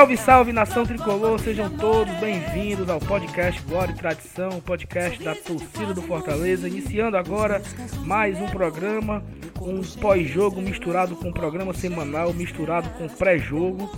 Salve, 0.00 0.16
salve 0.16 0.52
nação 0.52 0.86
tricolor, 0.86 1.38
sejam 1.38 1.68
todos 1.76 2.10
bem-vindos 2.14 2.88
ao 2.88 2.98
podcast 2.98 3.60
Glória 3.64 3.92
e 3.92 3.94
Tradição, 3.94 4.58
podcast 4.62 5.22
da 5.22 5.34
torcida 5.34 5.92
do 5.92 6.00
Fortaleza. 6.00 6.66
Iniciando 6.66 7.18
agora 7.18 7.60
mais 8.06 8.40
um 8.40 8.46
programa, 8.46 9.22
um 9.60 9.82
pós-jogo 10.00 10.62
misturado 10.62 11.14
com 11.16 11.28
um 11.28 11.32
programa 11.32 11.74
semanal, 11.74 12.32
misturado 12.32 12.88
com 12.96 13.08
pré-jogo. 13.08 13.90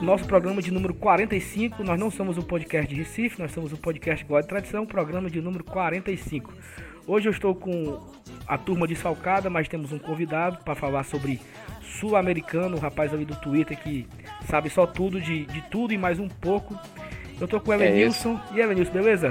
Nosso 0.00 0.24
programa 0.24 0.62
de 0.62 0.70
número 0.70 0.94
45, 0.94 1.84
nós 1.84 2.00
não 2.00 2.10
somos 2.10 2.38
o 2.38 2.42
podcast 2.42 2.88
de 2.88 3.02
Recife, 3.02 3.38
nós 3.38 3.52
somos 3.52 3.74
o 3.74 3.76
podcast 3.76 4.24
Glória 4.24 4.46
e 4.46 4.48
Tradição, 4.48 4.86
programa 4.86 5.28
de 5.28 5.42
número 5.42 5.64
45. 5.64 6.50
Hoje 7.06 7.28
eu 7.28 7.32
estou 7.32 7.54
com 7.54 8.00
a 8.50 8.58
turma 8.58 8.84
de 8.84 8.96
Salcada, 8.96 9.48
mas 9.48 9.68
temos 9.68 9.92
um 9.92 9.98
convidado 9.98 10.58
para 10.64 10.74
falar 10.74 11.04
sobre 11.04 11.40
sul-americano, 11.80 12.76
o 12.76 12.80
rapaz 12.80 13.14
ali 13.14 13.24
do 13.24 13.36
Twitter 13.36 13.78
que 13.80 14.08
sabe 14.50 14.68
só 14.68 14.88
tudo 14.88 15.20
de, 15.20 15.46
de 15.46 15.62
tudo 15.70 15.94
e 15.94 15.98
mais 15.98 16.18
um 16.18 16.26
pouco. 16.26 16.76
Eu 17.40 17.46
tô 17.46 17.60
com 17.60 17.70
o 17.70 17.74
Elenilson. 17.74 18.40
e 18.52 18.58
Elenilson, 18.58 18.92
beleza? 18.92 19.30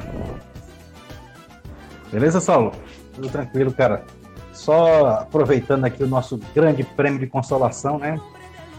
Beleza, 2.09 2.39
Saulo? 2.39 2.71
Tudo 3.13 3.27
tranquilo, 3.29 3.73
cara. 3.73 4.05
Só 4.53 5.07
aproveitando 5.07 5.83
aqui 5.83 6.01
o 6.01 6.07
nosso 6.07 6.39
grande 6.55 6.85
prêmio 6.85 7.19
de 7.19 7.27
consolação, 7.27 7.99
né? 7.99 8.17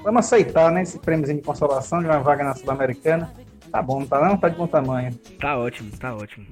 Vamos 0.03 0.21
aceitar, 0.25 0.73
né? 0.73 0.83
Esse 0.83 0.99
prêmio 0.99 1.27
de 1.27 1.43
consolação 1.43 2.01
de 2.01 2.07
uma 2.07 2.19
vaga 2.19 2.45
na 2.45 2.55
Sul-Americana. 2.55 3.31
Tá 3.71 3.83
bom, 3.83 4.01
não 4.01 4.07
tá 4.07 4.27
não? 4.27 4.39
Tá 4.39 4.49
de 4.49 4.57
bom 4.57 4.67
tamanho. 4.67 5.15
Tá 5.39 5.59
ótimo, 5.59 5.91
tá 5.99 6.15
ótimo. 6.15 6.47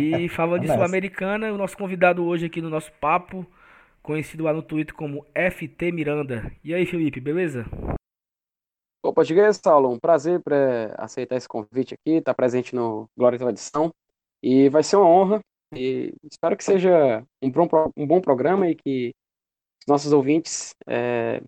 E 0.00 0.28
falando 0.28 0.62
de 0.62 0.68
Sul-Americana, 0.68 1.52
o 1.52 1.58
nosso 1.58 1.76
convidado 1.76 2.24
hoje 2.24 2.46
aqui 2.46 2.60
no 2.60 2.70
nosso 2.70 2.92
papo, 3.00 3.46
conhecido 4.02 4.44
lá 4.44 4.52
no 4.52 4.62
Twitter 4.62 4.94
como 4.94 5.24
FT 5.34 5.92
Miranda. 5.92 6.52
E 6.62 6.74
aí, 6.74 6.86
Felipe, 6.86 7.20
beleza? 7.20 7.66
Opa, 9.04 9.24
diga 9.24 9.46
aí, 9.46 9.52
Saulo. 9.52 9.90
Um 9.90 9.98
prazer 9.98 10.40
para 10.40 10.94
aceitar 10.96 11.36
esse 11.36 11.48
convite 11.48 11.94
aqui, 11.94 12.18
estar 12.18 12.32
tá 12.32 12.34
presente 12.34 12.74
no 12.74 13.08
Glória 13.16 13.36
e 13.36 13.38
Tradição. 13.38 13.92
E 14.42 14.68
vai 14.68 14.82
ser 14.82 14.96
uma 14.96 15.08
honra. 15.08 15.40
E 15.74 16.14
espero 16.30 16.56
que 16.56 16.64
seja 16.64 17.24
um 17.42 17.50
bom, 17.50 17.68
um 17.96 18.06
bom 18.06 18.20
programa 18.20 18.68
e 18.68 18.74
que 18.74 19.14
os 19.80 19.86
nossos 19.88 20.12
ouvintes 20.12 20.74
é, 20.86 21.42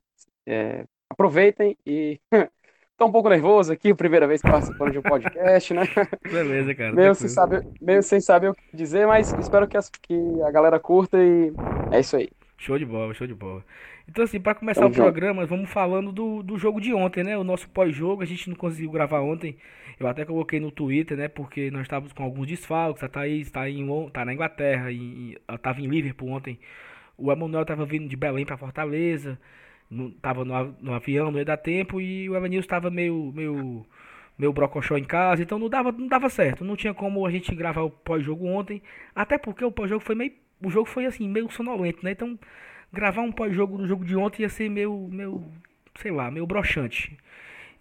é, 0.47 0.85
aproveitem 1.11 1.77
e 1.87 2.19
Tô 2.97 3.07
um 3.07 3.13
pouco 3.13 3.29
nervoso 3.29 3.73
aqui, 3.73 3.93
primeira 3.93 4.25
vez 4.25 4.41
participando 4.41 4.93
de 4.93 4.99
um 4.99 5.03
podcast, 5.03 5.75
né? 5.75 5.83
Beleza, 6.31 6.73
cara. 6.77 6.93
Meio 6.93 7.13
sem, 7.17 7.29
saber, 7.29 7.67
meio 7.81 8.03
sem 8.05 8.21
saber 8.21 8.51
o 8.51 8.55
que 8.55 8.63
dizer, 8.73 9.05
mas 9.05 9.33
espero 9.33 9.67
que, 9.67 9.77
as, 9.77 9.91
que 9.91 10.15
a 10.47 10.51
galera 10.53 10.79
curta 10.79 11.19
e 11.19 11.53
é 11.91 11.99
isso 11.99 12.17
aí. 12.17 12.29
Show 12.57 12.79
de 12.79 12.85
bola, 12.85 13.13
show 13.13 13.27
de 13.27 13.35
bola. 13.35 13.65
Então, 14.09 14.23
assim, 14.23 14.39
para 14.39 14.55
começar 14.55 14.87
o 14.87 14.93
programa, 14.93 15.45
vamos 15.45 15.69
falando 15.71 16.13
do, 16.13 16.41
do 16.41 16.57
jogo 16.57 16.81
de 16.81 16.95
ontem, 16.95 17.25
né? 17.25 17.37
O 17.37 17.43
nosso 17.43 17.69
pós-jogo, 17.69 18.23
a 18.23 18.27
gente 18.27 18.49
não 18.49 18.55
conseguiu 18.55 18.93
gravar 18.93 19.21
ontem. 19.23 19.57
Eu 19.99 20.07
até 20.07 20.25
coloquei 20.25 20.61
no 20.61 20.71
Twitter, 20.71 21.17
né? 21.17 21.27
Porque 21.27 21.73
nós 21.73 21.83
estávamos 21.83 22.13
com 22.13 22.23
alguns 22.23 22.47
desfalques. 22.47 23.03
A 23.03 23.09
Thaís 23.09 23.51
tá, 23.51 23.69
em, 23.69 24.09
tá 24.11 24.25
na 24.25 24.33
Inglaterra, 24.33 24.93
e, 24.93 25.37
ela 25.49 25.57
estava 25.57 25.81
em 25.81 25.89
Liverpool 25.89 26.29
ontem. 26.29 26.61
O 27.19 27.33
Emanuel 27.33 27.63
estava 27.63 27.85
vindo 27.85 28.09
de 28.09 28.17
Belém 28.17 28.47
para 28.47 28.57
Fortaleza 28.57 29.37
tava 30.21 30.45
no, 30.45 30.77
no, 30.81 30.95
avião, 30.95 31.31
não 31.31 31.39
ia 31.39 31.45
dar 31.45 31.57
tempo, 31.57 32.01
e 32.01 32.29
o 32.29 32.37
Evanilson 32.37 32.65
estava 32.65 32.91
meio, 32.91 33.33
meio, 33.35 33.87
meio 34.39 34.53
brocochó 34.53 34.97
em 34.97 35.05
casa, 35.05 35.43
então 35.43 35.59
não 35.59 35.69
dava, 35.69 35.93
não 35.93 36.07
dava 36.07 36.29
certo. 36.29 36.65
Não 36.65 36.77
tinha 36.77 36.95
como 36.95 37.27
a 37.27 37.31
gente 37.31 37.55
gravar 37.55 37.83
o 37.83 37.91
pós-jogo 37.91 38.47
ontem, 38.47 38.83
até 39.15 39.39
porque 39.39 39.65
o 39.65 39.73
pós-jogo 39.73 40.05
foi 40.05 40.15
meio. 40.15 40.33
O 40.63 40.71
jogo 40.71 40.89
foi 40.89 41.05
assim, 41.07 41.29
meio 41.29 41.51
sonolento, 41.51 42.05
né? 42.05 42.13
Então, 42.13 42.39
gravar 42.93 43.23
um 43.23 43.33
pós-jogo 43.33 43.77
no 43.77 43.87
jogo 43.87 44.05
de 44.05 44.17
ontem 44.17 44.43
ia 44.43 44.49
ser 44.49 44.71
meio, 44.71 45.09
meio 45.11 45.45
sei 45.99 46.11
lá, 46.11 46.31
meio 46.31 46.47
broxante. 46.47 47.17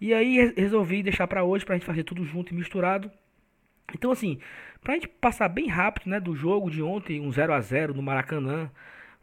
E 0.00 0.12
aí 0.12 0.52
resolvi 0.56 1.02
deixar 1.02 1.26
para 1.26 1.44
hoje, 1.44 1.64
pra 1.64 1.76
gente 1.76 1.86
fazer 1.86 2.04
tudo 2.04 2.24
junto 2.24 2.52
e 2.52 2.56
misturado. 2.56 3.10
Então, 3.94 4.10
assim, 4.10 4.38
pra 4.82 4.94
gente 4.94 5.08
passar 5.08 5.48
bem 5.48 5.68
rápido, 5.68 6.08
né, 6.08 6.20
do 6.20 6.34
jogo 6.34 6.70
de 6.70 6.82
ontem, 6.82 7.20
um 7.20 7.30
0 7.30 7.52
a 7.52 7.60
0 7.60 7.94
no 7.94 8.02
Maracanã. 8.02 8.70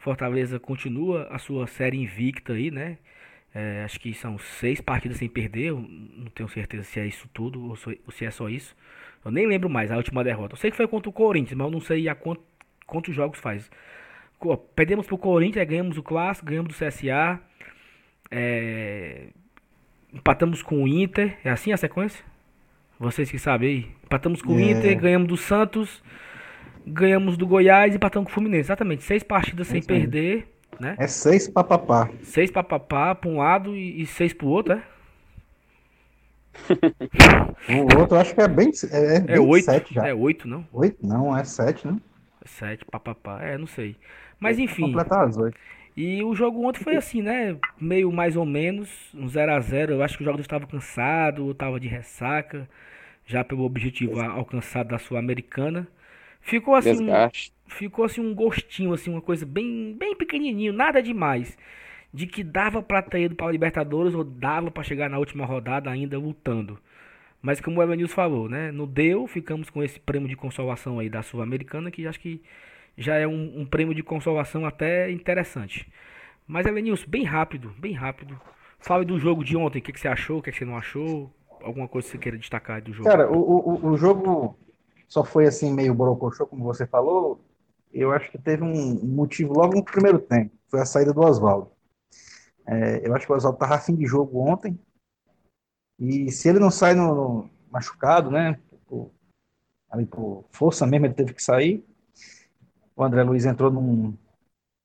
Fortaleza 0.02 0.60
continua 0.60 1.28
a 1.30 1.38
sua 1.38 1.68
série 1.68 1.96
invicta 1.96 2.54
aí, 2.54 2.72
né? 2.72 2.98
É, 3.54 3.84
acho 3.86 4.00
que 4.00 4.12
são 4.16 4.36
seis 4.36 4.82
partidas 4.82 5.18
sem 5.18 5.30
perder. 5.30 5.74
Não 5.74 6.26
tenho 6.34 6.50
certeza 6.50 6.84
se 6.84 7.00
é 7.00 7.06
isso 7.06 7.30
tudo 7.32 7.70
ou 7.70 7.76
se 8.12 8.26
é 8.26 8.32
só 8.32 8.50
isso. 8.50 8.76
Eu 9.24 9.30
nem 9.30 9.46
lembro 9.46 9.70
mais 9.70 9.92
a 9.92 9.98
última 9.98 10.24
derrota. 10.24 10.54
Eu 10.54 10.58
sei 10.58 10.72
que 10.72 10.78
foi 10.78 10.88
contra 10.88 11.08
o 11.08 11.14
Corinthians, 11.14 11.56
mas 11.56 11.66
eu 11.68 11.72
não 11.72 11.80
sei 11.80 12.10
a 12.10 12.16
quanto, 12.16 12.42
quantos 12.88 13.14
jogos 13.14 13.40
faz. 13.40 13.70
Perdemos 14.76 15.06
pro 15.06 15.20
Corinthians, 15.20 15.68
ganhamos 15.68 16.00
o 16.00 16.04
Clássico, 16.04 16.48
ganhamos 16.48 16.76
do 16.76 16.84
CSA. 16.84 17.40
É, 18.32 19.28
empatamos 20.12 20.64
com 20.64 20.84
o 20.84 20.88
Inter. 20.88 21.38
É 21.44 21.52
assim 21.52 21.72
a 21.72 21.78
sequência? 21.78 22.26
Vocês 23.00 23.30
que 23.30 23.38
sabem 23.38 23.70
aí. 23.70 23.92
Empatamos 24.04 24.42
com 24.42 24.56
o 24.56 24.60
é. 24.60 24.72
Inter, 24.72 25.00
ganhamos 25.00 25.28
do 25.28 25.38
Santos 25.38 26.02
ganhamos 26.86 27.38
do 27.38 27.48
Goiás 27.48 27.94
e 27.94 27.98
empatamos 27.98 28.28
com 28.28 28.32
o 28.32 28.34
Fluminense. 28.34 28.68
Exatamente, 28.68 29.04
seis 29.04 29.24
partidas 29.24 29.68
sem 29.68 29.82
perder. 29.82 30.48
Né? 30.80 30.96
É 30.98 31.08
seis 31.08 31.48
papapá. 31.48 32.10
Seis 32.24 32.50
papapá 32.50 33.14
para 33.14 33.30
um 33.30 33.38
lado 33.38 33.76
e, 33.76 34.02
e 34.02 34.06
seis 34.06 34.34
para 34.34 34.48
o 34.48 34.50
outro, 34.50 34.74
é? 34.74 34.84
o 37.70 38.00
outro 38.00 38.18
acho 38.18 38.34
que 38.34 38.42
é 38.42 38.48
bem. 38.48 38.72
É, 38.92 39.16
é, 39.16 39.20
bem 39.20 39.36
é 39.36 39.40
oito. 39.40 39.66
Sete 39.66 39.94
já. 39.94 40.08
É 40.08 40.14
oito, 40.14 40.48
não? 40.48 40.66
Oito? 40.74 41.06
Não, 41.06 41.36
é 41.36 41.44
sete, 41.44 41.88
né? 41.88 41.98
É 42.44 42.48
sete, 42.48 42.86
papapá. 42.86 43.42
É, 43.42 43.58
não 43.58 43.68
sei. 43.68 43.96
Mas 44.40 44.58
enfim. 44.60 44.84
Completar 44.84 45.28
as 45.28 45.38
oito. 45.38 45.58
E 45.96 46.24
o 46.24 46.34
jogo 46.34 46.66
ontem 46.66 46.84
foi 46.84 46.96
assim, 46.96 47.22
né? 47.22 47.58
Meio 47.80 48.12
mais 48.12 48.36
ou 48.36 48.46
menos, 48.46 48.90
um 49.14 49.28
0 49.28 49.52
a 49.52 49.60
0 49.60 49.94
Eu 49.94 50.04
acho 50.04 50.18
que 50.18 50.24
o 50.24 50.26
jogador 50.26 50.42
estava 50.42 50.66
cansado, 50.66 51.52
estava 51.52 51.80
de 51.80 51.88
ressaca, 51.88 52.68
já 53.26 53.44
pelo 53.44 53.64
objetivo 53.64 54.20
alcançado 54.22 54.90
da 54.90 54.98
Sul-Americana. 54.98 55.88
Ficou 56.42 56.76
assim, 56.76 56.92
Desgaste. 56.92 57.54
ficou 57.68 58.04
assim 58.04 58.22
um 58.22 58.34
gostinho, 58.34 58.94
assim, 58.94 59.12
uma 59.12 59.22
coisa 59.22 59.46
bem, 59.46 59.96
bem 59.98 60.16
pequenininho, 60.16 60.74
nada 60.74 61.02
demais. 61.02 61.58
De 62.14 62.28
que 62.28 62.44
dava 62.44 62.82
para 62.82 63.02
ter 63.02 63.22
ido 63.22 63.36
para 63.36 63.52
Libertadores 63.52 64.14
ou 64.14 64.24
dava 64.24 64.70
para 64.70 64.84
chegar 64.84 65.10
na 65.10 65.18
última 65.18 65.46
rodada 65.46 65.90
ainda 65.90 66.18
lutando. 66.18 66.78
Mas 67.42 67.62
como 67.62 67.80
o 67.80 67.84
Evanilson 67.84 68.14
falou, 68.14 68.50
né? 68.50 68.72
No 68.72 68.86
deu, 68.86 69.26
ficamos 69.28 69.70
com 69.70 69.82
esse 69.82 70.00
prêmio 70.00 70.28
de 70.28 70.36
consolação 70.36 71.00
aí 71.00 71.10
da 71.10 71.24
Sul-Americana, 71.24 71.90
que 71.90 72.06
acho 72.06 72.20
que 72.20 72.42
já 72.98 73.16
é 73.16 73.26
um, 73.26 73.62
um, 73.62 73.66
prêmio 73.66 73.96
de 73.96 74.04
consolação 74.04 74.66
até 74.66 75.10
interessante. 75.10 75.88
Mas 76.48 76.68
Evanilson, 76.68 77.06
bem 77.08 77.24
rápido, 77.24 77.74
bem 77.80 77.94
rápido. 77.94 78.40
Fale 78.80 79.06
do 79.06 79.18
jogo 79.18 79.44
de 79.44 79.56
ontem, 79.56 79.80
o 79.80 79.82
que, 79.82 79.94
que 79.94 80.00
você 80.00 80.08
achou, 80.08 80.40
o 80.40 80.42
que, 80.42 80.52
que 80.52 80.58
você 80.58 80.66
não 80.66 80.78
achou? 80.78 81.32
Alguma 81.62 81.88
coisa 81.88 82.08
que 82.08 82.12
você 82.12 82.18
queira 82.18 82.38
destacar 82.38 82.82
do 82.82 82.92
jogo? 82.92 83.08
Cara, 83.08 83.32
o, 83.32 83.38
o, 83.38 83.92
o 83.92 83.98
jogo 83.98 84.58
só 85.12 85.26
foi 85.26 85.46
assim 85.46 85.74
meio 85.74 85.94
borocochô, 85.94 86.48
como 86.48 86.64
você 86.64 86.88
falou, 86.88 87.44
eu 87.94 88.14
acho 88.14 88.32
que 88.32 88.38
teve 88.38 88.64
um 88.64 89.06
motivo 89.06 89.52
logo 89.52 89.76
no 89.76 89.84
primeiro 89.84 90.18
tempo, 90.18 90.56
foi 90.70 90.80
a 90.80 90.86
saída 90.86 91.12
do 91.12 91.20
Oswaldo. 91.20 91.70
É, 92.66 93.06
eu 93.06 93.14
acho 93.14 93.26
que 93.26 93.34
o 93.34 93.36
Oswaldo 93.36 93.58
estava 93.58 93.76
afim 93.76 93.94
de 93.94 94.06
jogo 94.06 94.40
ontem, 94.40 94.80
e 96.00 96.32
se 96.32 96.48
ele 96.48 96.60
não 96.60 96.72
sai 96.72 96.96
no, 96.96 97.14
no 97.14 97.50
machucado, 97.70 98.32
né, 98.32 98.58
por, 98.88 99.12
ali 99.90 100.06
por 100.06 100.46
força 100.50 100.88
mesmo, 100.88 101.08
ele 101.08 101.14
teve 101.14 101.34
que 101.34 101.44
sair. 101.44 101.86
O 102.96 103.04
André 103.04 103.22
Luiz 103.22 103.46
entrou 103.46 103.70
num, 103.70 104.18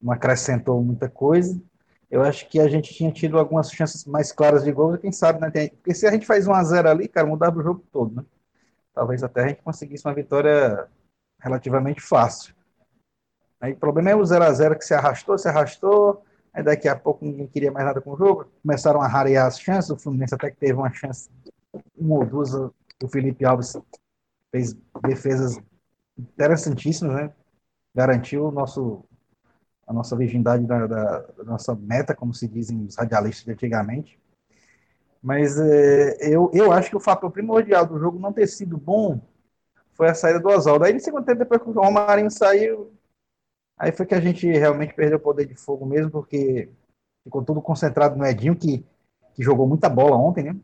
não 0.02 0.12
acrescentou 0.12 0.82
muita 0.82 1.08
coisa. 1.08 1.56
Eu 2.10 2.22
acho 2.22 2.48
que 2.48 2.58
a 2.58 2.68
gente 2.68 2.92
tinha 2.92 3.12
tido 3.12 3.38
algumas 3.38 3.70
chances 3.70 4.04
mais 4.04 4.32
claras 4.32 4.64
de 4.64 4.72
gol, 4.72 4.98
quem 4.98 5.12
sabe, 5.12 5.40
né? 5.40 5.50
Porque 5.68 5.94
se 5.94 6.04
a 6.04 6.10
gente 6.10 6.26
faz 6.26 6.48
um 6.48 6.52
a 6.52 6.64
0 6.64 6.88
ali, 6.88 7.06
cara, 7.06 7.26
mudava 7.28 7.60
o 7.60 7.62
jogo 7.62 7.84
todo, 7.92 8.16
né? 8.16 8.24
Talvez 8.96 9.22
até 9.22 9.44
a 9.44 9.48
gente 9.48 9.62
conseguisse 9.62 10.06
uma 10.06 10.14
vitória 10.14 10.88
relativamente 11.38 12.00
fácil. 12.00 12.54
Aí, 13.60 13.74
o 13.74 13.76
problema 13.76 14.10
é 14.10 14.16
o 14.16 14.24
0 14.24 14.42
a 14.42 14.52
0 14.52 14.78
que 14.78 14.86
se 14.86 14.94
arrastou, 14.94 15.36
se 15.36 15.46
arrastou, 15.48 16.24
aí 16.52 16.62
daqui 16.62 16.88
a 16.88 16.96
pouco 16.96 17.22
ninguém 17.22 17.46
queria 17.46 17.70
mais 17.70 17.84
nada 17.84 18.00
com 18.00 18.12
o 18.12 18.16
jogo, 18.16 18.50
começaram 18.62 19.02
a 19.02 19.06
rarear 19.06 19.46
as 19.46 19.60
chances, 19.60 19.90
o 19.90 19.98
Fluminense 19.98 20.34
até 20.34 20.50
que 20.50 20.56
teve 20.56 20.72
uma 20.72 20.90
chance, 20.90 21.28
uma 21.94 22.16
ou 22.16 22.26
duas, 22.26 22.54
o 22.54 23.08
Felipe 23.10 23.44
Alves 23.44 23.76
fez 24.50 24.74
defesas 25.06 25.60
interessantíssimas, 26.18 27.16
né? 27.16 27.32
Garantiu 27.94 28.46
o 28.46 28.50
nosso, 28.50 29.04
a 29.86 29.92
nossa 29.92 30.16
virgindade 30.16 30.66
da, 30.66 30.86
da, 30.86 31.18
da 31.18 31.44
nossa 31.44 31.74
meta, 31.74 32.14
como 32.14 32.32
se 32.32 32.48
dizem 32.48 32.86
os 32.86 32.96
radialistas 32.96 33.44
de 33.44 33.52
antigamente. 33.52 34.18
Mas 35.22 35.58
é, 35.58 36.16
eu, 36.20 36.50
eu 36.54 36.72
acho 36.72 36.90
que 36.90 36.96
o 36.96 37.00
fator 37.00 37.30
primordial 37.30 37.86
do 37.86 37.98
jogo 37.98 38.18
não 38.18 38.32
ter 38.32 38.46
sido 38.46 38.76
bom 38.78 39.20
foi 39.94 40.08
a 40.08 40.14
saída 40.14 40.40
do 40.40 40.48
Oswaldo. 40.48 40.84
Aí, 40.84 40.92
no 40.92 41.00
segundo 41.00 41.24
tempo, 41.24 41.38
depois 41.38 41.62
que 41.62 41.68
o 41.68 41.72
Romarinho 41.72 42.30
saiu, 42.30 42.92
aí 43.78 43.92
foi 43.92 44.06
que 44.06 44.14
a 44.14 44.20
gente 44.20 44.46
realmente 44.46 44.94
perdeu 44.94 45.18
o 45.18 45.20
poder 45.20 45.46
de 45.46 45.54
fogo 45.54 45.86
mesmo, 45.86 46.10
porque 46.10 46.70
ficou 47.24 47.42
tudo 47.44 47.62
concentrado 47.62 48.16
no 48.16 48.26
Edinho, 48.26 48.56
que, 48.56 48.84
que 49.34 49.42
jogou 49.42 49.66
muita 49.66 49.88
bola 49.88 50.16
ontem, 50.16 50.44
né? 50.44 50.56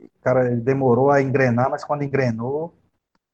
O 0.00 0.20
cara 0.22 0.54
demorou 0.56 1.10
a 1.10 1.22
engrenar, 1.22 1.70
mas 1.70 1.84
quando 1.84 2.04
engrenou, 2.04 2.74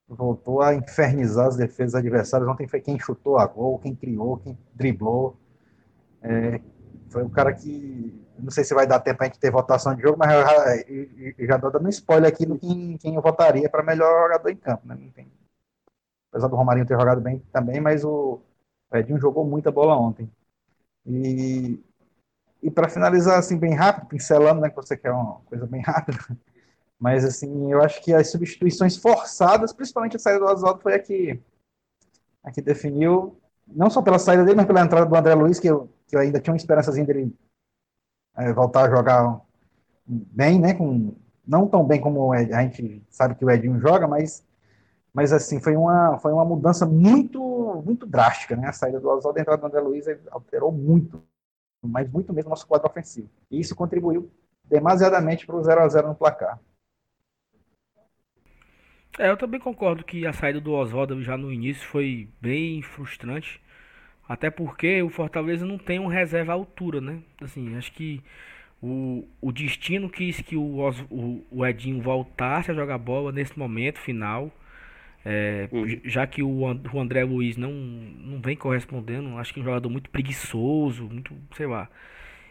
voltou 0.08 0.62
a 0.62 0.74
infernizar 0.74 1.46
as 1.48 1.56
defesas 1.56 1.94
adversárias. 1.94 2.48
Ontem 2.48 2.68
foi 2.68 2.80
quem 2.80 2.98
chutou 2.98 3.38
a 3.38 3.46
gol, 3.46 3.78
quem 3.78 3.94
criou, 3.94 4.38
quem 4.38 4.56
driblou. 4.74 5.36
É, 6.22 6.60
foi 7.10 7.22
o 7.22 7.30
cara 7.30 7.52
que. 7.52 8.23
Não 8.38 8.50
sei 8.50 8.64
se 8.64 8.74
vai 8.74 8.86
dar 8.86 9.00
tempo 9.00 9.22
a 9.22 9.26
gente 9.26 9.38
ter 9.38 9.50
votação 9.50 9.94
de 9.94 10.02
jogo, 10.02 10.18
mas 10.18 10.32
eu 10.32 10.42
já, 11.38 11.46
já 11.46 11.56
dando 11.56 11.86
um 11.86 11.88
spoiler 11.88 12.28
aqui 12.28 12.46
no 12.46 12.58
quem, 12.58 12.96
quem 12.98 13.14
eu 13.14 13.22
votaria 13.22 13.68
para 13.68 13.82
melhor 13.82 14.24
jogador 14.24 14.50
em 14.50 14.56
campo. 14.56 14.86
Né? 14.86 14.98
Tem, 15.14 15.30
apesar 16.30 16.48
do 16.48 16.56
Romarinho 16.56 16.86
ter 16.86 16.98
jogado 16.98 17.20
bem 17.20 17.38
também, 17.52 17.80
mas 17.80 18.04
o 18.04 18.40
Edinho 18.92 19.20
jogou 19.20 19.44
muita 19.44 19.70
bola 19.70 19.96
ontem. 19.96 20.30
E, 21.06 21.80
e 22.62 22.70
para 22.70 22.88
finalizar 22.88 23.38
assim 23.38 23.56
bem 23.56 23.74
rápido, 23.74 24.08
pincelando, 24.08 24.60
né, 24.60 24.70
que 24.70 24.76
você 24.76 24.96
quer 24.96 25.12
uma 25.12 25.40
coisa 25.46 25.66
bem 25.66 25.80
rápida, 25.82 26.18
mas 26.98 27.24
assim, 27.24 27.70
eu 27.70 27.82
acho 27.82 28.02
que 28.02 28.12
as 28.12 28.30
substituições 28.30 28.96
forçadas, 28.96 29.72
principalmente 29.72 30.16
a 30.16 30.18
saída 30.18 30.40
do 30.40 30.46
Oswaldo, 30.46 30.80
foi 30.80 30.94
a 30.94 30.98
que, 30.98 31.40
a 32.42 32.50
que 32.50 32.62
definiu, 32.62 33.38
não 33.66 33.90
só 33.90 34.00
pela 34.02 34.18
saída 34.18 34.44
dele, 34.44 34.56
mas 34.56 34.66
pela 34.66 34.80
entrada 34.80 35.06
do 35.06 35.14
André 35.14 35.34
Luiz, 35.34 35.60
que 35.60 35.68
eu, 35.68 35.88
que 36.06 36.16
eu 36.16 36.20
ainda 36.20 36.40
tinha 36.40 36.52
uma 36.52 36.56
esperança 36.56 36.90
dele 36.90 37.36
é, 38.36 38.52
voltar 38.52 38.84
a 38.84 38.90
jogar 38.90 39.40
bem, 40.06 40.60
né? 40.60 40.74
Com, 40.74 41.14
não 41.46 41.66
tão 41.68 41.84
bem 41.84 42.00
como 42.00 42.32
a 42.32 42.62
gente 42.62 43.02
sabe 43.10 43.34
que 43.34 43.44
o 43.44 43.50
Edinho 43.50 43.78
joga, 43.78 44.08
mas, 44.08 44.44
mas 45.12 45.32
assim, 45.32 45.60
foi 45.60 45.76
uma, 45.76 46.18
foi 46.18 46.32
uma 46.32 46.44
mudança 46.44 46.86
muito, 46.86 47.82
muito 47.84 48.06
drástica, 48.06 48.56
né? 48.56 48.68
A 48.68 48.72
saída 48.72 49.00
do 49.00 49.08
Oswaldo 49.08 49.38
e 49.38 49.40
a 49.40 49.42
entrada 49.42 49.60
do 49.60 49.66
André 49.66 49.80
Luiz 49.80 50.06
alterou 50.30 50.72
muito, 50.72 51.22
mas 51.82 52.10
muito 52.10 52.32
mesmo 52.32 52.50
nosso 52.50 52.66
quadro 52.66 52.88
ofensivo. 52.88 53.28
E 53.50 53.60
isso 53.60 53.76
contribuiu 53.76 54.30
demasiadamente 54.64 55.46
para 55.46 55.56
o 55.56 55.62
0 55.62 55.82
a 55.82 55.88
0 55.88 56.08
no 56.08 56.14
placar. 56.14 56.58
É, 59.18 59.30
eu 59.30 59.36
também 59.36 59.60
concordo 59.60 60.02
que 60.02 60.26
a 60.26 60.32
saída 60.32 60.60
do 60.60 60.72
Oswaldo 60.72 61.22
já 61.22 61.36
no 61.36 61.52
início 61.52 61.86
foi 61.86 62.28
bem 62.40 62.82
frustrante. 62.82 63.62
Até 64.28 64.50
porque 64.50 65.02
o 65.02 65.10
Fortaleza 65.10 65.66
não 65.66 65.78
tem 65.78 65.98
um 65.98 66.06
reserva 66.06 66.52
à 66.52 66.54
altura, 66.54 67.00
né? 67.00 67.18
Assim, 67.40 67.76
acho 67.76 67.92
que 67.92 68.22
o, 68.82 69.26
o 69.40 69.52
destino 69.52 70.08
quis 70.08 70.40
que 70.40 70.56
o, 70.56 70.90
o, 71.10 71.44
o 71.50 71.66
Edinho 71.66 72.00
voltasse 72.00 72.70
a 72.70 72.74
jogar 72.74 72.98
bola 72.98 73.32
nesse 73.32 73.58
momento 73.58 73.98
final. 73.98 74.50
É, 75.24 75.68
hum. 75.72 75.86
Já 76.04 76.26
que 76.26 76.42
o, 76.42 76.48
o 76.50 77.00
André 77.00 77.24
Luiz 77.24 77.56
não, 77.56 77.72
não 77.72 78.40
vem 78.40 78.56
correspondendo, 78.56 79.38
acho 79.38 79.54
que 79.54 79.60
é 79.60 79.62
um 79.62 79.64
jogador 79.64 79.88
muito 79.88 80.10
preguiçoso, 80.10 81.04
muito, 81.04 81.34
sei 81.56 81.66
lá. 81.66 81.88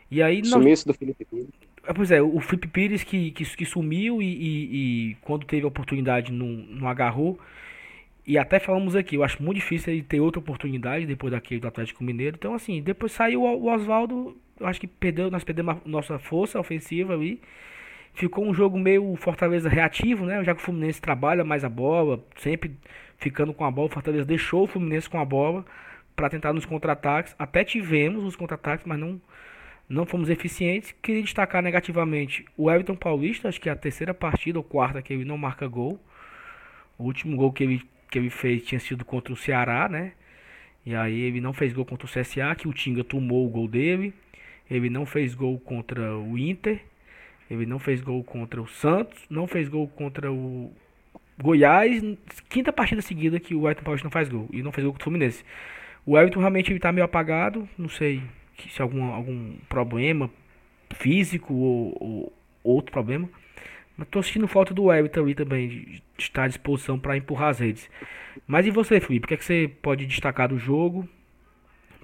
E 0.09 0.21
aí. 0.21 0.43
Sumiço 0.45 0.87
do 0.87 0.93
Felipe 0.93 1.25
Pires. 1.25 1.49
É, 1.85 1.93
pois 1.93 2.11
é, 2.11 2.21
o 2.21 2.39
Felipe 2.39 2.67
Pires 2.67 3.03
que, 3.03 3.31
que, 3.31 3.43
que 3.43 3.65
sumiu 3.65 4.21
e, 4.21 4.25
e, 4.25 5.09
e, 5.11 5.15
quando 5.21 5.45
teve 5.45 5.65
a 5.65 5.67
oportunidade 5.67 6.31
não, 6.31 6.47
não 6.47 6.87
agarrou. 6.87 7.39
E 8.25 8.37
até 8.37 8.57
falamos 8.57 8.95
aqui, 8.95 9.15
eu 9.15 9.23
acho 9.23 9.43
muito 9.43 9.57
difícil 9.57 9.93
ele 9.93 10.01
ter 10.01 10.21
outra 10.21 10.39
oportunidade 10.39 11.05
depois 11.05 11.31
daquele 11.31 11.59
do 11.59 11.67
Atlético 11.67 12.03
Mineiro. 12.03 12.37
Então, 12.37 12.53
assim, 12.53 12.81
depois 12.81 13.11
saiu 13.11 13.43
o 13.43 13.67
Oswaldo, 13.67 14.37
eu 14.59 14.65
acho 14.65 14.79
que 14.79 14.87
perdeu, 14.87 15.29
nós 15.29 15.43
perdemos 15.43 15.77
nossa 15.85 16.17
força 16.17 16.59
ofensiva 16.59 17.13
ali. 17.13 17.41
Ficou 18.13 18.45
um 18.45 18.53
jogo 18.53 18.79
meio 18.79 19.15
Fortaleza 19.17 19.67
reativo, 19.67 20.25
né? 20.25 20.43
Já 20.43 20.53
que 20.53 20.61
o 20.61 20.63
Fluminense 20.63 21.01
trabalha 21.01 21.43
mais 21.43 21.65
a 21.65 21.69
bola, 21.69 22.23
sempre 22.37 22.77
ficando 23.17 23.53
com 23.53 23.65
a 23.65 23.71
bola. 23.71 23.87
O 23.87 23.91
Fortaleza 23.91 24.25
deixou 24.25 24.63
o 24.63 24.67
Fluminense 24.67 25.09
com 25.09 25.19
a 25.19 25.25
bola 25.25 25.65
para 26.15 26.29
tentar 26.29 26.53
nos 26.53 26.65
contra-ataques. 26.65 27.35
Até 27.37 27.63
tivemos 27.63 28.23
os 28.23 28.35
contra-ataques, 28.35 28.85
mas 28.85 28.99
não, 28.99 29.19
não 29.89 30.05
fomos 30.05 30.29
eficientes. 30.29 30.93
Queria 31.01 31.23
destacar 31.23 31.61
negativamente 31.61 32.45
o 32.55 32.71
Everton 32.71 32.95
Paulista, 32.95 33.49
acho 33.49 33.59
que 33.59 33.67
é 33.67 33.71
a 33.71 33.75
terceira 33.75 34.13
partida 34.13 34.59
ou 34.59 34.63
quarta 34.63 35.01
que 35.01 35.11
ele 35.11 35.25
não 35.25 35.37
marca 35.37 35.67
gol. 35.67 35.99
O 36.97 37.05
último 37.05 37.35
gol 37.35 37.51
que 37.51 37.63
ele 37.63 37.81
que 38.13 38.19
ele 38.19 38.29
fez 38.29 38.63
tinha 38.63 38.79
sido 38.79 39.03
contra 39.03 39.33
o 39.33 39.35
Ceará, 39.35 39.89
né? 39.89 40.11
E 40.85 40.93
aí 40.93 41.19
ele 41.19 41.41
não 41.41 41.51
fez 41.51 41.73
gol 41.73 41.83
contra 41.83 42.05
o 42.05 42.09
CSA, 42.09 42.53
que 42.55 42.67
o 42.67 42.73
Tinga 42.73 43.03
tomou 43.03 43.43
o 43.43 43.49
gol 43.49 43.67
dele. 43.67 44.13
Ele 44.69 44.87
não 44.87 45.03
fez 45.03 45.33
gol 45.33 45.59
contra 45.59 46.15
o 46.15 46.37
Inter. 46.37 46.79
Ele 47.49 47.65
não 47.65 47.79
fez 47.79 48.01
gol 48.01 48.23
contra 48.23 48.61
o 48.61 48.67
Santos. 48.67 49.19
Não 49.31 49.47
fez 49.47 49.67
gol 49.67 49.87
contra 49.87 50.31
o 50.31 50.71
Goiás. 51.41 52.03
Quinta 52.49 52.71
partida 52.71 53.01
seguida 53.01 53.39
que 53.39 53.55
o 53.55 53.65
Everton 53.65 53.83
Paulista 53.83 54.05
não 54.05 54.11
faz 54.11 54.29
gol. 54.29 54.47
E 54.53 54.61
não 54.61 54.71
fez 54.71 54.83
gol 54.85 54.93
contra 54.93 55.03
o 55.03 55.05
Fluminense. 55.05 55.43
O 56.05 56.15
Everton 56.15 56.39
realmente 56.39 56.71
está 56.71 56.91
meio 56.91 57.05
apagado. 57.05 57.67
Não 57.75 57.89
sei 57.89 58.21
se 58.69 58.79
algum, 58.79 59.05
algum 59.05 59.55
problema 59.67 60.29
físico 60.93 61.51
ou, 61.51 61.97
ou 61.99 62.33
outro 62.63 62.91
problema. 62.91 63.27
Mas 63.95 64.07
tô 64.09 64.23
sentindo 64.23 64.47
falta 64.47 64.73
do 64.73 64.91
Everton 64.91 65.21
ali 65.21 65.35
também, 65.35 65.67
de 65.67 66.03
estar 66.17 66.43
à 66.43 66.47
disposição 66.47 66.99
para 66.99 67.15
empurrar 67.15 67.49
as 67.49 67.59
redes. 67.59 67.89
Mas 68.47 68.65
e 68.65 68.71
você, 68.71 68.99
Felipe? 68.99 69.25
O 69.25 69.27
que, 69.27 69.33
é 69.35 69.37
que 69.37 69.45
você 69.45 69.67
pode 69.81 70.05
destacar 70.05 70.49
do 70.49 70.57
jogo? 70.57 71.07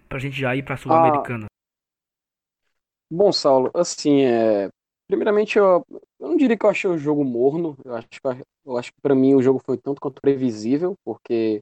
Pra 0.07 0.19
gente 0.19 0.39
já 0.39 0.55
ir 0.55 0.63
pra 0.63 0.77
Sul-Americana. 0.77 1.45
Ah, 1.45 3.11
bom, 3.11 3.31
Saulo, 3.31 3.71
assim, 3.73 4.21
é... 4.21 4.69
primeiramente 5.07 5.57
eu, 5.57 5.83
eu 6.19 6.29
não 6.29 6.37
diria 6.37 6.57
que 6.57 6.65
eu 6.65 6.69
achei 6.69 6.89
o 6.89 6.97
jogo 6.97 7.23
morno. 7.23 7.75
Eu 7.83 7.95
acho 7.95 8.07
que, 8.07 8.19
eu 8.65 8.77
acho 8.77 8.91
que 8.91 9.01
pra 9.01 9.15
mim 9.15 9.33
o 9.33 9.41
jogo 9.41 9.59
foi 9.65 9.77
tanto 9.77 9.99
quanto 9.99 10.21
previsível, 10.21 10.93
porque 11.03 11.59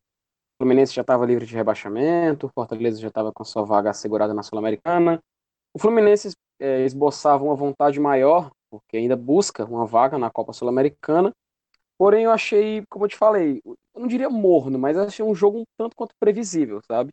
o 0.56 0.64
Fluminense 0.64 0.94
já 0.94 1.02
estava 1.02 1.26
livre 1.26 1.46
de 1.46 1.56
rebaixamento, 1.56 2.48
o 2.48 2.52
Fortaleza 2.54 3.00
já 3.00 3.08
estava 3.08 3.32
com 3.32 3.46
sua 3.46 3.64
vaga 3.64 3.92
assegurada 3.92 4.34
na 4.34 4.44
Sul-Americana. 4.44 5.22
O 5.74 5.80
Fluminense 5.80 6.32
é, 6.60 6.84
esboçava 6.84 7.44
uma 7.44 7.56
vontade 7.56 8.00
maior 8.00 8.52
porque 8.70 8.98
ainda 8.98 9.16
busca 9.16 9.66
uma 9.66 9.86
vaga 9.86 10.18
na 10.18 10.30
Copa 10.30 10.54
Sul-Americana. 10.54 11.34
Porém, 11.98 12.26
eu 12.26 12.32
achei, 12.32 12.84
como 12.90 13.06
eu 13.06 13.10
te 13.10 13.18
falei, 13.18 13.62
eu 13.66 13.78
não 13.96 14.08
diria 14.08 14.30
morno, 14.30 14.78
mas 14.78 14.98
achei 14.98 15.26
um 15.26 15.36
jogo 15.36 15.60
um 15.60 15.64
tanto 15.78 15.96
quanto 15.96 16.14
previsível, 16.20 16.82
sabe? 16.88 17.12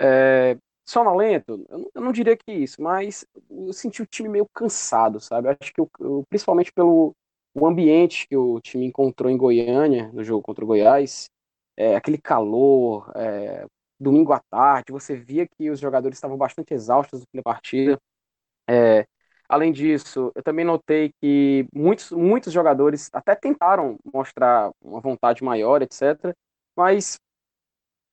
É, 0.00 0.58
sonolento, 0.86 1.64
eu 1.68 1.78
não, 1.78 1.90
eu 1.94 2.00
não 2.02 2.12
diria 2.12 2.36
que 2.36 2.52
isso, 2.52 2.82
mas 2.82 3.26
eu 3.50 3.72
senti 3.72 4.02
o 4.02 4.06
time 4.06 4.28
meio 4.28 4.46
cansado, 4.54 5.20
sabe? 5.20 5.48
Acho 5.48 5.72
que 5.72 5.80
eu, 5.80 5.90
principalmente 6.28 6.72
pelo 6.72 7.14
o 7.54 7.66
ambiente 7.66 8.28
que 8.28 8.36
o 8.36 8.60
time 8.60 8.84
encontrou 8.86 9.30
em 9.30 9.36
Goiânia, 9.36 10.10
no 10.12 10.22
jogo 10.22 10.42
contra 10.42 10.62
o 10.62 10.66
Goiás, 10.68 11.26
é, 11.76 11.96
aquele 11.96 12.18
calor, 12.18 13.10
é, 13.16 13.66
domingo 13.98 14.32
à 14.32 14.40
tarde, 14.50 14.92
você 14.92 15.16
via 15.16 15.46
que 15.46 15.70
os 15.70 15.80
jogadores 15.80 16.18
estavam 16.18 16.36
bastante 16.36 16.74
exaustos 16.74 17.22
da 17.34 17.42
partida. 17.42 17.98
É, 18.68 19.06
Além 19.48 19.72
disso, 19.72 20.32
eu 20.34 20.42
também 20.42 20.64
notei 20.64 21.12
que 21.20 21.66
muitos, 21.74 22.10
muitos 22.12 22.52
jogadores 22.52 23.10
até 23.12 23.34
tentaram 23.34 23.96
mostrar 24.12 24.70
uma 24.82 25.00
vontade 25.00 25.44
maior, 25.44 25.82
etc. 25.82 26.34
Mas, 26.76 27.18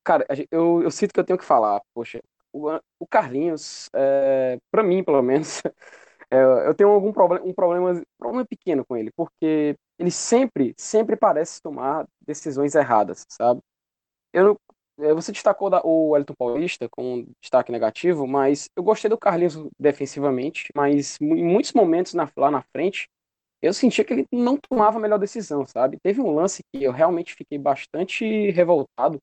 cara, 0.04 0.26
eu, 0.52 0.82
eu 0.84 0.92
sinto 0.92 1.14
que 1.14 1.20
eu 1.20 1.24
tenho 1.24 1.40
que 1.40 1.46
falar. 1.46 1.82
Poxa, 1.94 2.22
o, 2.52 2.70
o 3.00 3.08
Carlinhos, 3.08 3.90
é, 3.94 4.58
para 4.72 4.84
mim, 4.84 5.04
pelo 5.04 5.22
menos, 5.22 5.62
é, 6.32 6.68
eu 6.68 6.74
tenho 6.76 6.90
algum 6.90 7.12
problema, 7.14 7.46
um 7.46 7.54
problema, 7.54 8.04
problema 8.18 8.46
pequeno 8.46 8.86
com 8.86 8.98
ele, 8.98 9.12
porque 9.16 9.76
ele 10.00 10.12
sempre, 10.12 10.74
sempre 10.78 11.16
parece 11.16 11.62
tomar 11.62 12.06
decisões 12.26 12.76
erradas, 12.76 13.26
sabe? 13.30 13.62
Eu, 14.34 14.58
você 14.98 15.32
destacou 15.32 15.70
o 15.84 16.10
Wellington 16.12 16.36
Paulista 16.38 16.88
com 16.90 17.16
um 17.16 17.28
destaque 17.42 17.72
negativo, 17.72 18.28
mas 18.28 18.70
eu 18.76 18.84
gostei 18.84 19.10
do 19.10 19.18
Carlinhos 19.18 19.56
defensivamente, 19.80 20.70
mas 20.76 21.18
em 21.20 21.44
muitos 21.44 21.74
momentos 21.74 22.14
lá 22.38 22.52
na 22.52 22.62
frente 22.62 23.08
eu 23.62 23.74
sentia 23.74 24.04
que 24.04 24.14
ele 24.14 24.28
não 24.32 24.58
tomava 24.58 24.98
a 24.98 25.02
melhor 25.02 25.18
decisão, 25.18 25.66
sabe? 25.66 25.98
Teve 26.04 26.22
um 26.22 26.36
lance 26.36 26.62
que 26.72 26.84
eu 26.84 26.92
realmente 26.92 27.34
fiquei 27.34 27.58
bastante 27.58 28.52
revoltado, 28.52 29.20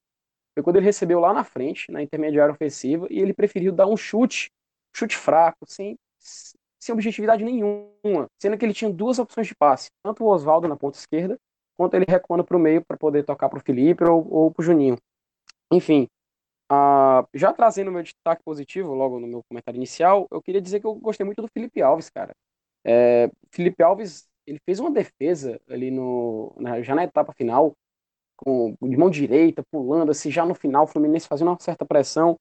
foi 0.55 0.63
quando 0.65 0.77
ele 0.77 0.87
recebeu 0.87 1.21
lá 1.21 1.33
na 1.33 1.45
frente, 1.45 1.93
na 1.93 2.03
intermediária 2.03 2.53
ofensiva, 2.53 3.07
e 3.11 3.21
ele 3.21 3.35
preferiu 3.35 3.73
dar 3.73 3.87
um 3.87 3.97
chute, 3.97 4.51
chute 4.97 5.17
fraco, 5.17 5.59
sem, 5.69 5.97
sem 6.81 6.93
objetividade 6.93 7.45
nenhuma, 7.45 8.27
sendo 8.41 8.57
que 8.57 8.65
ele 8.65 8.73
tinha 8.73 8.91
duas 8.91 9.19
opções 9.19 9.47
de 9.47 9.55
passe, 9.55 9.91
tanto 10.03 10.25
o 10.25 10.29
Oswaldo 10.29 10.67
na 10.67 10.77
ponta 10.77 10.99
esquerda, 10.99 11.39
quanto 11.77 11.95
ele 11.95 12.07
recuando 12.09 12.45
para 12.45 12.57
o 12.57 12.61
meio 12.61 12.83
para 12.85 12.97
poder 12.97 13.25
tocar 13.25 13.49
para 13.49 13.59
o 13.59 13.63
Felipe 13.63 14.05
ou, 14.05 14.27
ou 14.33 14.51
para 14.51 14.63
o 14.63 14.65
Juninho. 14.65 14.97
Enfim, 15.73 16.09
uh, 16.71 17.27
já 17.33 17.53
trazendo 17.53 17.93
meu 17.93 18.03
destaque 18.03 18.43
positivo 18.45 18.95
logo 18.95 19.21
no 19.21 19.27
meu 19.27 19.43
comentário 19.49 19.79
inicial, 19.79 20.27
eu 20.31 20.43
queria 20.43 20.61
dizer 20.61 20.81
que 20.81 20.87
eu 20.87 20.95
gostei 20.95 21.25
muito 21.25 21.43
do 21.43 21.49
Felipe 21.49 21.81
Alves, 21.81 22.11
cara. 22.11 22.35
É, 22.85 23.31
Felipe 23.53 23.83
Alves, 23.83 24.27
ele 24.47 24.59
fez 24.65 24.81
uma 24.81 24.91
defesa 24.91 25.61
ali 25.69 25.91
no, 25.91 26.53
na, 26.59 26.83
já 26.83 26.95
na 26.95 27.05
etapa 27.05 27.33
final, 27.33 27.73
com 28.37 28.75
de 28.83 28.97
mão 28.97 29.11
direita, 29.11 29.63
pulando, 29.71 30.11
assim, 30.11 30.31
já 30.31 30.45
no 30.45 30.55
final, 30.55 30.85
o 30.85 30.87
Fluminense 30.87 31.29
fazendo 31.29 31.49
uma 31.49 31.61
certa 31.61 31.85
pressão, 31.87 32.37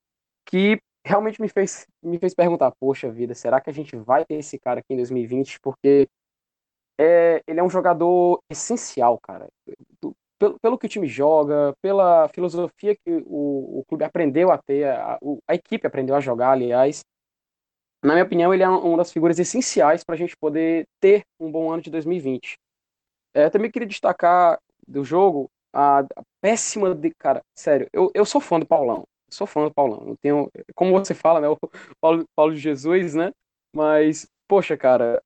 que 0.46 0.80
realmente 1.06 1.42
me 1.42 1.50
fez, 1.50 1.86
me 2.04 2.18
fez 2.18 2.34
perguntar, 2.34 2.74
poxa 2.80 3.12
vida, 3.12 3.36
será 3.36 3.62
que 3.62 3.70
a 3.70 3.74
gente 3.74 3.96
vai 3.96 4.26
ter 4.26 4.36
esse 4.36 4.58
cara 4.60 4.80
aqui 4.80 4.94
em 4.94 4.98
2020? 4.98 5.60
Porque 5.60 6.08
é, 7.00 7.42
ele 7.48 7.60
é 7.60 7.64
um 7.64 7.70
jogador 7.70 8.42
essencial, 8.50 9.20
cara 9.20 9.48
pelo, 10.40 10.60
pelo 10.60 10.78
que 10.78 10.86
o 10.86 10.90
time 10.90 11.08
joga, 11.08 11.74
pela 11.82 12.28
filosofia 12.30 12.96
que 12.96 13.24
o, 13.26 13.80
o 13.80 13.86
clube 13.88 14.06
aprendeu 14.06 14.52
a 14.52 14.58
ter, 14.58 14.86
a, 14.88 15.20
a 15.48 15.56
equipe 15.56 15.86
aprendeu 15.86 16.16
a 16.16 16.22
jogar, 16.22 16.52
aliás. 16.52 17.04
na 18.04 18.14
minha 18.14 18.26
opinião, 18.26 18.54
ele 18.54 18.64
é 18.64 18.70
uma 18.70 18.98
das 18.98 19.12
figuras 19.12 19.38
essenciais 19.38 20.04
para 20.04 20.16
a 20.16 20.18
gente 20.18 20.36
poder 20.38 20.88
ter 21.00 21.24
um 21.40 21.52
bom 21.52 21.72
ano 21.72 21.82
de 21.82 21.92
2020. 21.92 22.58
É, 23.34 23.50
também 23.50 23.70
queria 23.70 23.88
destacar 23.88 24.58
do 24.88 25.04
jogo 25.04 25.52
a, 25.74 26.00
a, 26.00 26.24
péssima 26.42 26.96
de. 26.96 27.12
Cara, 27.12 27.42
sério, 27.56 27.88
eu, 27.94 28.12
eu 28.16 28.26
sou 28.26 28.42
fã 28.42 28.60
do 28.60 28.66
Paulão. 28.66 29.04
sou 29.30 29.46
fã 29.46 29.66
do 29.66 29.74
Paulão. 29.74 30.04
Eu 30.08 30.18
tenho, 30.22 30.50
como 30.74 30.92
você 30.94 31.14
fala, 31.14 31.40
né? 31.42 31.48
O 31.50 31.58
Paulo, 32.02 32.26
Paulo 32.36 32.56
Jesus, 32.56 33.14
né? 33.14 33.32
Mas, 33.76 34.28
poxa, 34.48 34.76
cara, 34.78 35.22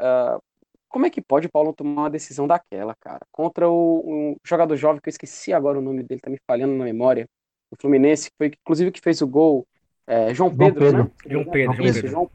como 0.94 1.08
é 1.08 1.10
que 1.10 1.20
pode 1.20 1.48
o 1.48 1.52
Paulo 1.52 1.74
tomar 1.74 2.04
uma 2.04 2.10
decisão 2.10 2.46
daquela, 2.46 2.94
cara? 3.00 3.22
Contra 3.32 3.68
o, 3.68 4.04
um 4.06 4.36
jogador 4.46 4.76
jovem, 4.76 5.02
que 5.02 5.10
eu 5.10 5.12
esqueci 5.12 5.52
agora 5.52 5.80
o 5.80 5.82
nome 5.82 6.04
dele, 6.04 6.22
tá 6.22 6.30
me 6.30 6.38
falhando 6.48 6.76
na 6.76 6.84
memória. 6.84 7.28
O 7.72 7.76
Fluminense, 7.76 8.30
foi 8.38 8.48
inclusive 8.48 8.92
que 8.92 9.02
fez 9.02 9.20
o 9.20 9.28
gol. 9.28 9.66
É, 10.06 10.32
João 10.36 10.56
Pedro, 10.56 10.86
João 10.86 11.04
Pedro, 11.04 11.04
né? 11.04 11.12
João 11.26 11.46
Pedro, 11.46 11.74
João 11.76 11.88
Isso, 11.88 11.94
Pedro. 11.96 12.12
João, 12.12 12.32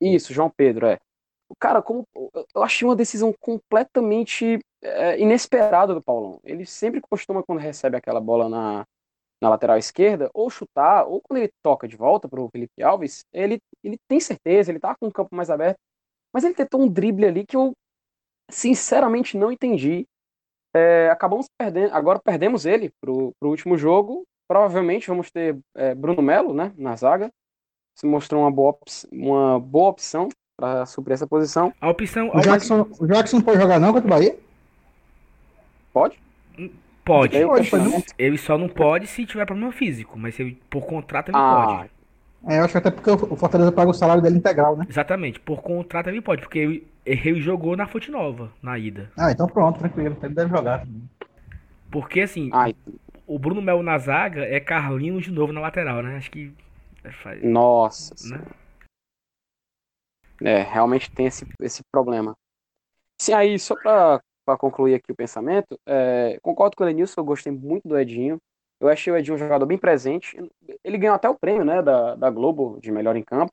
isso, 0.00 0.34
João 0.34 0.50
Pedro, 0.50 0.86
é. 0.88 0.98
Cara, 1.60 1.80
como 1.80 2.04
eu 2.54 2.62
achei 2.62 2.86
uma 2.86 2.96
decisão 2.96 3.32
completamente 3.38 4.58
é, 4.82 5.20
inesperada 5.20 5.94
do 5.94 6.02
Paulão. 6.02 6.40
Ele 6.42 6.66
sempre 6.66 7.00
costuma, 7.00 7.44
quando 7.44 7.60
recebe 7.60 7.96
aquela 7.96 8.20
bola 8.20 8.48
na, 8.48 8.84
na 9.40 9.50
lateral 9.50 9.78
esquerda, 9.78 10.28
ou 10.34 10.50
chutar, 10.50 11.06
ou 11.06 11.20
quando 11.20 11.38
ele 11.38 11.52
toca 11.62 11.86
de 11.86 11.96
volta 11.96 12.28
para 12.28 12.40
o 12.40 12.48
Felipe 12.50 12.82
Alves, 12.82 13.24
ele, 13.32 13.60
ele 13.84 13.98
tem 14.08 14.18
certeza, 14.18 14.72
ele 14.72 14.80
tá 14.80 14.96
com 14.96 15.06
o 15.06 15.12
campo 15.12 15.34
mais 15.34 15.48
aberto, 15.48 15.78
mas 16.32 16.42
ele 16.42 16.54
tentou 16.54 16.80
um 16.80 16.88
drible 16.88 17.26
ali 17.26 17.46
que 17.46 17.56
eu 17.56 17.72
sinceramente 18.50 19.36
não 19.36 19.50
entendi. 19.52 20.06
É, 20.74 21.10
acabamos 21.10 21.46
perdendo, 21.58 21.92
agora 21.94 22.20
perdemos 22.20 22.64
ele 22.66 22.90
pro, 23.00 23.32
pro 23.40 23.50
último 23.50 23.76
jogo. 23.76 24.24
Provavelmente 24.48 25.08
vamos 25.08 25.30
ter 25.30 25.58
é, 25.76 25.94
Bruno 25.94 26.22
Melo, 26.22 26.52
né, 26.54 26.72
na 26.76 26.94
zaga. 26.96 27.30
Se 27.96 28.06
mostrou 28.06 28.42
uma 28.42 28.50
boa, 28.50 28.76
uma 29.12 29.58
boa 29.60 29.90
opção 29.90 30.28
para 30.56 30.86
suprir 30.86 31.14
essa 31.14 31.26
posição. 31.26 31.72
A 31.80 31.88
opção. 31.90 32.30
O 32.34 32.40
Jackson, 32.40 32.86
o 32.98 33.06
Jackson 33.06 33.36
não 33.38 33.44
pode 33.44 33.60
jogar 33.60 33.78
não 33.80 33.92
contra 33.92 34.06
o 34.06 34.10
Bahia? 34.10 34.38
Pode? 35.92 36.18
Eu 36.56 36.70
Pode, 37.04 37.32
questiono. 37.32 37.90
pode. 37.90 38.06
Ele 38.18 38.38
só 38.38 38.56
não 38.56 38.68
pode 38.68 39.06
se 39.06 39.26
tiver 39.26 39.44
problema 39.46 39.72
físico, 39.72 40.16
mas 40.18 40.34
se 40.34 40.42
ele, 40.42 40.62
por 40.70 40.86
contrato 40.86 41.30
ele 41.30 41.36
Ah, 41.36 41.66
pode. 41.78 41.90
É, 42.48 42.58
eu 42.58 42.64
acho 42.64 42.72
que 42.72 42.78
até 42.78 42.90
porque 42.90 43.10
o 43.10 43.36
Fortaleza 43.36 43.70
paga 43.70 43.90
o 43.90 43.94
salário 43.94 44.22
dele 44.22 44.38
integral, 44.38 44.76
né? 44.76 44.86
Exatamente, 44.88 45.38
por 45.38 45.62
contrato 45.62 46.08
ele 46.08 46.22
pode, 46.22 46.42
porque 46.42 46.58
ele, 46.58 46.86
ele 47.04 47.40
jogou 47.40 47.76
na 47.76 47.86
Fonte 47.86 48.10
Nova, 48.10 48.50
na 48.62 48.78
ida. 48.78 49.10
Ah, 49.16 49.30
então 49.30 49.46
pronto, 49.46 49.78
tranquilo. 49.78 50.16
Ele 50.22 50.34
deve 50.34 50.50
jogar. 50.50 50.86
Porque 51.90 52.22
assim, 52.22 52.50
ai, 52.52 52.74
o 53.26 53.38
Bruno 53.38 53.60
Melo 53.60 53.82
na 53.82 53.98
zaga 53.98 54.44
é 54.44 54.58
Carlinhos 54.58 55.24
de 55.24 55.32
novo 55.32 55.52
na 55.52 55.60
lateral, 55.60 56.02
né? 56.02 56.16
Acho 56.16 56.30
que. 56.30 56.52
é, 57.04 57.10
faz- 57.10 57.42
nossa. 57.42 58.14
né? 58.28 58.42
É, 60.42 60.62
realmente 60.62 61.10
tem 61.10 61.26
esse, 61.26 61.46
esse 61.60 61.82
problema. 61.92 62.34
Sim, 63.20 63.34
aí, 63.34 63.58
só 63.58 63.74
para 63.76 64.22
concluir 64.58 64.94
aqui 64.94 65.12
o 65.12 65.16
pensamento, 65.16 65.78
é, 65.86 66.38
concordo 66.42 66.74
com 66.74 66.82
o 66.82 66.86
Lenilson, 66.86 67.20
eu 67.20 67.24
gostei 67.24 67.52
muito 67.52 67.86
do 67.86 67.98
Edinho. 67.98 68.38
Eu 68.80 68.88
achei 68.88 69.12
o 69.12 69.16
Edinho 69.16 69.34
um 69.36 69.38
jogador 69.38 69.66
bem 69.66 69.78
presente. 69.78 70.36
Ele 70.84 70.98
ganhou 70.98 71.14
até 71.16 71.28
o 71.28 71.38
prêmio 71.38 71.64
né, 71.64 71.82
da, 71.82 72.14
da 72.16 72.30
Globo 72.30 72.78
de 72.80 72.90
melhor 72.92 73.16
em 73.16 73.22
campo. 73.22 73.52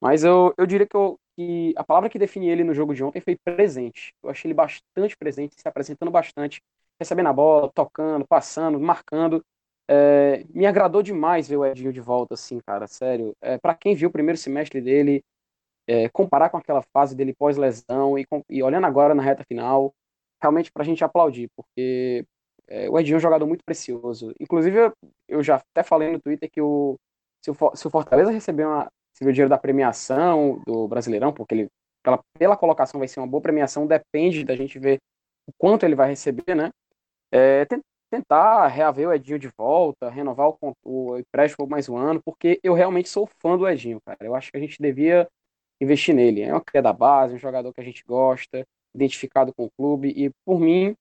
Mas 0.00 0.24
eu, 0.24 0.54
eu 0.58 0.66
diria 0.66 0.86
que, 0.86 0.96
eu- 0.96 1.18
que 1.36 1.74
a 1.76 1.84
palavra 1.84 2.10
que 2.10 2.18
define 2.18 2.48
ele 2.48 2.64
no 2.64 2.74
jogo 2.74 2.94
de 2.94 3.02
ontem 3.04 3.20
foi 3.20 3.36
presente. 3.44 4.14
Eu 4.22 4.30
achei 4.30 4.48
ele 4.48 4.54
bastante 4.54 5.16
presente, 5.16 5.54
se 5.60 5.68
apresentando 5.68 6.10
bastante, 6.10 6.62
recebendo 7.00 7.28
a 7.28 7.32
bola, 7.32 7.70
tocando, 7.74 8.26
passando, 8.26 8.80
marcando. 8.80 9.44
É, 9.88 10.44
me 10.50 10.66
agradou 10.66 11.02
demais 11.02 11.48
ver 11.48 11.56
o 11.58 11.64
Edinho 11.66 11.92
de 11.92 12.00
volta, 12.00 12.34
assim, 12.34 12.60
cara, 12.60 12.86
sério. 12.86 13.36
É, 13.40 13.58
para 13.58 13.74
quem 13.74 13.94
viu 13.94 14.08
o 14.08 14.12
primeiro 14.12 14.38
semestre 14.38 14.80
dele, 14.80 15.22
é, 15.86 16.08
comparar 16.08 16.50
com 16.50 16.56
aquela 16.56 16.82
fase 16.92 17.14
dele 17.14 17.34
pós-lesão 17.34 18.18
e, 18.18 18.26
e 18.48 18.62
olhando 18.62 18.86
agora 18.86 19.14
na 19.14 19.22
reta 19.22 19.44
final, 19.44 19.94
realmente 20.42 20.72
pra 20.72 20.84
gente 20.84 21.04
aplaudir, 21.04 21.50
porque 21.56 22.24
é, 22.68 22.88
o 22.88 22.98
Edinho 22.98 23.16
é 23.16 23.18
um 23.18 23.20
jogador 23.20 23.46
muito 23.46 23.64
precioso. 23.64 24.32
Inclusive, 24.40 24.92
eu, 25.28 25.42
já 25.42 25.56
até 25.56 25.82
falei 25.82 26.10
no 26.12 26.20
Twitter 26.20 26.50
que 26.50 26.60
o, 26.60 26.96
se, 27.42 27.50
o, 27.50 27.54
se 27.74 27.86
o 27.86 27.90
Fortaleza 27.90 28.30
receber, 28.30 28.66
uma, 28.66 28.88
receber 29.14 29.30
o 29.30 29.32
dinheiro 29.32 29.50
da 29.50 29.58
premiação 29.58 30.62
do 30.66 30.88
Brasileirão, 30.88 31.32
porque 31.32 31.54
ele, 31.54 31.68
pela, 32.02 32.20
pela 32.38 32.56
colocação 32.56 32.98
vai 32.98 33.08
ser 33.08 33.20
uma 33.20 33.26
boa 33.26 33.42
premiação, 33.42 33.86
depende 33.86 34.44
da 34.44 34.56
gente 34.56 34.78
ver 34.78 34.98
o 35.46 35.52
quanto 35.58 35.84
ele 35.84 35.94
vai 35.94 36.08
receber, 36.08 36.54
né? 36.54 36.70
É, 37.32 37.64
ten- 37.66 37.80
tentar 38.10 38.68
reaver 38.68 39.08
o 39.08 39.12
Edinho 39.12 39.38
de 39.38 39.48
volta, 39.58 40.08
renovar 40.08 40.48
o, 40.48 40.72
o 40.84 41.18
empréstimo 41.18 41.66
por 41.66 41.70
mais 41.70 41.88
um 41.88 41.96
ano, 41.96 42.22
porque 42.24 42.60
eu 42.62 42.72
realmente 42.72 43.08
sou 43.08 43.28
fã 43.40 43.58
do 43.58 43.68
Edinho, 43.68 43.98
cara. 44.06 44.18
Eu 44.20 44.34
acho 44.34 44.50
que 44.50 44.56
a 44.56 44.60
gente 44.60 44.80
devia 44.80 45.28
investir 45.80 46.14
nele. 46.14 46.42
É 46.42 46.52
uma 46.52 46.60
cria 46.60 46.80
da 46.80 46.92
base, 46.92 47.34
um 47.34 47.38
jogador 47.38 47.72
que 47.72 47.80
a 47.80 47.84
gente 47.84 48.04
gosta, 48.06 48.64
identificado 48.94 49.52
com 49.54 49.64
o 49.64 49.70
clube, 49.76 50.12
e 50.16 50.30
por 50.44 50.60
mim, 50.60 50.94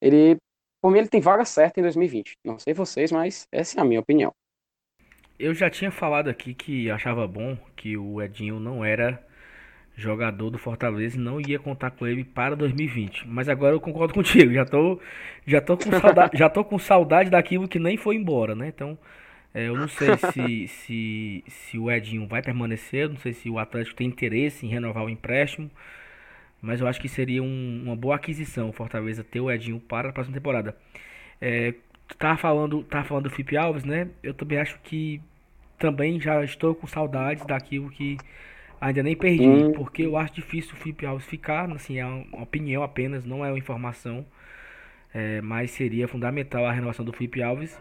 ele, 0.00 0.36
por 0.82 0.90
mim, 0.90 0.98
ele 0.98 1.08
tem 1.08 1.20
vaga 1.20 1.44
certa 1.44 1.78
em 1.78 1.82
2020. 1.84 2.32
Não 2.44 2.58
sei 2.58 2.74
vocês, 2.74 3.12
mas 3.12 3.46
essa 3.52 3.78
é 3.78 3.80
a 3.80 3.84
minha 3.84 4.00
opinião. 4.00 4.34
Eu 5.38 5.54
já 5.54 5.70
tinha 5.70 5.92
falado 5.92 6.28
aqui 6.28 6.52
que 6.52 6.90
achava 6.90 7.26
bom 7.26 7.56
que 7.76 7.96
o 7.96 8.20
Edinho 8.20 8.58
não 8.58 8.84
era 8.84 9.24
jogador 9.94 10.50
do 10.50 10.58
Fortaleza 10.58 11.16
e 11.16 11.20
não 11.20 11.40
ia 11.40 11.58
contar 11.58 11.92
com 11.92 12.04
ele 12.04 12.24
para 12.24 12.56
2020. 12.56 13.28
Mas 13.28 13.48
agora 13.48 13.76
eu 13.76 13.80
concordo 13.80 14.12
contigo, 14.14 14.52
já 14.52 14.64
tô, 14.64 15.00
já 15.46 15.60
tô 15.60 15.76
com 15.76 15.90
saudade, 15.90 16.36
já 16.36 16.50
tô 16.50 16.64
com 16.64 16.78
saudade 16.78 17.30
daquilo 17.30 17.68
que 17.68 17.78
nem 17.78 17.96
foi 17.96 18.16
embora, 18.16 18.54
né? 18.56 18.66
Então, 18.66 18.98
é, 19.54 19.68
eu 19.68 19.76
não 19.76 19.86
sei 19.86 20.16
se, 20.16 20.66
se, 20.68 21.44
se 21.46 21.78
o 21.78 21.90
Edinho 21.90 22.26
vai 22.26 22.42
permanecer, 22.42 23.08
não 23.08 23.18
sei 23.18 23.32
se 23.32 23.48
o 23.48 23.58
Atlético 23.58 23.96
tem 23.96 24.08
interesse 24.08 24.66
em 24.66 24.68
renovar 24.68 25.04
o 25.04 25.10
empréstimo, 25.10 25.70
mas 26.62 26.80
eu 26.80 26.88
acho 26.88 27.00
que 27.00 27.08
seria 27.08 27.42
um- 27.42 27.82
uma 27.86 27.96
boa 27.96 28.16
aquisição 28.16 28.70
o 28.70 28.72
Fortaleza 28.74 29.24
ter 29.24 29.40
o 29.40 29.50
Edinho 29.50 29.80
para 29.80 30.10
a 30.10 30.12
próxima 30.12 30.34
temporada. 30.36 30.76
É, 31.40 31.72
tu 32.08 32.16
tava 32.18 32.38
falando, 32.38 32.84
tava 32.84 33.04
falando 33.06 33.24
do 33.24 33.30
Felipe 33.30 33.56
Alves, 33.56 33.84
né? 33.84 34.08
Eu 34.22 34.34
também 34.34 34.58
acho 34.58 34.78
que 34.82 35.20
também 35.78 36.20
já 36.20 36.44
estou 36.44 36.74
com 36.74 36.86
saudades 36.86 37.44
daquilo 37.46 37.90
que 37.90 38.16
ainda 38.80 39.02
nem 39.02 39.16
perdi, 39.16 39.66
Hum. 39.66 39.72
porque 39.74 40.02
eu 40.04 40.16
acho 40.16 40.34
difícil 40.34 40.74
o 40.74 40.76
Felipe 40.76 41.06
Alves 41.06 41.26
ficar, 41.26 41.70
assim, 41.72 41.98
é 41.98 42.06
uma 42.06 42.42
opinião 42.42 42.82
apenas, 42.82 43.24
não 43.24 43.44
é 43.44 43.50
uma 43.50 43.58
informação, 43.58 44.26
é, 45.14 45.40
mas 45.40 45.70
seria 45.70 46.08
fundamental 46.08 46.64
a 46.66 46.72
renovação 46.72 47.04
do 47.04 47.12
Felipe 47.12 47.42
Alves. 47.42 47.78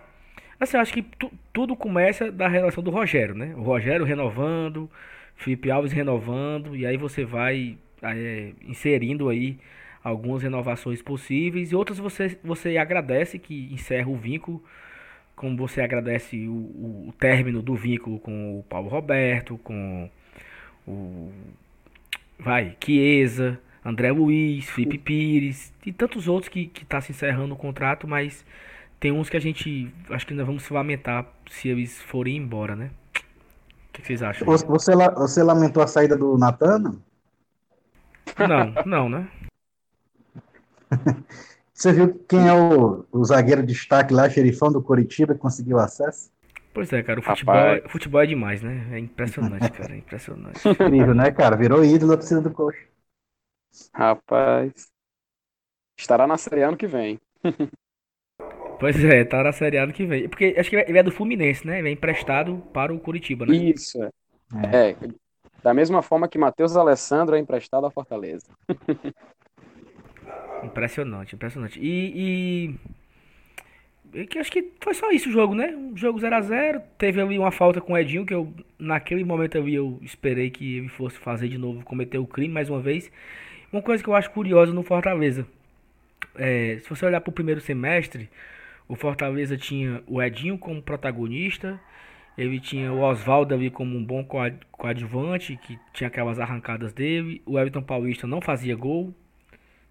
Assim, 0.60 0.78
eu 0.78 0.82
acho 0.82 0.94
que 0.94 1.02
tu- 1.04 1.32
tudo 1.54 1.76
começa 1.76 2.32
da 2.32 2.48
renovação 2.48 2.84
do 2.84 2.92
Rogério, 2.92 3.36
né? 3.36 3.54
O 3.56 3.62
Rogério 3.64 4.06
renovando, 4.06 4.90
Felipe 5.36 5.72
Alves 5.72 5.92
renovando, 5.92 6.76
e 6.76 6.86
aí 6.86 6.98
você 6.98 7.26
vai 7.26 7.78
é, 8.04 8.54
inserindo 8.64 9.30
aí 9.30 9.58
algumas 10.04 10.44
renovações 10.44 11.02
possíveis 11.02 11.72
e 11.72 11.76
outras 11.76 12.00
você, 12.00 12.38
você 12.44 12.78
agradece 12.78 13.38
que 13.38 13.70
encerra 13.72 14.10
o 14.10 14.16
vínculo, 14.16 14.64
como 15.36 15.58
você 15.58 15.82
agradece 15.82 16.48
o, 16.48 16.52
o, 17.10 17.14
término 17.20 17.62
do 17.62 17.76
vínculo 17.76 18.20
com 18.20 18.60
o 18.60 18.64
Paulo 18.64 18.90
Roberto, 18.90 19.58
com 19.64 20.10
o 20.88 21.32
vai, 22.38 22.76
Chiesa, 22.84 23.60
André 23.86 24.12
Luiz, 24.12 24.70
Felipe 24.70 24.98
Pires 24.98 25.74
e 25.86 25.92
tantos 25.92 26.28
outros 26.28 26.50
que 26.50 26.68
que 26.68 26.86
tá 26.86 27.00
se 27.02 27.12
encerrando 27.12 27.54
o 27.54 27.58
contrato, 27.58 28.08
mas 28.08 28.46
tem 29.00 29.12
uns 29.12 29.30
que 29.30 29.38
a 29.38 29.40
gente 29.40 29.92
acho 30.10 30.26
que 30.28 30.34
nós 30.34 30.46
vamos 30.46 30.64
se 30.64 30.74
lamentar 30.74 31.28
se 31.50 31.70
eles 31.70 32.02
forem 32.02 32.38
embora, 32.38 32.76
né? 32.76 32.92
O 33.90 33.94
que 33.94 34.02
que 34.02 34.08
vocês 34.08 34.24
acham? 34.24 34.46
Você, 34.48 34.66
você, 34.66 34.96
la- 34.96 35.12
você 35.12 35.44
lamentou 35.44 35.84
a 35.84 35.88
saída 35.88 36.16
do 36.16 36.38
Natan? 36.38 37.02
Não, 38.38 38.74
não, 38.86 39.10
né? 39.10 39.30
Você 41.74 41.94
viu 41.94 42.14
quem 42.30 42.48
é 42.48 42.54
o, 42.54 43.06
o 43.12 43.26
zagueiro 43.26 43.62
de 43.62 43.74
destaque 43.74 44.14
lá, 44.14 44.30
xerifão 44.30 44.72
do 44.72 44.84
Coritiba, 44.84 45.34
que 45.34 45.40
conseguiu 45.40 45.80
acesso? 45.80 46.32
Pois 46.74 46.94
é, 46.94 47.02
cara, 47.02 47.20
o 47.20 47.24
futebol, 47.24 47.56
o 47.86 47.90
futebol 47.90 48.22
é 48.22 48.26
demais, 48.28 48.62
né? 48.62 48.88
É 48.92 49.00
impressionante, 49.00 49.70
cara, 49.72 49.94
é 49.94 49.98
impressionante. 49.98 50.68
Incrível, 50.68 51.16
né, 51.16 51.32
cara? 51.32 51.58
Virou 51.58 51.84
ídolo 51.84 52.12
da 52.12 52.18
torcida 52.18 52.40
do 52.42 52.52
Coxa. 52.52 52.86
Rapaz. 53.94 54.92
Estará 55.98 56.28
na 56.28 56.38
Série 56.38 56.64
A 56.64 56.68
ano 56.68 56.78
que 56.78 56.88
vem. 56.88 57.20
Pois 58.80 58.98
é, 59.04 59.24
tá 59.24 59.44
na 59.44 59.52
Série 59.52 59.78
A 59.78 59.84
ano 59.84 59.94
que 59.94 60.08
vem. 60.08 60.28
Porque 60.28 60.56
acho 60.58 60.72
que 60.72 60.76
ele 60.76 60.98
é 60.98 61.04
do 61.04 61.12
Fluminense, 61.12 61.68
né? 61.68 61.78
Ele 61.78 61.90
é 61.90 61.92
emprestado 61.92 62.58
para 62.74 62.92
o 62.92 63.00
Curitiba, 63.00 63.46
né? 63.46 63.56
Isso. 63.56 64.02
é. 64.04 64.10
É. 64.90 64.96
Da 65.64 65.74
mesma 65.74 66.02
forma 66.02 66.28
que 66.28 66.38
Matheus 66.38 66.76
Alessandro 66.76 67.36
é 67.36 67.40
emprestado 67.40 67.86
à 67.86 67.92
Fortaleza. 67.92 68.48
Impressionante, 70.64 71.34
impressionante. 71.36 71.80
E, 71.80 72.76
e, 74.14 74.20
e 74.22 74.28
que 74.28 74.38
acho 74.38 74.52
que 74.52 74.72
foi 74.80 74.94
só 74.94 75.10
isso 75.12 75.30
o 75.30 75.32
jogo, 75.32 75.56
né? 75.56 75.76
Um 75.76 75.98
jogo 75.98 76.20
0 76.20 76.36
a 76.36 76.42
0 76.42 76.82
Teve 76.98 77.20
ali 77.20 77.40
uma 77.40 77.52
falta 77.52 77.82
com 77.82 77.94
o 77.94 77.98
Edinho, 77.98 78.26
que 78.26 78.34
eu, 78.34 78.54
naquele 78.78 79.24
momento 79.24 79.58
ali, 79.58 79.74
eu 79.74 79.98
esperei 80.02 80.50
que 80.52 80.78
ele 80.78 80.90
fosse 80.90 81.18
fazer 81.18 81.48
de 81.48 81.58
novo, 81.58 81.84
cometer 81.84 82.20
o 82.20 82.28
crime 82.28 82.54
mais 82.54 82.70
uma 82.70 82.80
vez. 82.80 83.12
Uma 83.72 83.82
coisa 83.82 84.04
que 84.04 84.10
eu 84.10 84.16
acho 84.16 84.30
curiosa 84.32 84.74
no 84.74 84.84
Fortaleza. 84.84 85.48
É, 86.36 86.80
se 86.82 86.90
você 86.90 87.06
olhar 87.06 87.22
para 87.22 87.32
o 87.32 87.34
primeiro 87.34 87.62
semestre, 87.62 88.30
o 88.88 88.96
Fortaleza 88.96 89.58
tinha 89.58 90.04
o 90.08 90.22
Edinho 90.22 90.58
como 90.58 90.82
protagonista. 90.82 91.80
Ele 92.42 92.60
tinha 92.60 92.92
o 92.92 93.02
Oswaldo 93.02 93.54
ali 93.54 93.70
como 93.70 93.96
um 93.96 94.04
bom 94.04 94.26
coadjuvante, 94.72 95.58
que 95.58 95.78
tinha 95.94 96.08
aquelas 96.08 96.40
arrancadas 96.40 96.92
dele. 96.92 97.40
O 97.46 97.60
Everton 97.60 97.84
Paulista 97.84 98.26
não 98.26 98.42
fazia 98.42 98.76
gol, 98.76 99.14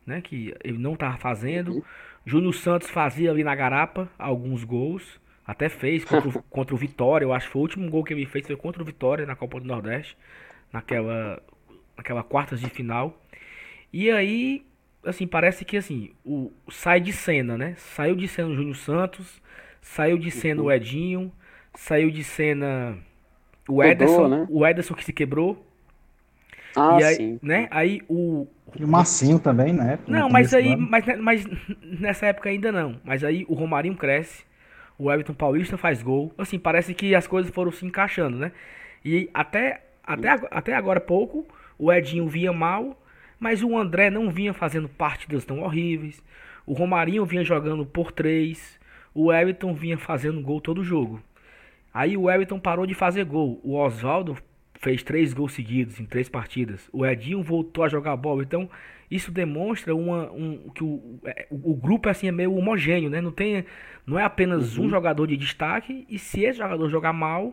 né? 0.04 0.20
Que 0.20 0.52
ele 0.64 0.76
não 0.76 0.94
estava 0.94 1.16
fazendo. 1.16 1.74
Uhum. 1.74 1.82
Júnior 2.26 2.52
Santos 2.52 2.90
fazia 2.90 3.30
ali 3.30 3.44
na 3.44 3.54
garapa 3.54 4.10
alguns 4.18 4.64
gols. 4.64 5.20
Até 5.46 5.68
fez 5.68 6.04
contra 6.04 6.28
o, 6.28 6.42
contra 6.50 6.74
o 6.74 6.78
Vitória. 6.78 7.24
Eu 7.24 7.32
acho 7.32 7.46
que 7.46 7.52
foi 7.52 7.60
o 7.60 7.62
último 7.62 7.88
gol 7.88 8.02
que 8.02 8.12
ele 8.12 8.26
fez 8.26 8.44
foi 8.44 8.56
contra 8.56 8.82
o 8.82 8.84
Vitória 8.84 9.24
na 9.24 9.36
Copa 9.36 9.60
do 9.60 9.66
Nordeste. 9.68 10.16
Naquela, 10.72 11.40
naquela 11.96 12.24
quartas 12.24 12.60
de 12.60 12.68
final. 12.68 13.16
E 13.92 14.10
aí, 14.10 14.66
assim, 15.04 15.24
parece 15.24 15.64
que 15.64 15.76
assim, 15.76 16.10
o, 16.24 16.50
sai 16.68 17.00
de 17.00 17.12
cena, 17.12 17.56
né? 17.56 17.76
Saiu 17.76 18.16
de 18.16 18.26
cena 18.26 18.48
o 18.48 18.56
Júnior 18.56 18.76
Santos, 18.76 19.40
saiu 19.80 20.18
de 20.18 20.32
cena 20.32 20.60
o 20.60 20.64
uhum. 20.64 20.72
Edinho, 20.72 21.32
saiu 21.74 22.10
de 22.10 22.24
cena 22.24 22.96
o 23.68 23.82
Ederson, 23.82 24.28
né? 24.28 24.46
o 24.50 24.66
Ederson 24.66 24.94
que 24.94 25.04
se 25.04 25.12
quebrou. 25.12 25.64
Ah, 26.76 26.98
e 27.00 27.04
aí, 27.04 27.16
sim. 27.16 27.38
né? 27.42 27.68
Aí 27.70 28.00
o 28.08 28.46
e 28.78 28.84
o 28.84 28.88
Massinho 28.88 29.38
também, 29.40 29.72
né? 29.72 29.98
Não, 30.06 30.28
mas 30.28 30.54
aí, 30.54 30.76
mas, 30.76 31.04
mas 31.18 31.48
nessa 31.82 32.26
época 32.26 32.48
ainda 32.48 32.70
não. 32.70 33.00
Mas 33.04 33.24
aí 33.24 33.44
o 33.48 33.54
Romarinho 33.54 33.96
cresce, 33.96 34.44
o 34.96 35.10
Everton 35.10 35.34
Paulista 35.34 35.76
faz 35.76 36.02
gol. 36.02 36.32
Assim, 36.38 36.58
parece 36.58 36.94
que 36.94 37.14
as 37.14 37.26
coisas 37.26 37.52
foram 37.52 37.72
se 37.72 37.84
encaixando, 37.84 38.36
né? 38.36 38.52
E 39.04 39.28
até 39.34 39.80
até, 40.04 40.28
até 40.50 40.74
agora 40.74 41.00
pouco, 41.00 41.46
o 41.78 41.92
Edinho 41.92 42.28
vinha 42.28 42.52
mal, 42.52 43.00
mas 43.38 43.62
o 43.62 43.76
André 43.76 44.10
não 44.10 44.30
vinha 44.30 44.52
fazendo 44.52 44.88
partidas 44.88 45.44
tão 45.44 45.60
horríveis. 45.60 46.22
O 46.66 46.72
Romarinho 46.72 47.24
vinha 47.24 47.44
jogando 47.44 47.86
por 47.86 48.10
três. 48.10 48.78
O 49.14 49.32
Everton 49.32 49.74
vinha 49.74 49.96
fazendo 49.96 50.40
gol 50.40 50.60
todo 50.60 50.84
jogo. 50.84 51.22
Aí 51.92 52.16
o 52.16 52.30
Everton 52.30 52.58
parou 52.58 52.86
de 52.86 52.94
fazer 52.94 53.24
gol. 53.24 53.60
O 53.62 53.76
Oswaldo 53.76 54.36
fez 54.80 55.02
três 55.02 55.32
gols 55.32 55.52
seguidos 55.52 56.00
em 56.00 56.06
três 56.06 56.28
partidas. 56.28 56.88
O 56.92 57.04
Edinho 57.04 57.42
voltou 57.42 57.84
a 57.84 57.88
jogar 57.88 58.16
bola. 58.16 58.42
Então, 58.42 58.70
isso 59.10 59.30
demonstra 59.30 59.94
uma, 59.94 60.30
um, 60.30 60.70
que 60.74 60.84
o, 60.84 61.18
é, 61.24 61.46
o, 61.50 61.72
o, 61.72 61.74
grupo 61.74 62.08
assim, 62.08 62.28
é 62.28 62.32
meio 62.32 62.54
homogêneo, 62.54 63.10
né? 63.10 63.20
Não, 63.20 63.32
tem, 63.32 63.64
não 64.06 64.18
é 64.18 64.24
apenas 64.24 64.78
uhum. 64.78 64.86
um 64.86 64.90
jogador 64.90 65.26
de 65.26 65.36
destaque. 65.36 66.06
E 66.08 66.18
se 66.18 66.44
esse 66.44 66.58
jogador 66.58 66.88
jogar 66.88 67.12
mal, 67.12 67.52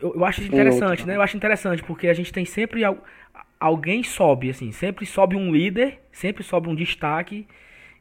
eu, 0.00 0.14
eu 0.16 0.24
acho 0.24 0.42
interessante, 0.42 1.06
né? 1.06 1.16
Eu 1.16 1.22
acho 1.22 1.36
interessante, 1.36 1.82
porque 1.82 2.08
a 2.08 2.14
gente 2.14 2.32
tem 2.32 2.44
sempre 2.44 2.82
alguém 3.58 4.02
sobe, 4.02 4.50
assim, 4.50 4.72
sempre 4.72 5.04
sobe 5.04 5.36
um 5.36 5.52
líder, 5.52 6.00
sempre 6.10 6.42
sobe 6.42 6.68
um 6.68 6.74
destaque 6.74 7.46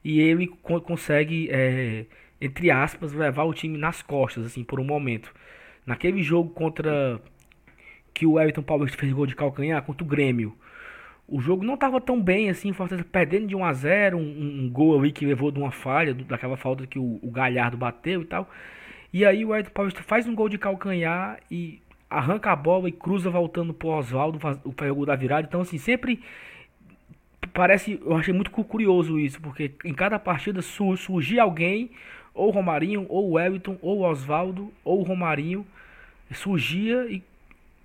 e 0.03 0.21
ele 0.21 0.47
co 0.47 0.79
consegue 0.79 1.49
é, 1.51 2.05
entre 2.41 2.71
aspas, 2.71 3.13
levar 3.13 3.43
o 3.43 3.53
time 3.53 3.77
nas 3.77 4.01
costas, 4.01 4.45
assim, 4.45 4.63
por 4.63 4.79
um 4.79 4.83
momento. 4.83 5.33
Naquele 5.85 6.21
jogo 6.23 6.49
contra. 6.51 7.19
Que 8.13 8.25
o 8.25 8.39
Everton 8.39 8.63
Paulista 8.63 8.97
fez 8.97 9.13
gol 9.13 9.25
de 9.25 9.35
calcanhar 9.35 9.81
contra 9.83 10.03
o 10.03 10.07
Grêmio. 10.07 10.55
O 11.27 11.39
jogo 11.39 11.63
não 11.63 11.75
estava 11.75 12.01
tão 12.01 12.21
bem 12.21 12.49
assim, 12.49 12.73
Fortaleza 12.73 13.07
perdendo 13.09 13.47
de 13.47 13.55
1 13.55 13.63
a 13.63 13.71
0 13.71 14.17
um, 14.17 14.21
um, 14.63 14.69
gol 14.69 14.97
ali 14.97 15.11
que 15.11 15.25
levou 15.25 15.51
de 15.51 15.59
uma 15.59 15.71
falha, 15.71 16.11
daquela 16.13 16.57
falta 16.57 16.87
que 16.87 16.97
o, 16.97 17.19
o 17.21 17.29
Galhardo 17.29 17.77
bateu 17.77 18.23
e 18.23 18.25
tal. 18.25 18.49
E 19.13 19.23
aí 19.23 19.45
o 19.45 19.53
Everton 19.53 19.71
Paulista 19.71 20.01
faz 20.01 20.27
um 20.27 20.33
gol 20.33 20.49
de 20.49 20.57
calcanhar 20.57 21.39
e 21.49 21.81
arranca 22.09 22.51
a 22.51 22.55
bola 22.55 22.89
e 22.89 22.91
cruza 22.91 23.29
voltando 23.29 23.73
pro 23.73 23.89
Oswaldo, 23.89 24.39
o 24.63 24.95
gol 24.95 25.05
da 25.05 25.15
virada. 25.15 25.47
Então, 25.47 25.61
assim, 25.61 25.77
sempre 25.77 26.19
parece. 27.53 27.99
Eu 28.03 28.15
achei 28.15 28.33
muito 28.33 28.51
curioso 28.51 29.19
isso, 29.19 29.39
porque 29.39 29.71
em 29.85 29.93
cada 29.93 30.17
partida 30.17 30.61
surgia 30.61 31.43
alguém 31.43 31.91
ou 32.39 32.47
o 32.47 32.51
Romarinho, 32.51 33.05
ou 33.09 33.31
o 33.31 33.39
Everton, 33.39 33.77
ou 33.81 33.99
o 33.99 34.09
Oswaldo, 34.09 34.71
ou 34.83 35.01
o 35.01 35.03
Romarinho 35.03 35.67
surgia 36.33 37.05
e, 37.09 37.21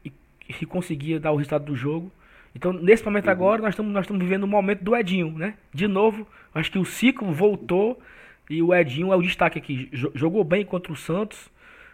e, 0.04 0.12
e, 0.48 0.66
conseguia 0.66 1.18
dar 1.18 1.32
o 1.32 1.36
resultado 1.36 1.64
do 1.64 1.74
jogo. 1.74 2.10
Então, 2.54 2.72
nesse 2.72 3.04
momento 3.04 3.26
uhum. 3.26 3.32
agora, 3.32 3.62
nós 3.62 3.70
estamos 3.70 3.92
nós 3.92 4.04
estamos 4.04 4.22
vivendo 4.22 4.44
o 4.44 4.46
momento 4.46 4.84
do 4.84 4.94
Edinho, 4.94 5.32
né? 5.32 5.54
De 5.72 5.88
novo, 5.88 6.24
acho 6.54 6.70
que 6.70 6.78
o 6.78 6.84
ciclo 6.84 7.32
voltou 7.32 8.00
e 8.48 8.62
o 8.62 8.72
Edinho 8.72 9.12
é 9.12 9.16
o 9.16 9.22
destaque 9.22 9.58
aqui. 9.58 9.88
Jogou 9.92 10.44
bem 10.44 10.64
contra 10.64 10.92
o 10.92 10.96
Santos, 10.96 11.50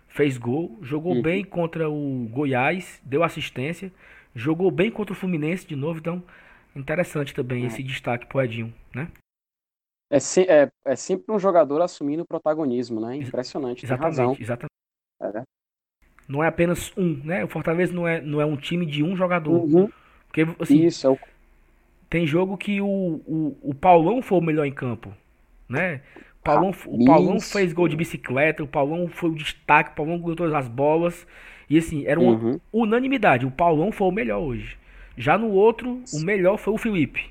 fez 0.08 0.36
gol. 0.36 0.78
Jogou 0.82 1.14
uhum. 1.14 1.22
bem 1.22 1.42
contra 1.42 1.88
o 1.88 2.28
Goiás, 2.30 3.00
deu 3.02 3.22
assistência. 3.22 3.90
Jogou 4.34 4.70
bem 4.70 4.90
contra 4.90 5.14
o 5.14 5.16
Fluminense 5.16 5.66
de 5.66 5.76
novo. 5.76 5.98
Então, 5.98 6.22
interessante 6.76 7.32
também 7.32 7.62
uhum. 7.62 7.68
esse 7.68 7.82
destaque 7.82 8.26
pro 8.26 8.42
Edinho, 8.42 8.70
né? 8.94 9.08
É, 10.10 10.18
é, 10.42 10.68
é 10.84 10.96
sempre 10.96 11.32
um 11.32 11.38
jogador 11.38 11.80
assumindo 11.80 12.24
o 12.24 12.26
protagonismo, 12.26 13.00
né? 13.00 13.16
Impressionante. 13.16 13.84
Exatamente, 13.86 14.42
exatamente. 14.42 14.72
É. 15.22 15.42
Não 16.28 16.42
é 16.42 16.48
apenas 16.48 16.92
um, 16.96 17.20
né? 17.24 17.44
O 17.44 17.48
Fortaleza 17.48 17.92
não 17.92 18.06
é, 18.06 18.20
não 18.20 18.40
é 18.40 18.44
um 18.44 18.56
time 18.56 18.84
de 18.84 19.02
um 19.02 19.14
jogador. 19.14 19.62
Uhum. 19.62 19.88
Porque, 20.26 20.46
assim, 20.58 20.84
Isso, 20.84 21.06
é 21.06 21.10
o... 21.10 21.18
tem 22.08 22.26
jogo 22.26 22.56
que 22.56 22.80
o, 22.80 22.86
o, 22.86 23.56
o 23.62 23.74
Paulão 23.74 24.22
foi 24.22 24.38
o 24.38 24.40
melhor 24.40 24.64
em 24.64 24.72
campo, 24.72 25.12
né? 25.68 26.02
Paulão, 26.42 26.70
ah, 26.70 26.88
o 26.88 27.04
Paulão 27.04 27.36
isso. 27.36 27.52
fez 27.52 27.72
gol 27.72 27.86
de 27.86 27.96
bicicleta, 27.96 28.62
o 28.62 28.66
Paulão 28.66 29.08
foi 29.08 29.30
o 29.30 29.34
destaque, 29.34 29.90
o 29.90 29.94
Paulão 29.94 30.18
ganhou 30.18 30.36
todas 30.36 30.54
as 30.54 30.68
bolas. 30.68 31.26
E 31.68 31.78
assim, 31.78 32.06
era 32.06 32.18
uma 32.18 32.32
uhum. 32.32 32.60
unanimidade. 32.72 33.46
O 33.46 33.50
Paulão 33.50 33.92
foi 33.92 34.08
o 34.08 34.12
melhor 34.12 34.40
hoje. 34.40 34.76
Já 35.16 35.36
no 35.36 35.50
outro, 35.50 36.02
o 36.12 36.20
melhor 36.20 36.56
foi 36.56 36.72
o 36.72 36.78
Felipe. 36.78 37.30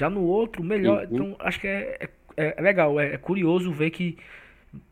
Já 0.00 0.08
no 0.08 0.22
outro, 0.22 0.64
melhor. 0.64 1.04
Uhum. 1.04 1.08
Então, 1.12 1.36
acho 1.40 1.60
que 1.60 1.66
é, 1.66 2.08
é, 2.34 2.54
é 2.56 2.62
legal, 2.62 2.98
é, 2.98 3.12
é, 3.12 3.18
curioso 3.18 3.70
ver 3.70 3.90
que 3.90 4.16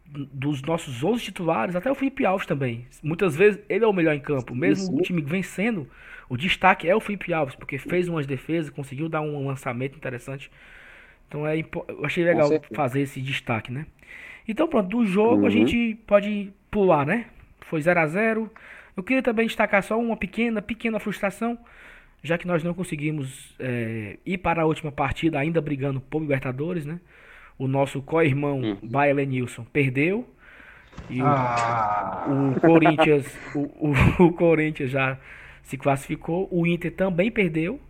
dos 0.07 0.61
nossos 0.61 1.03
11 1.03 1.23
titulares, 1.23 1.75
até 1.75 1.91
o 1.91 1.95
Felipe 1.95 2.27
Alves 2.27 2.47
também. 2.47 2.87
Muitas 3.03 3.35
vezes 3.35 3.59
ele 3.71 3.85
é 3.85 3.89
o 3.89 3.93
melhor 3.93 4.15
em 4.15 4.21
campo. 4.21 4.55
Mesmo 4.55 4.85
Isso. 4.85 4.95
o 4.95 5.03
time 5.03 5.23
vencendo, 5.23 5.89
o 6.29 6.37
destaque 6.37 6.87
é 6.87 6.95
o 6.95 7.01
Felipe 7.01 7.33
Alves, 7.33 7.55
porque 7.55 7.79
fez 7.79 8.07
umas 8.07 8.27
defesas, 8.27 8.69
conseguiu 8.69 9.09
dar 9.09 9.23
um 9.23 9.47
lançamento 9.47 9.97
interessante. 9.97 10.51
Então 11.27 11.47
é, 11.47 11.59
eu 11.59 12.05
achei 12.05 12.23
legal 12.23 12.51
fazer 12.75 13.01
esse 13.01 13.21
destaque, 13.23 13.73
né? 13.73 13.87
Então 14.47 14.69
pronto, 14.69 14.89
do 14.89 15.07
jogo 15.07 15.41
uhum. 15.41 15.47
a 15.47 15.51
gente 15.51 15.99
pode 16.07 16.53
pular, 16.71 17.07
né? 17.07 17.27
Foi 17.63 17.81
0 17.81 18.01
a 18.01 18.07
0 18.07 18.51
Eu 18.95 19.03
queria 19.03 19.23
também 19.23 19.47
destacar 19.47 19.83
só 19.83 19.99
uma 19.99 20.19
pequena, 20.19 20.61
pequena 20.61 20.99
frustração 20.99 21.59
já 22.23 22.37
que 22.37 22.47
nós 22.47 22.63
não 22.65 22.75
conseguimos 22.75 23.55
é, 23.59 24.19
ir 24.27 24.39
para 24.39 24.63
a 24.63 24.67
última 24.67 24.91
partida 24.91 25.39
ainda 25.39 25.61
brigando 25.61 26.01
por 26.01 26.21
Libertadores, 26.21 26.85
né? 26.85 27.01
O 27.59 27.67
nosso 27.67 28.01
co-irmão 28.03 28.61
uhum. 28.61 28.79
Bayer 28.83 29.15
Lenilson 29.15 29.65
perdeu. 29.65 30.29
E 31.09 31.21
ah. 31.21 32.27
o, 32.29 32.57
o, 32.57 32.61
Corinthians, 32.61 33.39
o, 33.55 33.61
o, 33.89 33.95
o, 34.27 34.33
Corinthians 34.33 34.91
já 34.91 35.19
se 35.63 35.77
classificou. 35.77 36.49
O 36.51 36.67
Inter 36.67 36.93
também 36.93 37.31
perdeu. 37.31 37.81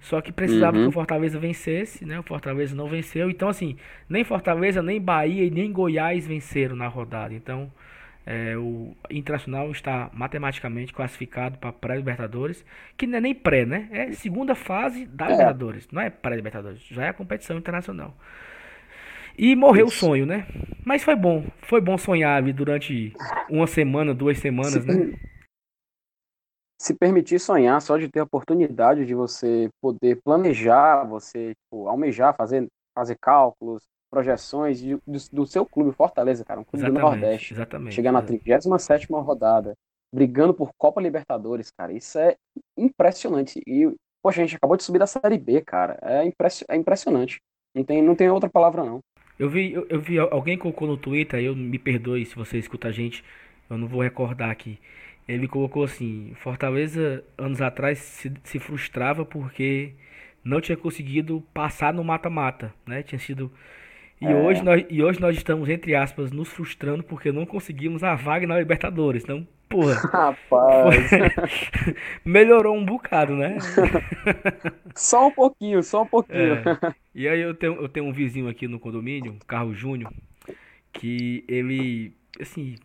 Só 0.00 0.20
que 0.20 0.32
precisava 0.32 0.76
uhum. 0.76 0.84
que 0.84 0.88
o 0.88 0.92
Fortaleza 0.92 1.38
vencesse, 1.38 2.04
né? 2.04 2.18
O 2.18 2.24
Fortaleza 2.24 2.74
não 2.74 2.88
venceu. 2.88 3.30
Então, 3.30 3.48
assim, 3.48 3.76
nem 4.08 4.24
Fortaleza, 4.24 4.82
nem 4.82 5.00
Bahia 5.00 5.44
e 5.44 5.50
nem 5.50 5.70
Goiás 5.70 6.26
venceram 6.26 6.74
na 6.74 6.88
rodada. 6.88 7.32
Então, 7.32 7.70
é, 8.24 8.56
o 8.56 8.94
Internacional 9.10 9.70
está 9.70 10.10
matematicamente 10.12 10.92
classificado 10.92 11.58
para 11.58 11.72
pré-Libertadores, 11.72 12.64
que 12.96 13.06
não 13.06 13.18
é 13.18 13.20
nem 13.20 13.34
pré, 13.34 13.66
né? 13.66 13.88
É 13.90 14.12
segunda 14.12 14.54
fase 14.54 15.06
da 15.06 15.26
é. 15.26 15.30
Libertadores, 15.32 15.88
não 15.90 16.00
é 16.00 16.10
pré-Libertadores, 16.10 16.82
já 16.82 17.04
é 17.04 17.08
a 17.08 17.14
competição 17.14 17.58
internacional. 17.58 18.16
E 19.36 19.56
morreu 19.56 19.86
Isso. 19.86 19.96
o 19.96 19.98
sonho, 19.98 20.26
né? 20.26 20.46
Mas 20.84 21.02
foi 21.02 21.16
bom, 21.16 21.44
foi 21.62 21.80
bom 21.80 21.96
sonhar 21.96 22.42
durante 22.52 23.12
uma 23.48 23.66
semana, 23.66 24.14
duas 24.14 24.38
semanas, 24.38 24.74
se, 24.74 24.86
né? 24.86 25.18
Se 26.80 26.94
permitir 26.94 27.38
sonhar, 27.38 27.80
só 27.80 27.96
de 27.96 28.08
ter 28.08 28.20
a 28.20 28.24
oportunidade 28.24 29.06
de 29.06 29.14
você 29.14 29.68
poder 29.80 30.20
planejar, 30.22 31.04
você 31.04 31.54
tipo, 31.54 31.88
almejar, 31.88 32.36
fazer, 32.36 32.66
fazer 32.94 33.16
cálculos, 33.20 33.82
projeções 34.12 34.78
de, 34.78 34.96
do, 35.06 35.18
do, 35.32 35.46
seu 35.46 35.64
clube, 35.64 35.96
Fortaleza, 35.96 36.44
cara, 36.44 36.60
um 36.60 36.64
clube 36.64 36.84
exatamente, 36.84 37.00
do 37.00 37.06
Nordeste. 37.06 37.54
Exatamente. 37.54 37.94
Chegar 37.94 38.12
na 38.12 38.20
37 38.20 39.08
rodada, 39.10 39.72
brigando 40.14 40.52
por 40.52 40.70
Copa 40.76 41.00
Libertadores, 41.00 41.70
cara, 41.70 41.94
isso 41.94 42.18
é 42.18 42.36
impressionante. 42.76 43.62
E, 43.66 43.90
poxa, 44.22 44.42
a 44.42 44.44
gente 44.44 44.56
acabou 44.56 44.76
de 44.76 44.82
subir 44.82 44.98
da 44.98 45.06
Série 45.06 45.38
B, 45.38 45.62
cara. 45.62 45.98
É, 46.02 46.26
impress, 46.26 46.62
é 46.68 46.76
impressionante. 46.76 47.40
Não 47.74 47.82
tem, 47.82 48.02
não 48.02 48.14
tem 48.14 48.28
outra 48.28 48.50
palavra, 48.50 48.84
não. 48.84 49.00
Eu 49.38 49.48
vi, 49.48 49.72
eu, 49.72 49.86
eu 49.88 49.98
vi 49.98 50.18
alguém 50.18 50.58
colocou 50.58 50.86
no 50.86 50.98
Twitter, 50.98 51.40
eu 51.40 51.56
me 51.56 51.78
perdoe 51.78 52.26
se 52.26 52.36
você 52.36 52.58
escuta 52.58 52.88
a 52.88 52.92
gente, 52.92 53.24
eu 53.70 53.78
não 53.78 53.88
vou 53.88 54.02
recordar 54.02 54.50
aqui. 54.50 54.78
Ele 55.26 55.48
colocou 55.48 55.84
assim: 55.84 56.34
Fortaleza, 56.34 57.24
anos 57.38 57.62
atrás, 57.62 57.98
se, 57.98 58.30
se 58.44 58.58
frustrava 58.58 59.24
porque 59.24 59.94
não 60.44 60.60
tinha 60.60 60.76
conseguido 60.76 61.42
passar 61.54 61.94
no 61.94 62.04
mata-mata, 62.04 62.74
né? 62.86 63.02
Tinha 63.02 63.18
sido 63.18 63.50
e, 64.22 64.26
é. 64.26 64.34
hoje 64.34 64.62
nós, 64.62 64.84
e 64.88 65.02
hoje 65.02 65.20
nós 65.20 65.36
estamos, 65.36 65.68
entre 65.68 65.96
aspas, 65.96 66.30
nos 66.30 66.48
frustrando 66.48 67.02
porque 67.02 67.32
não 67.32 67.44
conseguimos 67.44 68.04
a 68.04 68.14
vaga 68.14 68.46
na 68.46 68.56
Libertadores. 68.56 69.24
Então, 69.24 69.46
porra. 69.68 69.94
Rapaz. 70.12 71.10
melhorou 72.24 72.76
um 72.76 72.84
bocado, 72.84 73.34
né? 73.34 73.58
só 74.94 75.26
um 75.26 75.30
pouquinho, 75.32 75.82
só 75.82 76.02
um 76.02 76.06
pouquinho. 76.06 76.54
É. 76.54 76.94
E 77.12 77.26
aí 77.26 77.40
eu 77.40 77.52
tenho, 77.52 77.74
eu 77.74 77.88
tenho 77.88 78.06
um 78.06 78.12
vizinho 78.12 78.48
aqui 78.48 78.68
no 78.68 78.78
condomínio, 78.78 79.36
Carlos 79.44 79.76
Júnior, 79.76 80.12
que 80.92 81.44
ele, 81.48 82.14
assim, 82.40 82.76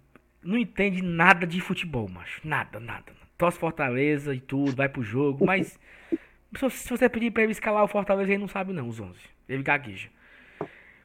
não 0.43 0.57
entende 0.57 1.03
nada 1.03 1.45
de 1.45 1.61
futebol, 1.61 2.09
macho. 2.09 2.41
Nada, 2.43 2.79
nada. 2.79 3.13
Torce 3.37 3.59
Fortaleza 3.59 4.33
e 4.33 4.39
tudo, 4.39 4.75
vai 4.75 4.89
pro 4.89 5.03
jogo, 5.03 5.45
mas 5.45 5.79
se 6.57 6.89
você 6.89 7.07
pedir 7.07 7.29
pra 7.29 7.43
ele 7.43 7.51
escalar 7.51 7.83
o 7.83 7.87
Fortaleza, 7.87 8.31
ele 8.31 8.39
não 8.39 8.47
sabe 8.47 8.73
não, 8.73 8.87
os 8.87 8.99
11. 8.99 9.19
Ele 9.47 9.61
gagueja. 9.61 10.09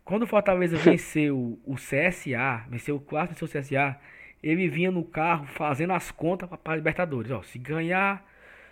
Quando 0.04 0.24
o 0.24 0.26
Fortaleza 0.26 0.76
venceu 0.76 1.58
o 1.64 1.74
CSA, 1.76 2.64
venceu 2.68 2.96
o 2.96 3.00
quarto, 3.00 3.30
venceu 3.30 3.46
o 3.46 3.50
CSA, 3.50 3.96
ele 4.42 4.68
vinha 4.68 4.90
no 4.90 5.04
carro 5.04 5.46
fazendo 5.46 5.92
as 5.92 6.10
contas 6.10 6.48
para 6.62 6.76
Libertadores. 6.76 7.30
Ó, 7.30 7.42
se 7.42 7.58
ganhar, 7.58 8.26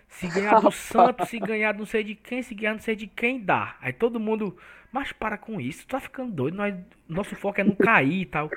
se 0.09 0.27
ganhar 0.27 0.59
do 0.59 0.71
Santos, 0.71 1.29
se 1.29 1.39
ganhar 1.39 1.73
não 1.73 1.85
sei 1.85 2.03
de 2.03 2.15
quem, 2.15 2.41
se 2.41 2.53
ganhar 2.53 2.73
não 2.73 2.79
sei 2.79 2.95
de 2.95 3.07
quem, 3.07 3.39
dá. 3.39 3.75
Aí 3.81 3.93
todo 3.93 4.19
mundo, 4.19 4.57
mas 4.91 5.13
para 5.13 5.37
com 5.37 5.59
isso, 5.59 5.87
tá 5.87 5.99
ficando 5.99 6.31
doido, 6.33 6.57
nós, 6.57 6.75
nosso 7.07 7.35
foco 7.35 7.61
é 7.61 7.63
não 7.63 7.75
cair 7.75 8.21
e 8.21 8.25
tal. 8.25 8.49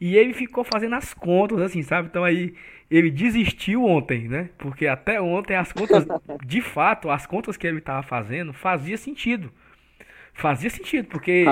E 0.00 0.16
ele 0.16 0.32
ficou 0.32 0.62
fazendo 0.62 0.94
as 0.94 1.12
contas, 1.12 1.60
assim, 1.60 1.82
sabe? 1.82 2.08
Então 2.08 2.22
aí 2.22 2.54
ele 2.88 3.10
desistiu 3.10 3.84
ontem, 3.84 4.28
né? 4.28 4.50
Porque 4.58 4.86
até 4.86 5.20
ontem 5.20 5.56
as 5.56 5.72
contas, 5.72 6.06
de 6.44 6.60
fato, 6.60 7.10
as 7.10 7.26
contas 7.26 7.56
que 7.56 7.66
ele 7.66 7.78
estava 7.78 8.02
fazendo 8.02 8.52
fazia 8.52 8.96
sentido. 8.96 9.50
Fazia 10.36 10.68
sentido, 10.68 11.08
porque 11.08 11.46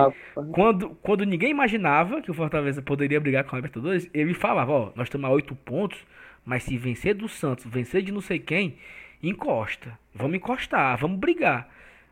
quando, 0.53 0.91
quando 0.97 1.25
ninguém 1.25 1.51
imaginava 1.51 2.21
que 2.21 2.31
o 2.31 2.35
Fortaleza 2.35 2.83
poderia 2.83 3.19
brigar 3.19 3.43
com 3.45 3.57
a 3.57 3.59
Libertadores, 3.59 4.11
ele 4.13 4.35
falava, 4.35 4.73
ó, 4.73 4.93
nós 4.95 5.07
estamos 5.07 5.29
a 5.29 5.33
oito 5.33 5.55
pontos, 5.57 5.99
mas 6.45 6.65
se 6.65 6.77
vencer 6.77 7.15
do 7.15 7.27
Santos, 7.27 7.65
vencer 7.65 8.03
de 8.03 8.13
não 8.13 8.21
sei 8.21 8.39
quem, 8.39 8.77
encosta. 9.23 9.99
Vamos 10.15 10.37
encostar, 10.37 10.99
vamos 10.99 11.19
brigar. 11.19 11.67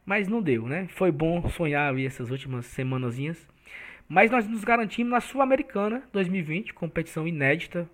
Mas 0.06 0.26
não 0.26 0.40
deu, 0.40 0.66
né? 0.66 0.88
Foi 0.88 1.12
bom 1.12 1.46
sonhar 1.50 1.90
ali 1.90 2.06
essas 2.06 2.30
últimas 2.30 2.64
semanazinhas. 2.64 3.46
Mas 4.08 4.30
nós 4.30 4.48
nos 4.48 4.64
garantimos 4.64 5.12
na 5.12 5.20
Sul-Americana 5.20 6.02
2020, 6.10 6.72
competição 6.72 7.28
inédita 7.28 7.86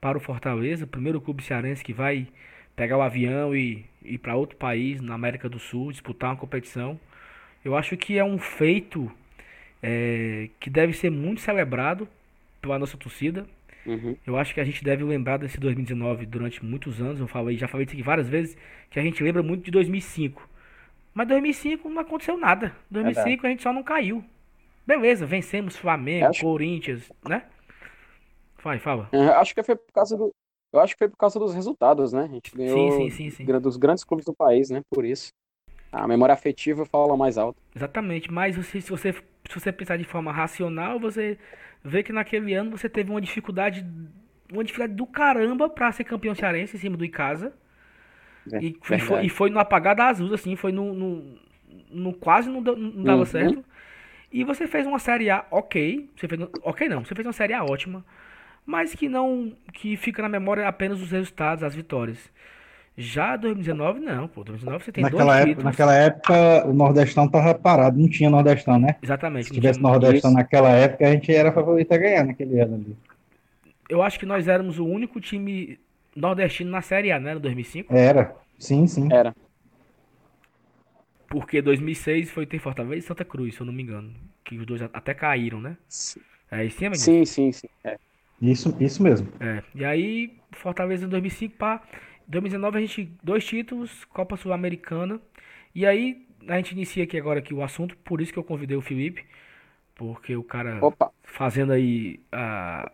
para 0.00 0.16
o 0.16 0.20
Fortaleza, 0.20 0.84
o 0.84 0.88
primeiro 0.88 1.20
clube 1.20 1.42
cearense 1.42 1.82
que 1.82 1.92
vai 1.92 2.28
pegar 2.76 2.96
o 2.96 3.02
avião 3.02 3.54
e 3.56 3.84
ir 4.04 4.18
para 4.18 4.36
outro 4.36 4.56
país 4.56 5.00
na 5.00 5.14
América 5.14 5.48
do 5.48 5.58
Sul, 5.58 5.90
disputar 5.90 6.30
uma 6.30 6.36
competição. 6.36 6.98
Eu 7.64 7.76
acho 7.76 7.96
que 7.96 8.18
é 8.18 8.24
um 8.24 8.38
feito 8.38 9.10
é, 9.82 10.48
que 10.60 10.68
deve 10.68 10.92
ser 10.92 11.10
muito 11.10 11.40
celebrado 11.40 12.08
pela 12.60 12.78
nossa 12.78 12.96
torcida. 12.96 13.46
Uhum. 13.86 14.16
Eu 14.26 14.36
acho 14.36 14.54
que 14.54 14.60
a 14.60 14.64
gente 14.64 14.82
deve 14.82 15.04
lembrar 15.04 15.38
desse 15.38 15.58
2019 15.58 16.26
durante 16.26 16.64
muitos 16.64 17.00
anos. 17.00 17.20
Eu 17.20 17.26
falei, 17.26 17.56
já 17.56 17.68
falei 17.68 17.84
isso 17.84 17.94
aqui 17.94 18.02
várias 18.02 18.28
vezes, 18.28 18.56
que 18.90 18.98
a 18.98 19.02
gente 19.02 19.22
lembra 19.22 19.42
muito 19.42 19.64
de 19.64 19.70
2005. 19.70 20.48
Mas 21.12 21.28
2005 21.28 21.88
não 21.88 22.02
aconteceu 22.02 22.36
nada. 22.36 22.74
2005 22.90 23.44
é 23.44 23.48
a 23.48 23.50
gente 23.50 23.62
só 23.62 23.72
não 23.72 23.82
caiu. 23.82 24.24
Beleza, 24.86 25.24
vencemos 25.24 25.76
Flamengo, 25.76 26.26
acho... 26.26 26.42
Corinthians, 26.42 27.10
né? 27.26 27.44
Vai, 28.62 28.78
fala. 28.78 29.08
É, 29.12 29.28
acho 29.28 29.54
que 29.54 29.62
foi 29.62 29.76
por 29.76 29.92
causa 29.92 30.16
do. 30.16 30.30
Eu 30.72 30.80
acho 30.80 30.94
que 30.94 30.98
foi 30.98 31.08
por 31.08 31.16
causa 31.16 31.38
dos 31.38 31.54
resultados, 31.54 32.12
né? 32.12 32.22
A 32.24 32.28
gente 32.28 32.54
ganhou 32.54 32.92
sim, 32.92 33.10
sim, 33.10 33.30
sim, 33.30 33.44
dos 33.60 33.76
grandes 33.76 34.02
clubes 34.02 34.26
do 34.26 34.34
país, 34.34 34.70
né? 34.70 34.80
Por 34.90 35.04
isso. 35.04 35.28
A 35.94 36.08
memória 36.08 36.32
afetiva 36.32 36.84
fala 36.84 37.16
mais 37.16 37.38
alto. 37.38 37.56
Exatamente, 37.74 38.30
mas 38.30 38.56
se, 38.66 38.80
você, 38.80 39.12
se 39.12 39.54
você 39.54 39.72
pensar 39.72 39.96
de 39.96 40.04
forma 40.04 40.32
racional, 40.32 40.98
você 40.98 41.38
vê 41.84 42.02
que 42.02 42.12
naquele 42.12 42.52
ano 42.54 42.72
você 42.72 42.88
teve 42.88 43.10
uma 43.10 43.20
dificuldade, 43.20 43.86
uma 44.52 44.64
dificuldade 44.64 44.94
do 44.94 45.06
caramba 45.06 45.68
para 45.68 45.92
ser 45.92 46.04
campeão 46.04 46.34
cearense 46.34 46.76
em 46.76 46.80
cima 46.80 46.96
do 46.96 47.04
Icasa. 47.04 47.52
É, 48.52 48.58
e, 48.62 48.76
foi, 48.82 49.24
e 49.24 49.28
foi 49.28 49.50
no 49.50 49.58
apagado 49.58 50.02
azul, 50.02 50.34
assim, 50.34 50.56
foi 50.56 50.72
no, 50.72 50.92
no, 50.92 51.38
no 51.90 52.12
quase 52.12 52.50
não, 52.50 52.60
não 52.60 53.04
dava 53.04 53.20
uhum. 53.20 53.24
certo. 53.24 53.64
E 54.32 54.42
você 54.42 54.66
fez 54.66 54.86
uma 54.86 54.98
série 54.98 55.30
A 55.30 55.46
ok, 55.50 56.10
você 56.16 56.26
fez, 56.26 56.40
ok 56.62 56.88
não, 56.88 57.04
você 57.04 57.14
fez 57.14 57.24
uma 57.24 57.32
série 57.32 57.54
A 57.54 57.62
ótima, 57.62 58.04
mas 58.66 58.94
que 58.94 59.08
não, 59.08 59.52
que 59.72 59.96
fica 59.96 60.20
na 60.22 60.28
memória 60.28 60.66
apenas 60.66 61.00
os 61.00 61.12
resultados, 61.12 61.62
as 61.62 61.74
vitórias. 61.74 62.32
Já 62.96 63.36
2019, 63.36 64.00
não, 64.00 64.28
pô. 64.28 64.44
2019 64.44 64.84
você 64.84 64.92
tem 64.92 65.02
naquela 65.02 65.24
dois 65.24 65.36
época, 65.36 65.48
títulos. 65.48 65.64
Naquela 65.64 65.94
época, 65.96 66.66
o 66.68 66.72
Nordestão 66.72 67.28
tava 67.28 67.54
parado, 67.54 67.98
não 67.98 68.08
tinha 68.08 68.30
Nordestão, 68.30 68.78
né? 68.78 68.96
Exatamente. 69.02 69.48
Se 69.48 69.52
tivesse 69.52 69.80
Nordestão 69.80 70.30
isso. 70.30 70.38
naquela 70.38 70.70
época, 70.70 71.06
a 71.06 71.10
gente 71.10 71.34
era 71.34 71.50
favorito 71.50 71.90
a 71.92 71.96
ganhar 71.96 72.24
naquele 72.24 72.60
ano 72.60 72.76
ali. 72.76 72.96
Eu 73.88 74.02
acho 74.02 74.18
que 74.18 74.26
nós 74.26 74.46
éramos 74.46 74.78
o 74.78 74.86
único 74.86 75.20
time 75.20 75.78
nordestino 76.14 76.70
na 76.70 76.80
Série 76.80 77.10
A, 77.10 77.18
né? 77.18 77.34
No 77.34 77.40
2005. 77.40 77.92
Era, 77.92 78.34
sim, 78.58 78.86
sim. 78.86 79.12
Era. 79.12 79.34
Porque 81.28 81.60
2006 81.60 82.30
foi 82.30 82.46
ter 82.46 82.60
Fortaleza 82.60 82.98
e 82.98 83.02
Santa 83.02 83.24
Cruz, 83.24 83.56
se 83.56 83.60
eu 83.60 83.66
não 83.66 83.72
me 83.72 83.82
engano. 83.82 84.12
Que 84.44 84.56
os 84.56 84.64
dois 84.64 84.82
até 84.82 85.12
caíram, 85.12 85.60
né? 85.60 85.76
É 86.50 86.64
isso, 86.64 86.78
sim, 86.78 86.94
sim, 86.94 87.24
sim, 87.24 87.52
sim. 87.52 87.68
É. 87.82 87.96
Isso, 88.40 88.76
isso 88.78 89.02
mesmo. 89.02 89.26
É. 89.40 89.62
E 89.74 89.84
aí, 89.84 90.32
Fortaleza 90.52 91.06
em 91.06 91.08
2005, 91.08 91.56
pá. 91.56 91.82
2019 92.26 92.78
a 92.78 92.80
gente 92.80 93.12
dois 93.22 93.44
títulos, 93.44 94.04
Copa 94.06 94.36
Sul-Americana. 94.36 95.20
E 95.74 95.86
aí 95.86 96.26
a 96.48 96.56
gente 96.56 96.72
inicia 96.72 97.04
aqui 97.04 97.18
agora 97.18 97.38
aqui 97.38 97.54
o 97.54 97.62
assunto, 97.62 97.96
por 97.98 98.20
isso 98.20 98.32
que 98.32 98.38
eu 98.38 98.44
convidei 98.44 98.76
o 98.76 98.82
Felipe, 98.82 99.24
porque 99.94 100.36
o 100.36 100.42
cara 100.42 100.78
Opa. 100.84 101.10
fazendo 101.22 101.72
aí 101.72 102.20
a, 102.30 102.90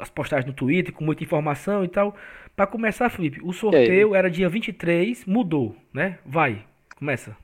as 0.00 0.10
postagens 0.10 0.46
no 0.46 0.54
Twitter 0.54 0.92
com 0.92 1.04
muita 1.04 1.22
informação 1.22 1.84
e 1.84 1.88
tal. 1.88 2.14
Para 2.56 2.66
começar, 2.66 3.10
Felipe, 3.10 3.40
o 3.42 3.52
sorteio 3.52 4.14
era 4.14 4.30
dia 4.30 4.48
23, 4.48 5.24
mudou, 5.26 5.76
né? 5.92 6.18
Vai, 6.24 6.64
começa. 6.96 7.36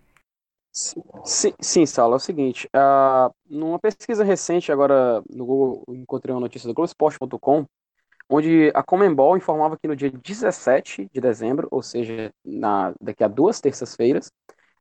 Sim, 0.72 1.52
sim, 1.60 1.84
Saulo, 1.84 2.14
é 2.14 2.16
o 2.16 2.20
seguinte, 2.20 2.68
uh, 2.68 3.34
numa 3.48 3.78
pesquisa 3.80 4.22
recente 4.22 4.70
agora 4.70 5.20
no 5.28 5.44
Google, 5.44 5.84
encontrei 5.88 6.32
uma 6.32 6.40
notícia 6.40 6.68
do 6.68 6.74
Globoesporte.com, 6.74 7.66
onde 8.30 8.70
a 8.74 8.82
Comembol 8.82 9.36
informava 9.36 9.76
que 9.76 9.88
no 9.88 9.96
dia 9.96 10.10
17 10.10 11.10
de 11.12 11.20
dezembro, 11.20 11.66
ou 11.70 11.82
seja, 11.82 12.32
na, 12.44 12.94
daqui 13.00 13.24
a 13.24 13.28
duas 13.28 13.60
terças-feiras, 13.60 14.30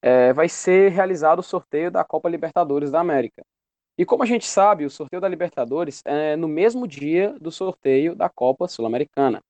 é, 0.01 0.31
vai 0.31 0.47
ser 0.47 0.91
realizado 0.91 1.39
o 1.39 1.43
sorteio 1.43 1.89
da 1.89 2.03
Copa 2.03 2.29
Libertadores 2.29 2.91
da 2.91 2.99
América. 2.99 3.43
E 3.97 4.05
como 4.05 4.23
a 4.23 4.25
gente 4.25 4.45
sabe, 4.45 4.85
o 4.85 4.89
sorteio 4.89 5.19
da 5.19 5.27
Libertadores 5.27 6.01
é 6.05 6.35
no 6.35 6.47
mesmo 6.47 6.87
dia 6.87 7.35
do 7.41 7.51
sorteio 7.51 8.15
da 8.15 8.29
Copa 8.29 8.67
Sul-Americana. 8.67 9.41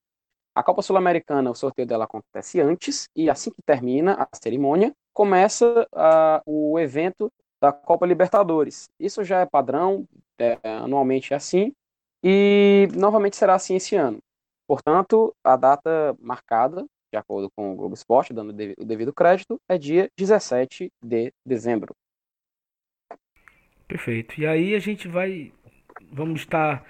A 0.56 0.64
Copa 0.64 0.82
Sul-Americana, 0.82 1.52
o 1.52 1.56
sorteio 1.56 1.88
dela 1.88 2.06
acontece 2.06 2.60
antes, 2.60 3.08
e 3.16 3.30
assim 3.30 3.52
que 3.52 3.62
termina 3.64 4.14
a 4.14 4.28
cerimônia, 4.36 4.94
começa 5.14 5.88
o 6.46 6.80
evento 6.80 7.32
da 7.62 7.72
Copa 7.72 8.06
Libertadores. 8.06 8.90
Isso 9.00 9.24
já 9.24 9.42
é 9.42 9.46
padrão, 9.46 10.06
é, 10.40 10.58
anualmente 10.64 11.34
é 11.34 11.36
assim, 11.36 11.74
e 12.24 12.88
novamente 12.96 13.36
será 13.36 13.56
assim 13.56 13.76
esse 13.76 13.96
ano. 13.96 14.20
Portanto, 14.68 15.34
a 15.44 15.56
data 15.56 16.16
marcada, 16.20 16.86
de 17.12 17.18
acordo 17.18 17.50
com 17.56 17.74
o 17.74 17.76
Globo 17.76 17.96
Esporte, 17.96 18.34
dando 18.34 18.50
o 18.50 18.86
devido 18.86 19.14
crédito, 19.14 19.60
é 19.68 19.78
dia 19.78 20.10
17 20.18 20.92
de 21.04 21.34
dezembro. 21.46 21.96
Perfeito. 23.88 24.40
E 24.40 24.46
aí 24.46 24.76
a 24.76 24.80
gente 24.80 25.08
vai. 25.08 25.52
Vamos 26.12 26.42
estar 26.42 26.86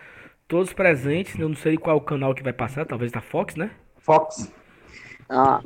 todos 0.48 0.74
presentes. 0.74 1.40
Eu 1.40 1.48
não 1.48 1.56
sei 1.56 1.78
qual 1.78 1.96
o 1.96 2.02
canal 2.02 2.36
que 2.36 2.44
vai 2.44 2.52
passar, 2.52 2.86
talvez 2.86 3.12
da 3.12 3.22
Fox, 3.22 3.56
né? 3.56 3.74
Fox. 3.96 4.52
Ah, 5.30 5.64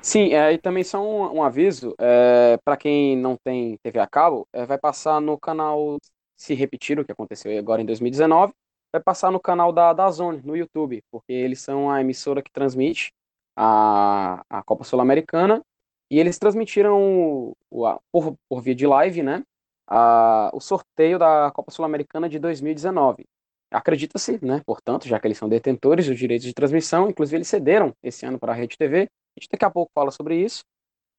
sim, 0.00 0.34
é, 0.34 0.52
e 0.52 0.58
também 0.58 0.84
só 0.84 1.02
um, 1.02 1.38
um 1.38 1.42
aviso: 1.42 1.94
é, 1.98 2.56
para 2.64 2.76
quem 2.76 3.16
não 3.16 3.36
tem 3.36 3.76
TV 3.82 3.98
a 3.98 4.06
cabo, 4.06 4.46
é, 4.52 4.64
vai 4.64 4.78
passar 4.78 5.20
no 5.20 5.36
canal 5.36 5.96
Se 6.36 6.54
Repetir, 6.54 7.00
o 7.00 7.04
que 7.04 7.10
aconteceu 7.10 7.58
agora 7.58 7.82
em 7.82 7.86
2019, 7.86 8.52
vai 8.94 9.02
passar 9.02 9.32
no 9.32 9.40
canal 9.40 9.72
da, 9.72 9.92
da 9.92 10.08
Zone, 10.08 10.40
no 10.44 10.56
YouTube, 10.56 11.02
porque 11.10 11.32
eles 11.32 11.60
são 11.60 11.90
a 11.90 12.00
emissora 12.00 12.40
que 12.40 12.52
transmite 12.52 13.12
a, 13.56 14.44
a 14.48 14.62
Copa 14.62 14.84
Sul-Americana, 14.84 15.60
e 16.08 16.20
eles 16.20 16.38
transmitiram 16.38 17.56
o, 17.70 17.86
a, 17.86 17.98
por, 18.12 18.36
por 18.48 18.62
via 18.62 18.74
de 18.74 18.86
live, 18.86 19.20
né, 19.24 19.42
a, 19.88 20.48
o 20.54 20.60
sorteio 20.60 21.18
da 21.18 21.50
Copa 21.52 21.72
Sul-Americana 21.72 22.28
de 22.28 22.38
2019. 22.38 23.24
Acredita-se, 23.68 24.38
né, 24.44 24.62
portanto, 24.64 25.08
já 25.08 25.18
que 25.18 25.26
eles 25.26 25.38
são 25.38 25.48
detentores 25.48 26.06
dos 26.06 26.16
direitos 26.16 26.46
de 26.46 26.54
transmissão, 26.54 27.10
inclusive 27.10 27.38
eles 27.38 27.48
cederam 27.48 27.92
esse 28.00 28.24
ano 28.24 28.38
para 28.38 28.52
a 28.52 28.54
Rede 28.54 28.78
TV, 28.78 29.08
a 29.36 29.40
gente 29.40 29.48
daqui 29.50 29.64
a 29.64 29.70
pouco 29.70 29.90
fala 29.92 30.12
sobre 30.12 30.36
isso, 30.36 30.62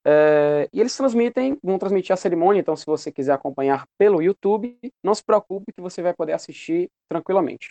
é, 0.05 0.69
e 0.71 0.79
eles 0.79 0.95
transmitem, 0.95 1.57
vão 1.63 1.79
transmitir 1.79 2.13
a 2.13 2.17
cerimônia, 2.17 2.59
então 2.59 2.75
se 2.75 2.85
você 2.85 3.11
quiser 3.11 3.33
acompanhar 3.33 3.87
pelo 3.97 4.21
YouTube, 4.21 4.77
não 5.03 5.15
se 5.15 5.23
preocupe 5.23 5.73
que 5.73 5.81
você 5.81 6.01
vai 6.03 6.13
poder 6.13 6.33
assistir 6.33 6.89
tranquilamente. 7.09 7.69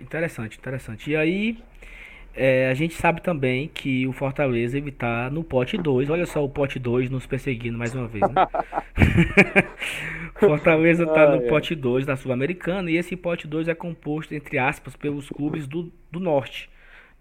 Interessante, 0.00 0.58
interessante. 0.58 1.10
E 1.10 1.16
aí, 1.16 1.62
é, 2.34 2.68
a 2.68 2.74
gente 2.74 2.94
sabe 2.94 3.22
também 3.22 3.68
que 3.68 4.06
o 4.06 4.12
Fortaleza 4.12 4.76
ele 4.76 4.90
tá 4.90 5.30
no 5.30 5.44
pote 5.44 5.76
2. 5.76 6.10
Olha 6.10 6.26
só 6.26 6.44
o 6.44 6.48
pote 6.48 6.78
2 6.78 7.08
nos 7.10 7.26
perseguindo 7.26 7.78
mais 7.78 7.94
uma 7.94 8.06
vez, 8.06 8.22
né? 8.22 8.46
Fortaleza 10.38 11.06
tá 11.06 11.24
ah, 11.24 11.36
no 11.36 11.44
é. 11.44 11.48
pote 11.48 11.74
2 11.74 12.06
da 12.06 12.16
Sul-Americana 12.16 12.90
e 12.90 12.96
esse 12.96 13.16
pote 13.16 13.46
2 13.46 13.68
é 13.68 13.74
composto, 13.74 14.34
entre 14.34 14.58
aspas, 14.58 14.96
pelos 14.96 15.28
clubes 15.28 15.66
do, 15.66 15.92
do 16.10 16.18
norte. 16.18 16.68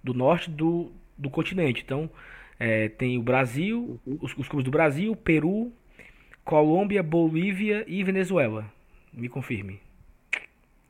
Do 0.04 0.14
norte 0.14 0.50
do, 0.50 0.92
do 1.18 1.30
continente. 1.30 1.82
Então, 1.84 2.10
é, 2.60 2.90
tem 2.90 3.18
o 3.18 3.24
Brasil, 3.24 4.00
uhum. 4.06 4.20
os, 4.22 4.38
os 4.38 4.48
clubes 4.48 4.66
do 4.66 4.72
Brasil, 4.72 5.16
Peru, 5.16 5.72
Colômbia, 6.44 7.02
Bolívia 7.02 7.86
e 7.88 8.04
Venezuela. 8.04 8.66
Me 9.14 9.30
confirme. 9.30 9.80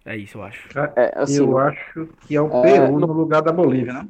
É 0.04 0.18
isso, 0.18 0.40
eu 0.40 0.44
acho. 0.44 0.68
É, 0.96 1.14
assim, 1.16 1.38
eu 1.38 1.58
acho 1.58 2.08
que 2.26 2.36
é 2.36 2.42
o 2.42 2.48
é, 2.66 2.72
Peru 2.72 3.00
no... 3.00 3.08
no 3.08 3.14
lugar 3.14 3.42
da 3.42 3.52
Bolívia, 3.52 3.94
né? 3.94 4.10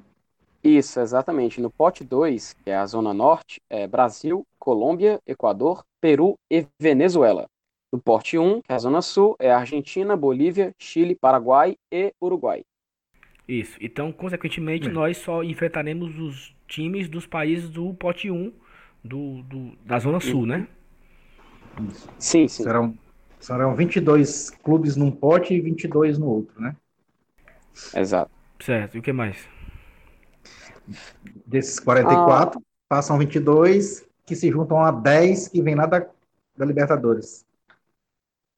Isso, 0.64 1.00
exatamente. 1.00 1.62
No 1.62 1.70
pote 1.70 2.04
2, 2.04 2.54
que 2.54 2.70
é 2.70 2.76
a 2.76 2.86
zona 2.86 3.14
norte, 3.14 3.62
é 3.70 3.88
Brasil, 3.88 4.46
Colômbia, 4.60 5.20
Equador, 5.26 5.84
Peru 6.02 6.36
e 6.52 6.66
Venezuela. 6.80 7.46
No 7.92 8.00
pote 8.00 8.38
1, 8.38 8.44
um, 8.44 8.62
que 8.62 8.72
é 8.72 8.76
a 8.76 8.80
zona 8.80 9.02
sul, 9.02 9.36
é 9.40 9.52
Argentina, 9.52 10.16
Bolívia, 10.16 10.72
Chile, 10.78 11.16
Paraguai 11.16 11.76
e 11.92 12.14
Uruguai. 12.22 12.62
Isso. 13.50 13.80
Então, 13.82 14.12
consequentemente, 14.12 14.88
é. 14.88 14.92
nós 14.92 15.18
só 15.18 15.44
enfrentaremos 15.44 16.20
os 16.20 16.56
times 16.68 17.10
dos 17.10 17.26
países 17.26 17.68
do 17.68 17.92
pote 17.96 18.30
1 18.30 18.36
um, 18.36 18.54
do, 19.04 19.42
do, 19.42 19.72
da 19.84 19.98
zona 19.98 20.20
sul, 20.20 20.46
né? 20.46 20.68
Isso. 21.90 22.08
Sim, 22.20 22.48
sim. 22.48 22.62
Serão, 22.62 22.96
serão 23.40 23.76
22 23.76 24.52
clubes 24.52 24.96
num 24.96 25.10
pote 25.10 25.56
e 25.56 25.60
22 25.60 26.20
no 26.20 26.28
outro, 26.28 26.62
né? 26.62 26.76
Exato. 27.96 28.30
Certo. 28.60 28.96
E 28.96 29.00
o 29.00 29.02
que 29.02 29.12
mais? 29.12 29.38
Desses 31.44 31.80
44, 31.80 32.60
ah. 32.60 32.64
passam 32.88 33.18
22 33.18 34.06
que 34.28 34.36
se 34.36 34.52
juntam 34.52 34.80
a 34.80 34.92
10 34.92 35.48
que 35.48 35.60
vem 35.64 35.74
lá 35.74 35.88
da, 35.88 36.06
da 36.56 36.66
Libertadores. 36.66 37.44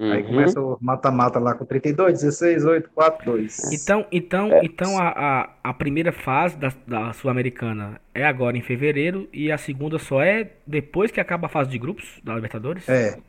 Uhum. 0.01 0.11
Aí 0.11 0.23
começa 0.23 0.59
o 0.59 0.79
mata-mata 0.81 1.37
lá 1.37 1.53
com 1.53 1.63
32, 1.63 2.21
16, 2.21 2.65
8, 2.65 2.89
4, 2.89 3.23
2. 3.33 3.71
Então, 3.71 4.03
então, 4.11 4.51
é. 4.51 4.65
então 4.65 4.97
a, 4.97 5.09
a, 5.09 5.49
a, 5.63 5.73
primeira 5.75 6.11
fase 6.11 6.57
da, 6.57 6.73
da 6.87 7.13
Sul-Americana 7.13 8.01
é 8.11 8.25
agora 8.25 8.57
em 8.57 8.63
fevereiro 8.63 9.29
e 9.31 9.51
a 9.51 9.59
segunda 9.59 9.99
só 9.99 10.19
é 10.23 10.53
depois 10.65 11.11
que 11.11 11.19
acaba 11.19 11.45
a 11.45 11.49
fase 11.49 11.69
de 11.69 11.77
grupos 11.77 12.19
da 12.23 12.33
Libertadores? 12.33 12.89
É. 12.89 13.19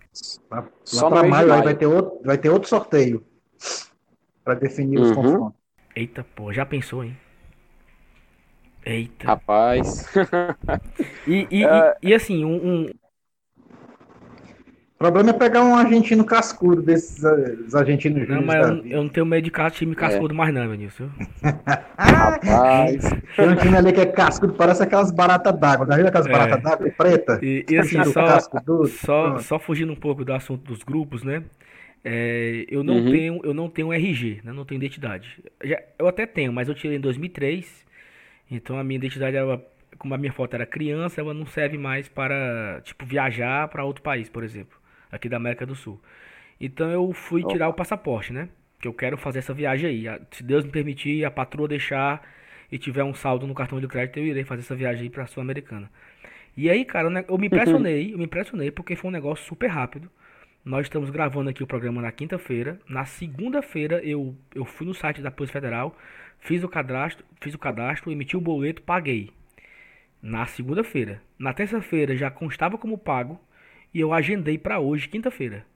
Lá, 0.50 0.60
lá 0.60 0.68
só 0.82 1.10
pra 1.10 1.18
maio, 1.24 1.48
maio. 1.48 1.52
Aí 1.52 1.62
vai 1.62 1.74
ter, 1.74 1.86
outro, 1.86 2.20
vai 2.24 2.38
ter 2.38 2.48
outro 2.48 2.70
sorteio 2.70 3.22
para 4.42 4.54
definir 4.54 4.96
uhum. 4.96 5.02
os 5.04 5.12
confrontos. 5.12 5.58
Eita, 5.94 6.24
pô, 6.34 6.50
já 6.54 6.64
pensou, 6.64 7.04
hein? 7.04 7.14
Eita. 8.82 9.26
Rapaz. 9.26 10.10
e, 11.28 11.46
e, 11.50 11.64
é... 11.68 11.96
e, 12.00 12.08
e, 12.08 12.14
assim, 12.14 12.46
um, 12.46 12.54
um, 12.54 12.90
o 15.08 15.12
problema 15.12 15.30
é 15.30 15.32
pegar 15.32 15.62
um 15.64 15.74
argentino 15.74 16.24
cascudo 16.24 16.82
desses 16.82 17.22
uh, 17.22 17.76
argentinos 17.76 18.28
Não, 18.28 18.42
mas 18.42 18.68
eu, 18.68 18.86
eu, 18.86 19.02
não 19.02 19.08
tenho 19.08 19.26
medo 19.26 19.44
de 19.44 19.70
time 19.70 19.94
cascudo 19.94 20.32
é. 20.32 20.36
mais 20.36 20.54
não, 20.54 20.68
Vinícius. 20.68 21.10
Rapaz. 21.98 23.10
Tem 23.36 23.48
um 23.48 23.56
time 23.56 23.76
ali 23.76 23.92
que 23.92 24.00
é 24.00 24.06
cascudo, 24.06 24.54
parece 24.54 24.82
aquelas 24.82 25.10
baratas 25.10 25.58
d'água. 25.58 25.86
Já 25.86 25.96
viu 25.96 26.06
aquelas 26.06 26.26
é. 26.26 26.30
baratas 26.30 26.62
d'água 26.62 26.90
preta? 26.90 27.38
E, 27.42 27.64
e 27.68 27.78
assim, 27.78 28.02
só, 28.04 28.40
só, 28.86 29.38
só 29.38 29.58
fugindo 29.58 29.92
um 29.92 29.96
pouco 29.96 30.24
do 30.24 30.32
assunto 30.32 30.64
dos 30.64 30.82
grupos, 30.82 31.22
né? 31.22 31.42
É, 32.04 32.64
eu 32.68 32.82
não 32.82 32.94
uhum. 32.94 33.10
tenho 33.10 33.40
eu 33.44 33.54
não 33.54 33.68
tenho 33.68 33.92
RG, 33.92 34.40
né? 34.42 34.52
não 34.52 34.64
tenho 34.64 34.78
identidade. 34.78 35.40
Já, 35.62 35.80
eu 35.98 36.08
até 36.08 36.26
tenho, 36.26 36.52
mas 36.52 36.68
eu 36.68 36.74
tirei 36.74 36.96
em 36.96 37.00
2003 37.00 37.82
então 38.52 38.78
a 38.78 38.84
minha 38.84 38.96
identidade, 38.96 39.34
ela, 39.34 39.64
como 39.98 40.14
a 40.14 40.18
minha 40.18 40.32
foto 40.32 40.54
era 40.54 40.66
criança, 40.66 41.20
ela 41.20 41.32
não 41.32 41.46
serve 41.46 41.78
mais 41.78 42.08
para, 42.08 42.82
tipo, 42.84 43.06
viajar 43.06 43.68
para 43.68 43.84
outro 43.84 44.02
país, 44.02 44.28
por 44.28 44.44
exemplo, 44.44 44.76
aqui 45.12 45.28
da 45.28 45.36
América 45.36 45.64
do 45.64 45.76
Sul. 45.76 46.00
Então 46.60 46.90
eu 46.90 47.12
fui 47.12 47.44
tirar 47.44 47.68
o 47.68 47.74
passaporte, 47.74 48.32
né? 48.32 48.48
Que 48.80 48.88
eu 48.88 48.94
quero 48.94 49.16
fazer 49.16 49.40
essa 49.40 49.54
viagem 49.54 49.88
aí. 49.88 50.20
Se 50.30 50.42
Deus 50.42 50.64
me 50.64 50.70
permitir, 50.70 51.24
a 51.24 51.30
patroa 51.30 51.68
deixar 51.68 52.26
e 52.70 52.78
tiver 52.78 53.04
um 53.04 53.14
saldo 53.14 53.46
no 53.46 53.54
cartão 53.54 53.78
de 53.80 53.86
crédito, 53.86 54.18
eu 54.18 54.24
irei 54.24 54.44
fazer 54.44 54.62
essa 54.62 54.74
viagem 54.74 55.02
aí 55.02 55.10
para 55.10 55.24
a 55.24 55.26
Sul-Americana. 55.26 55.90
E 56.56 56.70
aí, 56.70 56.84
cara, 56.84 57.24
eu 57.28 57.38
me 57.38 57.46
impressionei, 57.46 58.12
eu 58.12 58.18
me 58.18 58.24
impressionei 58.24 58.70
porque 58.70 58.96
foi 58.96 59.10
um 59.10 59.12
negócio 59.12 59.44
super 59.44 59.68
rápido. 59.68 60.10
Nós 60.64 60.86
estamos 60.86 61.10
gravando 61.10 61.50
aqui 61.50 61.62
o 61.62 61.66
programa 61.66 62.00
na 62.00 62.10
quinta-feira. 62.10 62.80
Na 62.88 63.04
segunda-feira 63.04 64.00
eu, 64.04 64.34
eu 64.54 64.64
fui 64.64 64.86
no 64.86 64.94
site 64.94 65.20
da 65.20 65.30
Polícia 65.30 65.60
Federal, 65.60 65.96
Fiz 66.44 66.64
o 66.64 66.68
cadastro, 66.68 67.24
fiz 67.40 67.54
o 67.54 67.58
cadastro, 67.58 68.10
emiti 68.10 68.36
o 68.36 68.40
boleto, 68.40 68.82
paguei. 68.82 69.30
Na 70.20 70.44
segunda-feira. 70.44 71.22
Na 71.38 71.52
terça-feira 71.52 72.16
já 72.16 72.32
constava 72.32 72.76
como 72.76 72.98
pago 72.98 73.40
e 73.92 74.00
eu 74.00 74.12
agendei 74.12 74.58
para 74.58 74.80
hoje, 74.80 75.08
quinta-feira. 75.08 75.66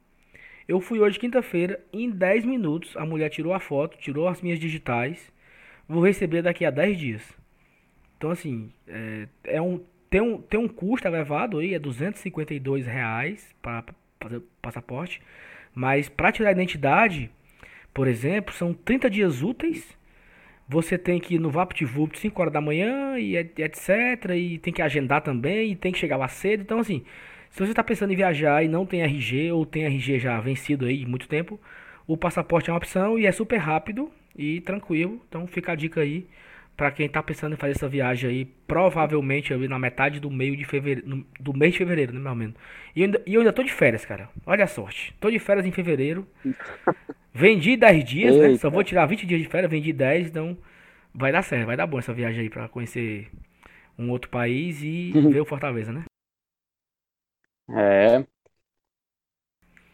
Eu 0.69 0.81
fui 0.81 0.99
hoje, 0.99 1.19
quinta-feira, 1.19 1.81
em 1.93 2.11
10 2.11 2.45
minutos 2.45 2.97
a 2.97 3.05
mulher 3.05 3.31
tirou 3.31 3.53
a 3.53 3.61
foto, 3.61 3.97
tirou 3.99 4.29
as 4.29 4.43
minhas 4.43 4.59
digitais. 4.59 5.33
Vou 5.89 6.05
receber 6.05 6.43
daqui 6.43 6.65
a 6.65 6.71
10 6.71 6.99
dias. 6.99 7.39
Então, 8.17 8.31
assim, 8.31 8.73
é, 8.89 9.29
é 9.45 9.63
um, 9.63 9.81
tem, 10.11 10.21
um, 10.21 10.41
tem 10.41 10.59
um 10.59 10.67
custo 10.67 11.07
elevado 11.07 11.59
aí, 11.59 11.75
é 11.75 11.79
252 11.79 12.87
reais 12.87 13.55
para 13.63 13.85
fazer 14.21 14.43
passaporte. 14.61 15.23
Mas 15.75 16.09
para 16.09 16.33
tirar 16.33 16.49
a 16.49 16.53
identidade, 16.53 17.31
por 17.95 18.09
exemplo, 18.09 18.53
são 18.55 18.75
30 18.75 19.09
dias 19.11 19.43
úteis 19.43 19.97
você 20.69 20.99
tem 20.99 21.21
que 21.21 21.37
ir 21.37 21.39
no 21.39 21.51
VaptVupt 21.51 22.19
5 22.19 22.41
horas 22.41 22.53
da 22.53 22.61
manhã 22.61 23.19
e 23.19 23.37
etc. 23.37 24.31
E 24.37 24.59
tem 24.59 24.73
que 24.73 24.83
agendar 24.83 25.23
também 25.23 25.73
e 25.73 25.77
tem 25.77 25.93
que 25.93 25.99
chegar 25.99 26.17
lá 26.17 26.29
cedo. 26.29 26.63
Então, 26.63 26.81
assim, 26.81 27.05
se 27.51 27.59
você 27.59 27.71
está 27.73 27.83
pensando 27.83 28.13
em 28.13 28.17
viajar 28.17 28.65
e 28.65 28.69
não 28.69 28.85
tem 28.85 29.03
RG 29.03 29.53
ou 29.53 29.65
tem 29.65 29.85
RG 29.85 30.19
já 30.19 30.41
vencido 30.41 30.87
aí 30.87 31.05
muito 31.07 31.29
tempo, 31.29 31.61
o 32.07 32.17
passaporte 32.17 32.71
é 32.71 32.73
uma 32.73 32.79
opção 32.79 33.19
e 33.19 33.27
é 33.27 33.33
super 33.33 33.57
rápido 33.57 34.11
e 34.37 34.61
tranquilo. 34.61 35.21
Então, 35.29 35.47
fica 35.47 35.73
a 35.73 35.75
dica 35.75 36.01
aí 36.01 36.27
para 36.77 36.91
quem 36.91 37.07
está 37.07 37.23
pensando 37.23 37.55
em 37.55 37.57
fazer 37.57 37.73
essa 37.73 37.89
viagem 37.89 38.29
aí, 38.29 38.45
provavelmente 38.67 39.53
ali 39.55 39.67
na 39.67 39.79
metade 39.79 40.21
do 40.21 40.31
meio 40.31 40.55
de 40.55 40.65
fevereiro, 40.65 41.25
do 41.41 41.57
mês 41.57 41.73
de 41.73 41.79
fevereiro, 41.79 42.13
né, 42.13 42.21
meu 42.21 42.35
menos. 42.35 42.55
E 42.95 43.01
eu, 43.01 43.05
ainda, 43.07 43.23
e 43.27 43.35
eu 43.35 43.41
ainda 43.41 43.53
tô 43.53 43.63
de 43.63 43.73
férias, 43.73 44.05
cara. 44.05 44.29
Olha 44.45 44.65
a 44.65 44.67
sorte. 44.67 45.15
Tô 45.19 45.31
de 45.31 45.39
férias 45.39 45.65
em 45.65 45.73
fevereiro. 45.73 46.27
Vendi 47.33 47.77
10 47.77 48.05
dias, 48.05 48.35
Eita. 48.35 48.49
né? 48.49 48.57
Só 48.57 48.71
vou 48.71 48.85
tirar 48.85 49.07
20 49.07 49.27
dias 49.27 49.41
de 49.41 49.49
férias, 49.49 49.71
vendi 49.71 49.93
10, 49.93 50.29
então 50.29 50.57
vai 51.15 51.31
dar 51.31 51.43
certo, 51.43 51.67
vai 51.67 51.77
dar 51.77 51.87
bom 51.87 51.99
essa 51.99 52.15
viagem 52.15 52.41
aí 52.41 52.49
pra 52.49 52.67
conhecer 52.67 53.29
um 53.99 54.11
outro 54.11 54.31
país 54.31 54.83
e 54.83 55.13
ver 55.31 55.41
o 55.41 55.45
Fortaleza, 55.45 55.93
né? 55.93 56.05
É. 57.69 58.27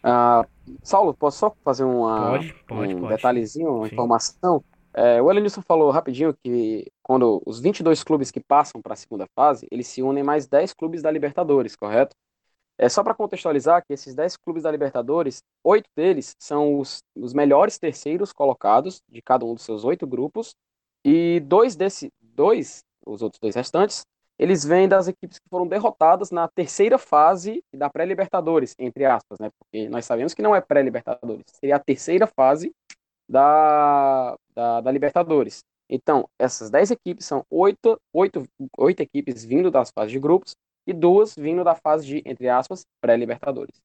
Ah, 0.03 0.47
Saulo, 0.83 1.15
posso 1.15 1.39
só 1.39 1.57
fazer 1.65 1.85
uma, 1.85 2.31
pode, 2.31 2.55
pode, 2.67 2.95
um 2.95 3.01
pode. 3.01 3.15
detalhezinho, 3.15 3.77
uma 3.77 3.87
Sim. 3.87 3.95
informação? 3.95 4.65
É, 4.95 5.23
o 5.23 5.31
Elenilson 5.31 5.63
falou 5.63 5.91
rapidinho 5.91 6.37
que 6.45 6.91
quando 7.03 7.41
os 7.47 7.61
22 7.61 8.05
clubes 8.05 8.31
que 8.31 8.41
passam 8.41 8.83
para 8.83 8.93
a 8.93 8.97
segunda 8.97 9.27
fase, 9.35 9.67
eles 9.71 9.87
se 9.87 10.03
unem 10.03 10.23
mais 10.23 10.47
10 10.47 10.75
clubes 10.75 11.01
da 11.03 11.11
Libertadores, 11.11 11.75
correto? 11.75 12.15
É 12.79 12.89
só 12.89 13.03
para 13.03 13.15
contextualizar 13.15 13.83
que 13.87 13.93
esses 13.93 14.15
10 14.15 14.37
clubes 14.37 14.65
da 14.65 14.71
Libertadores, 14.71 15.43
oito 15.63 15.89
deles 15.97 16.35
são 16.39 16.79
os, 16.79 17.03
os 17.15 17.33
melhores 17.33 17.79
terceiros 17.79 18.33
colocados 18.33 19.01
de 19.09 19.23
cada 19.23 19.45
um 19.45 19.55
dos 19.55 19.63
seus 19.63 19.85
oito 19.85 20.07
grupos, 20.07 20.55
e 21.05 21.41
dois 21.41 21.77
desses, 21.77 22.11
dois, 22.21 22.83
os 23.07 23.23
outros 23.23 23.39
dois 23.41 23.55
restantes, 23.55 24.05
eles 24.39 24.65
vêm 24.65 24.89
das 24.89 25.09
equipes 25.09 25.39
que 25.39 25.49
foram 25.49 25.67
derrotadas 25.67 26.31
na 26.31 26.49
terceira 26.49 26.99
fase 26.99 27.63
da 27.73 27.89
pré-Libertadores, 27.89 28.75
entre 28.79 29.05
aspas, 29.05 29.39
né? 29.39 29.51
Porque 29.59 29.89
nós 29.89 30.05
sabemos 30.05 30.35
que 30.35 30.43
não 30.43 30.55
é 30.55 30.61
pré-Libertadores, 30.61 31.45
seria 31.49 31.77
a 31.77 31.79
terceira 31.79 32.27
fase 32.27 32.73
da, 33.29 34.37
da, 34.55 34.81
da 34.81 34.91
Libertadores. 34.91 35.65
Então, 35.89 36.29
essas 36.39 36.71
10 36.71 36.93
equipes 36.93 37.27
são 37.27 37.45
oito, 37.51 38.01
oito, 38.13 38.45
oito 38.79 39.01
equipes 39.01 39.45
vindo 39.45 39.71
das 39.71 39.91
fases 39.91 40.13
de 40.13 40.19
grupos 40.19 40.55
e 40.87 40.93
duas 40.93 41.35
vindo 41.37 41.63
da 41.63 41.75
fase 41.75 42.07
de, 42.07 42.23
entre 42.25 42.49
aspas, 42.49 42.85
pré-Libertadores. 43.01 43.81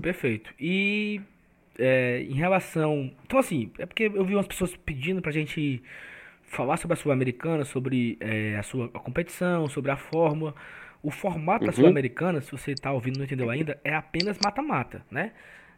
Perfeito. 0.00 0.52
E 0.58 1.20
é, 1.78 2.20
em 2.22 2.34
relação. 2.34 3.12
Então, 3.24 3.38
assim, 3.38 3.72
é 3.78 3.86
porque 3.86 4.04
eu 4.04 4.24
vi 4.24 4.34
umas 4.34 4.46
pessoas 4.46 4.74
pedindo 4.76 5.22
pra 5.22 5.32
gente 5.32 5.82
falar 6.42 6.76
sobre 6.76 6.94
a 6.94 6.96
Sul-Americana, 6.96 7.64
sobre 7.64 8.16
é, 8.20 8.56
a 8.56 8.62
sua 8.62 8.86
a 8.86 8.98
competição, 8.98 9.68
sobre 9.68 9.90
a 9.90 9.96
fórmula. 9.96 10.54
O 11.02 11.10
formato 11.10 11.64
uhum. 11.64 11.70
da 11.70 11.72
Sul-Americana, 11.72 12.40
se 12.40 12.52
você 12.52 12.74
tá 12.74 12.92
ouvindo 12.92 13.16
e 13.16 13.18
não 13.18 13.24
entendeu 13.24 13.50
ainda, 13.50 13.80
é 13.82 13.94
apenas 13.94 14.38
mata-mata, 14.42 15.04
né? 15.10 15.32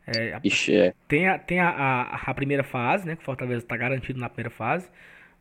É, 0.07 0.39
Ixi, 0.45 0.77
é. 0.77 0.95
Tem, 1.09 1.29
a, 1.29 1.39
tem 1.39 1.61
a, 1.61 1.71
a, 1.71 2.31
a, 2.31 2.35
primeira 2.35 2.63
fase, 2.63 3.07
né? 3.07 3.17
Que 3.17 3.23
o 3.23 3.25
Fortaleza 3.25 3.65
está 3.65 3.77
garantido 3.77 4.21
na 4.21 4.29
primeira 4.29 4.51
fase. 4.51 4.89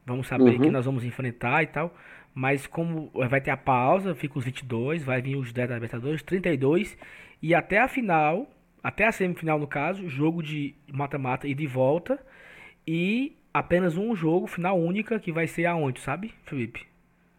Vamos 0.06 0.28
saber 0.28 0.56
uhum. 0.56 0.62
que 0.62 0.72
nós 0.72 0.86
vamos 0.86 1.04
enfrentar 1.04 1.64
e 1.64 1.68
tal. 1.68 1.94
Mas 2.34 2.66
como 2.66 3.12
vai 3.14 3.42
ter 3.42 3.52
a 3.52 3.58
pausa, 3.58 4.16
fica 4.16 4.40
os 4.40 4.46
22, 4.46 5.04
vai 5.04 5.22
vir 5.22 5.36
os 5.36 5.52
10 5.52 5.70
da 5.70 5.76
Libertadores, 5.76 6.24
32 6.24 6.98
e 7.42 7.54
até 7.54 7.80
a 7.80 7.88
final, 7.88 8.50
até 8.82 9.06
a 9.06 9.12
semifinal 9.12 9.60
no 9.60 9.68
caso, 9.68 10.08
jogo 10.10 10.42
de 10.42 10.74
mata-mata 10.92 11.48
e 11.48 11.54
de 11.54 11.68
volta 11.68 12.20
e 12.88 13.36
apenas 13.54 13.98
um 13.98 14.16
jogo 14.16 14.48
final 14.48 14.80
única 14.80 15.20
que 15.20 15.32
vai 15.32 15.48
ser 15.48 15.66
aonde, 15.66 16.00
sabe, 16.00 16.34
Felipe? 16.46 16.88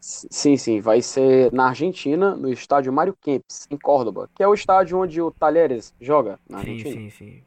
Sim, 0.00 0.56
sim, 0.56 0.80
vai 0.80 1.00
ser 1.00 1.50
na 1.52 1.68
Argentina, 1.68 2.36
no 2.36 2.52
estádio 2.52 2.92
Mário 2.92 3.16
Kempes, 3.20 3.66
em 3.70 3.76
Córdoba, 3.78 4.28
que 4.34 4.42
é 4.42 4.46
o 4.46 4.52
estádio 4.52 4.98
onde 4.98 5.20
o 5.20 5.30
Talheres 5.30 5.94
joga 6.00 6.38
na 6.48 6.58
Argentina. 6.58 6.90
Sim, 6.90 7.10
sim, 7.10 7.24
sim. 7.24 7.42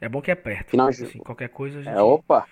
É 0.00 0.08
bom 0.08 0.22
que 0.22 0.30
é 0.30 0.34
perto. 0.34 0.70
Final 0.70 0.88
assim, 0.88 1.18
qualquer 1.18 1.50
coisa 1.50 1.78
a 1.78 1.80
é, 1.82 1.84
gente... 1.84 1.94
É, 1.94 2.02
opa! 2.02 2.46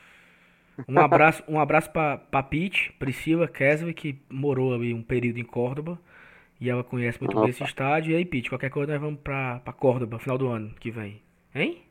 Um 0.87 1.01
abraço, 1.01 1.43
um 1.49 1.59
abraço 1.59 1.91
pra, 1.91 2.19
pra 2.19 2.43
Pete, 2.43 2.93
Priscila 2.99 3.49
Keswe, 3.49 3.93
que 3.95 4.21
morou 4.31 4.75
ali 4.75 4.95
um 4.95 5.03
período 5.03 5.39
em 5.39 5.45
Córdoba. 5.45 5.99
E 6.61 6.69
ela 6.69 6.85
conhece 6.85 7.19
muito 7.21 7.33
Opa. 7.33 7.43
bem 7.43 7.51
esse 7.51 7.65
estádio. 7.65 8.13
E 8.13 8.17
aí, 8.17 8.25
Pete, 8.25 8.49
qualquer 8.49 8.71
coisa 8.71 8.93
nós 8.93 9.01
vamos 9.01 9.21
pra, 9.21 9.61
pra 9.61 9.73
Córdoba, 9.73 10.19
final 10.19 10.37
do 10.37 10.49
ano 10.49 10.75
que 10.79 10.91
vem. 10.91 11.23
Hein? 11.55 11.83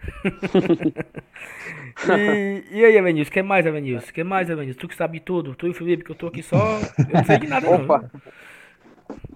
e, 2.08 2.64
e 2.70 2.84
aí, 2.84 2.96
Evanilson, 2.96 3.30
que 3.30 3.42
mais, 3.42 3.66
Evanilson? 3.66 4.12
que 4.12 4.24
mais, 4.24 4.50
Evanilson? 4.50 4.78
Tu 4.78 4.88
que 4.88 4.96
sabe 4.96 5.20
tudo, 5.20 5.54
tu 5.54 5.66
e 5.66 5.70
o 5.70 5.74
Felipe, 5.74 6.04
que 6.04 6.10
eu 6.10 6.16
tô 6.16 6.26
aqui 6.26 6.42
só. 6.42 6.80
Eu 6.98 7.14
não 7.14 7.24
sei 7.24 7.38
de 7.38 7.46
nada, 7.46 7.70
Opa. 7.70 7.98
não. 7.98 8.10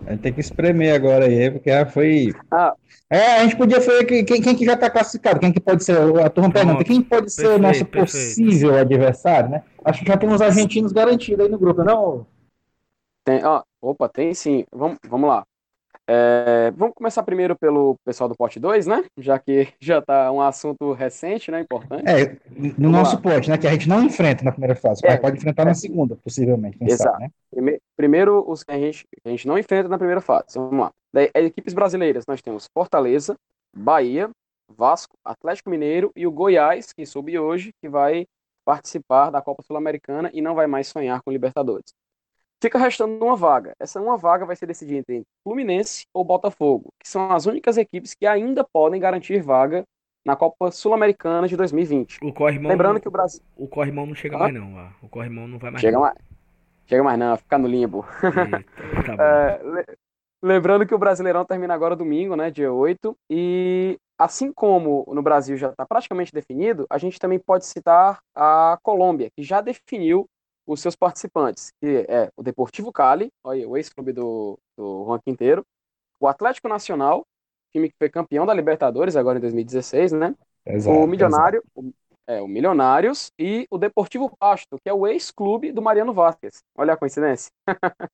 A 0.07 0.13
gente 0.13 0.23
tem 0.23 0.33
que 0.33 0.41
espremer 0.41 0.95
agora 0.95 1.27
aí, 1.27 1.51
porque 1.51 1.71
foi. 1.87 2.35
Ah. 2.51 2.75
É, 3.11 3.37
a 3.37 3.43
gente 3.43 3.57
podia 3.57 3.81
fazer 3.81 4.05
quem, 4.05 4.25
quem 4.25 4.55
que 4.55 4.65
já 4.65 4.75
está 4.75 4.91
classificado, 4.91 5.41
quem 5.41 5.53
que 5.53 5.61
pode 5.61 5.85
ser, 5.85 5.97
a 5.97 6.31
turma 6.31 6.51
pergunta, 6.51 6.85
quem 6.85 7.03
pode 7.03 7.33
ser 7.33 7.43
perfeito, 7.43 7.59
o 7.59 7.63
nosso 7.63 7.85
possível 7.87 8.71
perfeito. 8.71 8.75
adversário, 8.75 9.51
né? 9.51 9.63
Acho 9.85 10.03
que 10.03 10.09
já 10.09 10.17
tem 10.17 10.29
uns 10.29 10.41
argentinos 10.41 10.93
garantidos 10.93 11.45
aí 11.45 11.51
no 11.51 11.59
grupo, 11.59 11.85
não? 11.85 12.27
Tem, 13.25 13.45
ó, 13.45 13.63
opa, 13.81 14.09
tem 14.09 14.35
sim. 14.35 14.65
Vamos, 14.73 14.99
vamos 15.09 15.29
lá. 15.29 15.45
É, 16.11 16.71
vamos 16.71 16.95
começar 16.95 17.23
primeiro 17.23 17.55
pelo 17.55 17.97
pessoal 18.03 18.31
do 18.31 18.35
pote 18.35 18.59
2, 18.59 18.87
né? 18.87 19.05
Já 19.19 19.39
que 19.39 19.69
já 19.79 19.99
está 19.99 20.33
um 20.33 20.41
assunto 20.41 20.93
recente, 20.93 21.51
né? 21.51 21.61
Importante. 21.61 22.05
É, 22.07 22.37
no 22.57 22.91
vamos 22.91 22.93
nosso 22.93 23.17
lá. 23.17 23.23
pote, 23.23 23.51
né? 23.51 23.59
Que 23.59 23.67
a 23.67 23.73
gente 23.73 23.89
não 23.89 24.03
enfrenta 24.03 24.43
na 24.43 24.51
primeira 24.51 24.75
fase, 24.75 25.03
é, 25.05 25.11
mas 25.11 25.21
pode 25.21 25.37
enfrentar 25.37 25.67
na 25.67 25.75
segunda, 25.75 26.17
possivelmente. 26.17 26.79
Exato. 26.81 27.21
Sabe, 27.21 27.31
né? 27.61 27.79
Primeiro, 27.95 28.43
os 28.51 28.65
que 28.65 28.73
a 28.73 28.79
gente, 28.79 29.07
a 29.23 29.29
gente 29.29 29.47
não 29.47 29.59
enfrenta 29.59 29.89
na 29.89 29.99
primeira 29.99 30.23
fase. 30.23 30.47
Vamos 30.55 30.81
lá. 30.81 30.91
Daí, 31.13 31.31
equipes 31.35 31.75
brasileiras, 31.75 32.25
nós 32.27 32.41
temos 32.41 32.67
Fortaleza, 32.73 33.37
Bahia, 33.77 34.31
Vasco, 34.75 35.15
Atlético 35.23 35.69
Mineiro 35.69 36.11
e 36.17 36.27
o 36.27 36.33
Goiás, 36.33 36.91
que 36.91 37.05
soube 37.05 37.39
hoje, 37.39 37.71
que 37.83 37.89
vai 37.89 38.27
participar 38.65 39.31
da 39.31 39.43
Copa 39.43 39.63
Sul-Americana 39.63 40.31
e 40.33 40.41
não 40.41 40.55
vai 40.55 40.67
mais 40.67 40.89
sonhar 40.89 41.21
com 41.23 41.31
Libertadores. 41.31 41.93
Fica 42.61 42.79
restando 42.79 43.25
uma 43.25 43.37
vaga. 43.37 43.73
Essa 43.79 44.01
uma 44.01 44.17
vaga 44.17 44.45
vai 44.45 44.57
ser 44.57 44.67
decidida 44.67 44.99
entre 44.99 45.23
Fluminense 45.45 46.07
ou 46.13 46.25
Botafogo, 46.25 46.93
que 46.99 47.09
são 47.09 47.31
as 47.33 47.47
únicas 47.47 47.77
equipes 47.77 48.15
que 48.15 48.27
ainda 48.27 48.65
podem 48.65 49.01
garantir 49.01 49.41
vaga 49.41 49.85
na 50.25 50.35
Copa 50.35 50.71
Sul-Americana 50.71 51.47
de 51.47 51.57
2020. 51.57 52.19
O 52.23 52.33
Corrimão, 52.33 52.71
Lembrando 52.71 53.01
que 53.01 53.09
o 53.09 53.11
Brasil. 53.11 53.41
O 53.57 53.69
Corrimão 53.69 54.07
não 54.07 54.15
chega 54.15 54.37
ah? 54.37 54.41
mais, 54.41 54.55
não. 54.55 54.75
Ó. 54.75 55.07
O 55.07 55.09
Corrimão 55.09 55.47
não 55.47 55.59
vai 55.59 55.71
mais. 55.71 55.81
Chega 55.81 55.95
não. 55.95 56.03
mais. 56.03 56.19
Chega 56.87 57.03
mais, 57.03 57.19
não. 57.19 57.37
Fica 57.37 57.59
no 57.59 57.69
limbo. 57.69 58.05
Eita, 58.23 59.17
tá 59.17 59.23
é, 59.23 59.97
lembrando 60.43 60.85
que 60.85 60.95
o 60.95 60.99
Brasileirão 60.99 61.45
termina 61.45 61.75
agora 61.75 61.95
domingo, 61.95 62.35
né? 62.35 62.51
Dia 62.51 62.73
8. 62.73 63.17
E 63.31 63.97
assim 64.19 64.53
como 64.53 65.07
no 65.15 65.23
Brasil 65.23 65.57
já 65.57 65.71
está 65.71 65.87
praticamente 65.87 66.33
definido, 66.33 66.87
a 66.91 66.99
gente 66.99 67.21
também 67.21 67.39
pode 67.39 67.67
citar 67.67 68.19
a 68.35 68.77
Colômbia, 68.83 69.31
que 69.35 69.45
já 69.45 69.61
definiu 69.61 70.29
os 70.69 70.81
seus 70.81 70.95
participantes, 70.95 71.73
que 71.81 72.05
é 72.09 72.31
o 72.37 72.43
Deportivo 72.43 72.93
Cali, 72.93 73.33
o 73.43 73.77
ex-clube 73.77 74.13
do, 74.13 74.59
do 74.77 75.05
Juan 75.07 75.19
Quinteiro, 75.19 75.65
o 76.21 76.29
Atlético 76.29 76.69
Nacional, 76.69 77.25
time 77.73 77.89
que 77.89 77.97
foi 77.99 78.11
campeão 78.11 78.45
da 78.45 78.53
Libertadores 78.53 79.17
agora 79.17 79.39
em 79.39 79.41
2016, 79.41 80.13
né? 80.13 80.35
Exato, 80.67 80.99
o 80.99 81.07
Milionário, 81.07 81.63
o, 81.75 81.91
é, 82.27 82.43
o 82.43 82.47
Milionários 82.47 83.33
e 83.39 83.67
o 83.71 83.79
Deportivo 83.79 84.31
Pasto, 84.39 84.77
que 84.83 84.91
é 84.91 84.93
o 84.93 85.07
ex-clube 85.07 85.73
do 85.73 85.81
Mariano 85.81 86.13
Vasquez. 86.13 86.63
Olha 86.77 86.93
a 86.93 86.97
coincidência. 86.97 87.51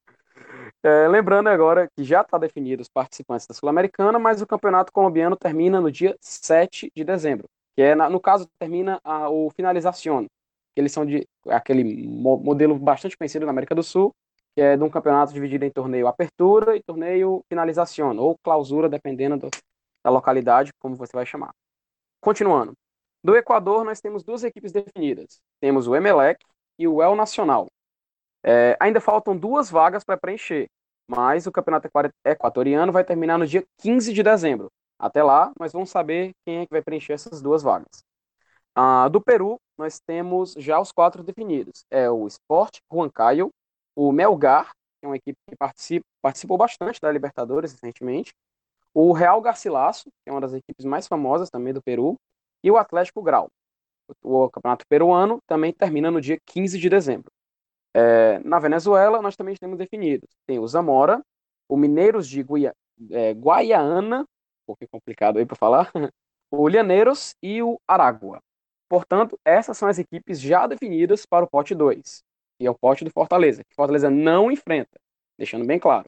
é, 0.84 1.08
lembrando 1.08 1.48
agora 1.48 1.88
que 1.96 2.04
já 2.04 2.20
está 2.20 2.38
definido 2.38 2.82
os 2.82 2.88
participantes 2.88 3.48
da 3.48 3.54
Sul-Americana, 3.54 4.16
mas 4.18 4.40
o 4.40 4.46
campeonato 4.46 4.92
colombiano 4.92 5.34
termina 5.34 5.80
no 5.80 5.90
dia 5.90 6.16
7 6.20 6.92
de 6.94 7.02
dezembro, 7.02 7.48
que 7.74 7.82
é, 7.82 7.96
no 7.96 8.20
caso, 8.20 8.48
termina 8.60 9.00
a, 9.02 9.28
o 9.28 9.50
finalização, 9.50 10.28
eles 10.76 10.92
são 10.92 11.04
de 11.04 11.26
aquele 11.48 12.06
modelo 12.06 12.78
bastante 12.78 13.16
conhecido 13.16 13.46
na 13.46 13.52
América 13.52 13.74
do 13.74 13.82
Sul, 13.82 14.14
que 14.54 14.60
é 14.62 14.76
de 14.76 14.82
um 14.82 14.90
campeonato 14.90 15.32
dividido 15.32 15.64
em 15.64 15.70
torneio 15.70 16.06
apertura 16.06 16.76
e 16.76 16.82
torneio 16.82 17.42
finalização, 17.48 18.16
ou 18.16 18.38
clausura, 18.42 18.88
dependendo 18.88 19.36
do, 19.36 19.50
da 20.04 20.10
localidade, 20.10 20.72
como 20.78 20.96
você 20.96 21.12
vai 21.12 21.26
chamar. 21.26 21.52
Continuando. 22.20 22.72
Do 23.22 23.36
Equador, 23.36 23.84
nós 23.84 24.00
temos 24.00 24.22
duas 24.22 24.44
equipes 24.44 24.70
definidas. 24.70 25.40
Temos 25.60 25.88
o 25.88 25.96
Emelec 25.96 26.44
e 26.78 26.86
o 26.86 27.02
El 27.02 27.16
Nacional. 27.16 27.68
É, 28.44 28.76
ainda 28.78 29.00
faltam 29.00 29.36
duas 29.36 29.70
vagas 29.70 30.04
para 30.04 30.18
preencher, 30.18 30.68
mas 31.08 31.46
o 31.46 31.52
campeonato 31.52 31.88
equatoriano 32.24 32.92
vai 32.92 33.02
terminar 33.02 33.38
no 33.38 33.46
dia 33.46 33.64
15 33.78 34.12
de 34.12 34.22
dezembro. 34.22 34.70
Até 34.98 35.22
lá, 35.22 35.52
nós 35.58 35.72
vamos 35.72 35.90
saber 35.90 36.32
quem 36.44 36.58
é 36.58 36.66
que 36.66 36.72
vai 36.72 36.82
preencher 36.82 37.14
essas 37.14 37.40
duas 37.40 37.62
vagas. 37.62 38.04
Ah, 38.74 39.08
do 39.08 39.20
Peru, 39.20 39.58
nós 39.78 40.00
temos 40.00 40.54
já 40.56 40.80
os 40.80 40.92
quatro 40.92 41.22
definidos. 41.22 41.84
É 41.90 42.10
o 42.10 42.26
Sport 42.26 42.78
Huancayo, 42.92 43.50
o 43.96 44.12
Melgar, 44.12 44.70
que 44.70 45.06
é 45.06 45.08
uma 45.08 45.16
equipe 45.16 45.38
que 45.48 45.56
participa, 45.56 46.04
participou 46.22 46.56
bastante 46.56 47.00
da 47.00 47.10
Libertadores 47.10 47.72
recentemente, 47.72 48.32
o 48.94 49.12
Real 49.12 49.40
Garcilaso, 49.40 50.04
que 50.04 50.30
é 50.30 50.32
uma 50.32 50.40
das 50.40 50.54
equipes 50.54 50.84
mais 50.84 51.08
famosas 51.08 51.50
também 51.50 51.74
do 51.74 51.82
Peru, 51.82 52.16
e 52.62 52.70
o 52.70 52.76
Atlético 52.76 53.22
Grau. 53.22 53.48
O, 54.22 54.48
campeonato 54.50 54.86
peruano 54.88 55.38
também 55.46 55.72
termina 55.72 56.10
no 56.10 56.20
dia 56.20 56.38
15 56.46 56.78
de 56.78 56.88
dezembro. 56.88 57.30
É, 57.94 58.38
na 58.40 58.58
Venezuela, 58.58 59.20
nós 59.20 59.36
também 59.36 59.54
temos 59.56 59.78
definidos. 59.78 60.28
Tem 60.46 60.58
o 60.58 60.66
Zamora, 60.66 61.22
o 61.68 61.76
Mineiros 61.76 62.28
de 62.28 62.42
Guia, 62.42 62.72
é, 63.10 63.34
Guaiana, 63.34 64.22
um 64.22 64.66
pouquinho 64.66 64.90
complicado 64.90 65.38
aí 65.38 65.46
para 65.46 65.56
falar, 65.56 65.90
o 66.50 66.68
Llaneiros 66.68 67.34
e 67.42 67.62
o 67.62 67.78
Aragua. 67.88 68.40
Portanto, 68.88 69.38
essas 69.44 69.76
são 69.76 69.88
as 69.88 69.98
equipes 69.98 70.40
já 70.40 70.66
definidas 70.66 71.24
para 71.26 71.44
o 71.44 71.48
pote 71.48 71.74
2, 71.74 72.22
que 72.58 72.66
é 72.66 72.70
o 72.70 72.78
pote 72.78 73.04
do 73.04 73.10
Fortaleza, 73.10 73.64
que 73.64 73.74
Fortaleza 73.74 74.10
não 74.10 74.50
enfrenta, 74.50 74.98
deixando 75.38 75.66
bem 75.66 75.78
claro. 75.78 76.06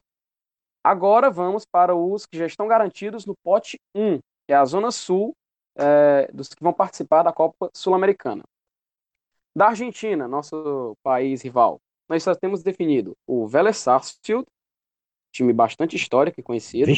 Agora 0.83 1.29
vamos 1.29 1.65
para 1.65 1.95
os 1.95 2.25
que 2.25 2.37
já 2.37 2.45
estão 2.45 2.67
garantidos 2.67 3.25
no 3.25 3.35
pote 3.43 3.79
1, 3.93 4.19
que 4.19 4.53
é 4.53 4.55
a 4.55 4.63
Zona 4.65 4.91
Sul, 4.91 5.35
é, 5.75 6.29
dos 6.31 6.49
que 6.49 6.63
vão 6.63 6.73
participar 6.73 7.23
da 7.23 7.33
Copa 7.33 7.69
Sul-Americana. 7.73 8.43
Da 9.55 9.67
Argentina, 9.67 10.27
nosso 10.27 10.95
país 11.03 11.41
rival, 11.41 11.79
nós 12.07 12.23
só 12.23 12.33
temos 12.33 12.63
definido 12.63 13.15
o 13.25 13.47
Vélez 13.47 13.77
Sarsfield, 13.77 14.45
time 15.31 15.51
bastante 15.51 15.95
histórico 15.95 16.39
e 16.39 16.43
conhecido, 16.43 16.91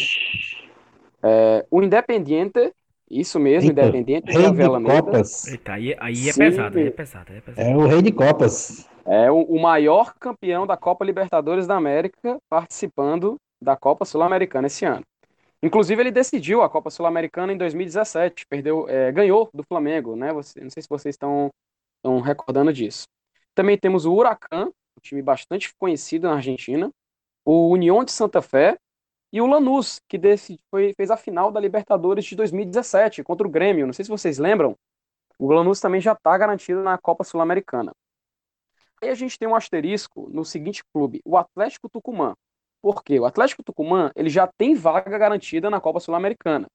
é, 1.24 1.66
o 1.70 1.82
Independiente, 1.82 2.74
isso 3.10 3.40
mesmo, 3.40 3.70
Eita, 3.70 3.82
Independente 3.82 4.32
rei 4.32 4.52
de 4.52 4.84
Copas. 4.84 5.48
Eita, 5.48 5.74
aí, 5.74 5.96
aí 6.00 6.30
é 6.30 6.34
pesado, 6.34 6.78
aí 6.78 6.88
é 6.88 6.92
pesado, 6.92 7.32
aí 7.32 7.38
é 7.38 7.42
pesado. 7.42 7.68
É 7.70 7.76
o 7.76 7.88
rei 7.88 8.02
de 8.02 8.12
Copas. 8.12 8.88
É 9.06 9.32
o, 9.32 9.42
o 9.42 9.60
maior 9.60 10.14
campeão 10.20 10.68
da 10.68 10.78
Copa 10.78 11.04
Libertadores 11.04 11.66
da 11.66 11.76
América 11.76 12.38
participando 12.48 13.38
da 13.62 13.76
Copa 13.76 14.06
Sul-Americana 14.06 14.68
esse 14.68 14.86
ano. 14.86 15.04
Inclusive, 15.62 16.02
ele 16.02 16.12
decidiu 16.12 16.62
a 16.62 16.70
Copa 16.70 16.90
Sul-Americana 16.90 17.52
em 17.52 17.58
2017, 17.58 18.46
perdeu, 18.48 18.88
é, 18.88 19.12
ganhou 19.12 19.50
do 19.54 19.64
Flamengo, 19.64 20.16
né? 20.16 20.32
Você, 20.32 20.62
não 20.62 20.70
sei 20.70 20.82
se 20.82 20.88
vocês 20.90 21.16
estão, 21.16 21.50
estão 21.98 22.22
recordando 22.22 22.72
disso. 22.72 23.04
Também 23.54 23.78
temos 23.78 24.06
o 24.06 24.14
Huracan, 24.14 24.68
um 24.68 25.02
time 25.02 25.22
bastante 25.22 25.74
conhecido 25.78 26.28
na 26.28 26.36
Argentina, 26.36 26.90
o 27.44 27.70
União 27.70 28.04
de 28.04 28.12
Santa 28.12 28.42
Fé, 28.42 28.78
e 29.32 29.42
o 29.42 29.46
Lanús, 29.46 30.00
que 30.08 30.18
desse, 30.18 30.60
foi, 30.72 30.94
fez 30.96 31.12
a 31.12 31.18
final 31.18 31.52
da 31.52 31.60
Libertadores 31.60 32.26
de 32.26 32.36
2017 32.36 33.24
contra 33.24 33.48
o 33.48 33.50
Grêmio. 33.50 33.86
Não 33.86 33.94
sei 33.94 34.04
se 34.04 34.12
vocês 34.12 34.40
lembram. 34.40 34.76
O 35.38 35.52
Lanús 35.52 35.80
também 35.80 36.02
já 36.02 36.14
está 36.14 36.38
garantido 36.38 36.82
na 36.82 36.98
Copa 36.98 37.24
Sul-Americana. 37.24 37.92
Aí 39.02 39.10
a 39.10 39.16
gente 39.16 39.38
tem 39.38 39.48
um 39.48 39.56
asterisco 39.56 40.30
no 40.32 40.44
seguinte 40.44 40.84
clube, 40.94 41.22
o 41.24 41.38
Atlético 41.38 41.88
Tucumã. 41.88 42.36
Por 42.82 43.04
quê? 43.04 43.20
O 43.20 43.26
Atlético 43.26 43.64
Tucumã 43.64 44.12
ele 44.16 44.30
já 44.30 44.48
tem 44.48 44.76
vaga 44.76 45.18
garantida 45.18 45.70
na 45.70 45.80
Copa 45.80 46.00
Sul-Americana. 46.00 46.68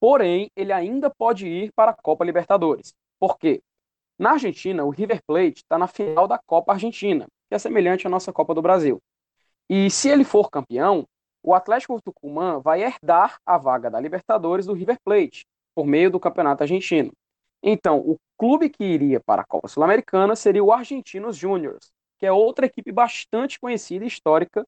Porém, 0.00 0.50
ele 0.56 0.72
ainda 0.72 1.10
pode 1.10 1.46
ir 1.46 1.70
para 1.74 1.90
a 1.90 1.94
Copa 1.94 2.24
Libertadores. 2.24 2.94
Por 3.18 3.38
quê? 3.38 3.62
Na 4.18 4.32
Argentina, 4.32 4.84
o 4.84 4.90
River 4.90 5.20
Plate 5.26 5.58
está 5.58 5.78
na 5.78 5.86
final 5.86 6.26
da 6.26 6.38
Copa 6.38 6.72
Argentina, 6.72 7.26
que 7.48 7.54
é 7.54 7.58
semelhante 7.58 8.06
à 8.06 8.10
nossa 8.10 8.32
Copa 8.32 8.54
do 8.54 8.62
Brasil. 8.62 9.00
E 9.68 9.90
se 9.90 10.08
ele 10.08 10.24
for 10.24 10.50
campeão, 10.50 11.06
o 11.42 11.54
Atlético 11.54 12.00
Tucumã 12.02 12.58
vai 12.60 12.82
herdar 12.82 13.38
a 13.44 13.56
vaga 13.56 13.90
da 13.90 14.00
Libertadores 14.00 14.66
do 14.66 14.72
River 14.72 14.98
Plate, 15.04 15.46
por 15.74 15.86
meio 15.86 16.10
do 16.10 16.20
Campeonato 16.20 16.62
Argentino. 16.62 17.12
Então, 17.62 17.98
o 17.98 18.16
clube 18.38 18.70
que 18.70 18.84
iria 18.84 19.20
para 19.20 19.42
a 19.42 19.46
Copa 19.46 19.68
Sul-Americana 19.68 20.34
seria 20.34 20.64
o 20.64 20.72
Argentinos 20.72 21.36
Júniors, 21.36 21.90
que 22.18 22.26
é 22.26 22.32
outra 22.32 22.66
equipe 22.66 22.90
bastante 22.92 23.58
conhecida 23.58 24.04
e 24.04 24.08
histórica 24.08 24.66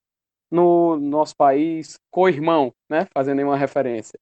no 0.51 0.97
nosso 0.99 1.35
país, 1.37 1.99
co-irmão, 2.11 2.73
né? 2.89 3.07
fazendo 3.15 3.43
uma 3.43 3.57
referência. 3.57 4.19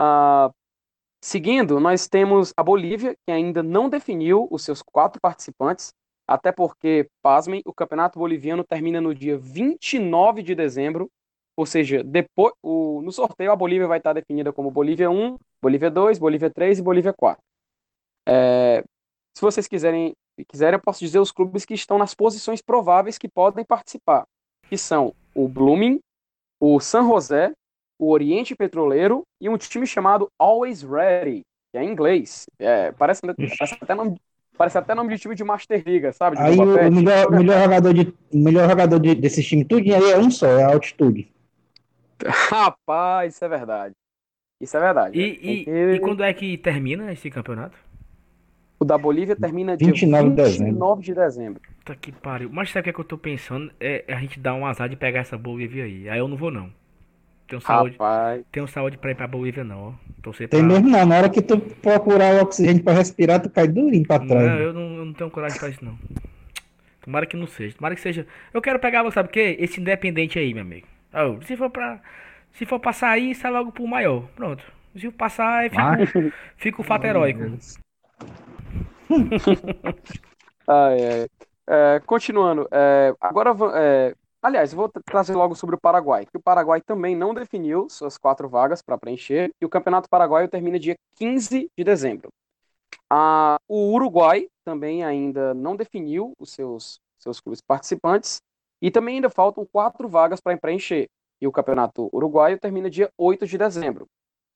uh, 0.00 0.52
seguindo, 1.22 1.78
nós 1.78 2.08
temos 2.08 2.52
a 2.56 2.62
Bolívia, 2.62 3.14
que 3.24 3.32
ainda 3.32 3.62
não 3.62 3.88
definiu 3.88 4.48
os 4.50 4.62
seus 4.64 4.82
quatro 4.82 5.20
participantes, 5.20 5.92
até 6.26 6.52
porque, 6.52 7.08
pasmem, 7.22 7.62
o 7.64 7.72
Campeonato 7.72 8.18
Boliviano 8.18 8.64
termina 8.64 9.00
no 9.00 9.14
dia 9.14 9.38
29 9.38 10.42
de 10.42 10.54
dezembro 10.54 11.08
ou 11.58 11.66
seja, 11.66 12.04
depois, 12.04 12.54
o, 12.62 13.02
no 13.02 13.10
sorteio 13.10 13.50
a 13.50 13.56
Bolívia 13.56 13.88
vai 13.88 13.98
estar 13.98 14.12
definida 14.12 14.52
como 14.52 14.70
Bolívia 14.70 15.10
1, 15.10 15.36
Bolívia 15.60 15.90
2, 15.90 16.16
Bolívia 16.16 16.48
3 16.48 16.78
e 16.78 16.82
Bolívia 16.82 17.12
4. 17.12 17.42
É, 18.28 18.84
se 19.36 19.42
vocês 19.42 19.66
quiserem, 19.66 20.14
quiserem, 20.46 20.76
eu 20.76 20.80
posso 20.80 21.00
dizer 21.00 21.18
os 21.18 21.32
clubes 21.32 21.64
que 21.64 21.74
estão 21.74 21.98
nas 21.98 22.14
posições 22.14 22.62
prováveis 22.62 23.18
que 23.18 23.26
podem 23.26 23.64
participar, 23.64 24.24
que 24.68 24.78
são 24.78 25.12
o 25.34 25.48
Blooming, 25.48 25.98
o 26.60 26.78
San 26.78 27.02
José, 27.08 27.50
o 27.98 28.12
Oriente 28.12 28.54
Petroleiro 28.54 29.24
e 29.40 29.48
um 29.48 29.58
time 29.58 29.84
chamado 29.84 30.28
Always 30.38 30.82
Ready, 30.82 31.40
que 31.72 31.78
é 31.78 31.82
em 31.82 31.90
inglês. 31.90 32.46
É, 32.60 32.92
parece, 32.92 33.20
parece, 33.22 33.76
até 33.80 33.96
nome, 33.96 34.16
parece 34.56 34.78
até 34.78 34.94
nome 34.94 35.12
de 35.12 35.20
time 35.20 35.34
de 35.34 35.42
Master 35.42 35.82
Liga, 35.84 36.12
sabe? 36.12 36.36
De 36.36 36.42
aí 36.42 36.56
o, 36.56 36.62
o 36.62 36.92
melhor, 36.92 37.30
melhor 37.32 37.64
jogador, 37.64 37.94
de, 37.94 38.14
melhor 38.32 38.68
jogador 38.68 39.00
de, 39.00 39.16
desse 39.16 39.42
time 39.42 39.64
tudo 39.64 39.82
aí 39.82 40.12
é 40.12 40.18
um 40.18 40.30
só, 40.30 40.46
é 40.46 40.62
a 40.62 40.72
altitude. 40.72 41.36
Rapaz, 42.50 43.34
isso 43.34 43.44
é 43.44 43.48
verdade. 43.48 43.94
Isso 44.60 44.76
é 44.76 44.80
verdade. 44.80 45.18
E, 45.18 45.66
e, 45.68 45.94
e, 45.94 46.00
quando 46.00 46.22
é 46.22 46.32
que 46.32 46.58
termina 46.58 47.12
esse 47.12 47.30
campeonato? 47.30 47.78
O 48.80 48.84
da 48.84 48.96
Bolívia 48.96 49.34
termina 49.34 49.76
dia 49.76 49.86
29 49.88 50.30
de 50.30 50.34
dezembro. 50.36 51.02
de 51.02 51.14
dezembro. 51.14 51.62
Tá 51.84 51.94
que 51.94 52.12
pariu. 52.12 52.48
Mas 52.52 52.70
sabe 52.70 52.80
o 52.80 52.84
que, 52.84 52.90
é 52.90 52.92
que 52.92 53.00
eu 53.00 53.04
tô 53.04 53.18
pensando? 53.18 53.72
É, 53.80 54.04
a 54.08 54.16
gente 54.16 54.38
dar 54.38 54.54
um 54.54 54.66
azar 54.66 54.88
de 54.88 54.96
pegar 54.96 55.20
essa 55.20 55.36
Bolívia 55.36 55.84
aí. 55.84 56.08
Aí 56.08 56.18
eu 56.18 56.28
não 56.28 56.36
vou, 56.36 56.50
não. 56.50 56.70
Tenho 57.48 57.62
saúde, 57.62 57.92
Rapaz. 57.92 58.44
tenho 58.52 58.68
saúde 58.68 58.98
pra 58.98 59.10
ir 59.10 59.14
pra 59.14 59.26
Bolívia, 59.26 59.64
não. 59.64 59.98
Tem 60.22 60.48
pra... 60.48 60.62
mesmo 60.62 60.88
não. 60.88 61.06
Na 61.06 61.16
hora 61.16 61.30
que 61.30 61.40
tu 61.40 61.58
procurar 61.58 62.34
o 62.34 62.42
oxigênio 62.42 62.84
pra 62.84 62.92
respirar, 62.92 63.40
tu 63.40 63.48
cai 63.48 63.66
durinho 63.66 64.06
pra 64.06 64.18
trás. 64.18 64.46
Não, 64.46 64.58
eu 64.58 64.72
não, 64.72 64.96
eu 64.96 65.04
não 65.06 65.12
tenho 65.14 65.30
coragem 65.30 65.58
pra 65.58 65.70
isso, 65.70 65.84
não. 65.84 65.98
Tomara 67.00 67.24
que 67.24 67.36
não 67.36 67.46
seja. 67.46 67.74
Tomara 67.74 67.94
que 67.94 68.02
seja. 68.02 68.26
Eu 68.52 68.60
quero 68.60 68.78
pegar, 68.78 69.10
sabe 69.10 69.30
o 69.30 69.32
quê? 69.32 69.56
Esse 69.58 69.80
independente 69.80 70.38
aí, 70.38 70.52
meu 70.52 70.62
amigo. 70.62 70.86
Oh, 71.12 71.40
se 71.42 71.56
for 71.56 71.70
pra. 71.70 72.00
Se 72.52 72.66
for 72.66 72.80
pra 72.80 72.92
sair, 72.92 73.34
sai 73.34 73.50
logo 73.50 73.72
pro 73.72 73.86
maior. 73.86 74.26
Pronto. 74.34 74.64
Se 74.96 75.06
eu 75.06 75.12
passar, 75.12 75.58
aí 75.58 75.70
fica, 75.70 76.34
fica 76.56 76.80
o 76.80 76.84
fato 76.84 77.04
heróico. 77.04 77.40
ai, 80.66 81.06
ai. 81.06 81.28
É, 81.70 82.00
continuando, 82.06 82.66
é, 82.72 83.14
agora, 83.20 83.54
é, 83.74 84.14
aliás, 84.42 84.72
vou 84.72 84.88
trazer 84.88 85.34
logo 85.34 85.54
sobre 85.54 85.76
o 85.76 85.80
Paraguai, 85.80 86.24
que 86.24 86.38
o 86.38 86.42
Paraguai 86.42 86.80
também 86.80 87.14
não 87.14 87.34
definiu 87.34 87.90
suas 87.90 88.16
quatro 88.16 88.48
vagas 88.48 88.80
para 88.80 88.96
preencher, 88.96 89.50
e 89.60 89.66
o 89.66 89.68
Campeonato 89.68 90.08
Paraguaio 90.08 90.48
termina 90.48 90.78
dia 90.78 90.96
15 91.16 91.70
de 91.76 91.84
dezembro. 91.84 92.30
Ah, 93.10 93.58
o 93.68 93.92
Uruguai 93.92 94.48
também 94.64 95.04
ainda 95.04 95.52
não 95.52 95.76
definiu 95.76 96.32
os 96.38 96.52
seus, 96.52 96.98
seus 97.18 97.38
clubes 97.38 97.60
participantes, 97.60 98.40
e 98.80 98.90
também 98.90 99.16
ainda 99.16 99.30
faltam 99.30 99.66
quatro 99.66 100.08
vagas 100.08 100.40
para 100.40 100.56
preencher, 100.56 101.08
e 101.40 101.46
o 101.46 101.52
Campeonato 101.52 102.08
Uruguaio 102.12 102.58
termina 102.58 102.90
dia 102.90 103.10
8 103.16 103.46
de 103.46 103.58
dezembro. 103.58 104.06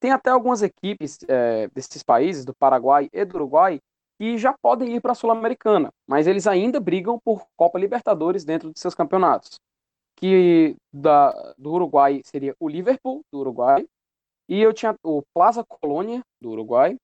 Tem 0.01 0.11
até 0.11 0.31
algumas 0.31 0.63
equipes 0.63 1.19
é, 1.29 1.69
desses 1.69 2.03
países, 2.03 2.45
do 2.45 2.55
Paraguai 2.55 3.09
e 3.13 3.25
do 3.25 3.37
Uruguai, 3.37 3.81
que 4.19 4.37
já 4.37 4.55
podem 4.61 4.95
ir 4.95 5.01
para 5.01 5.13
a 5.13 5.15
Sul-Americana, 5.15 5.91
mas 6.07 6.27
eles 6.27 6.47
ainda 6.47 6.81
brigam 6.81 7.19
por 7.25 7.47
Copa 7.57 7.79
Libertadores 7.79 8.45
dentro 8.45 8.73
de 8.73 8.81
seus 8.81 8.95
campeonatos. 8.95 9.59
Que 10.17 10.77
da, 10.93 11.31
do 11.57 11.73
Uruguai 11.73 12.21
seria 12.25 12.55
o 12.59 12.69
Liverpool, 12.69 13.23
do 13.33 13.41
Uruguai, 13.41 13.87
e 14.49 14.61
eu 14.61 14.73
tinha 14.73 14.95
o 15.03 15.23
Plaza 15.35 15.65
Colônia, 15.65 16.23
do 16.41 16.51
Uruguai, 16.51 16.97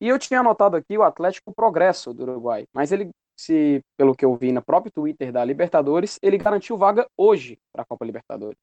e 0.00 0.08
eu 0.08 0.18
tinha 0.18 0.40
anotado 0.40 0.76
aqui 0.76 0.96
o 0.96 1.02
Atlético 1.02 1.52
Progresso, 1.54 2.14
do 2.14 2.22
Uruguai, 2.22 2.64
mas 2.72 2.92
ele, 2.92 3.10
se 3.38 3.84
pelo 3.96 4.16
que 4.16 4.24
eu 4.24 4.34
vi 4.34 4.50
no 4.50 4.60
próprio 4.60 4.92
Twitter 4.92 5.30
da 5.30 5.44
Libertadores, 5.44 6.18
ele 6.20 6.36
garantiu 6.36 6.76
vaga 6.76 7.06
hoje 7.16 7.56
para 7.72 7.82
a 7.82 7.84
Copa 7.86 8.04
Libertadores. 8.04 8.58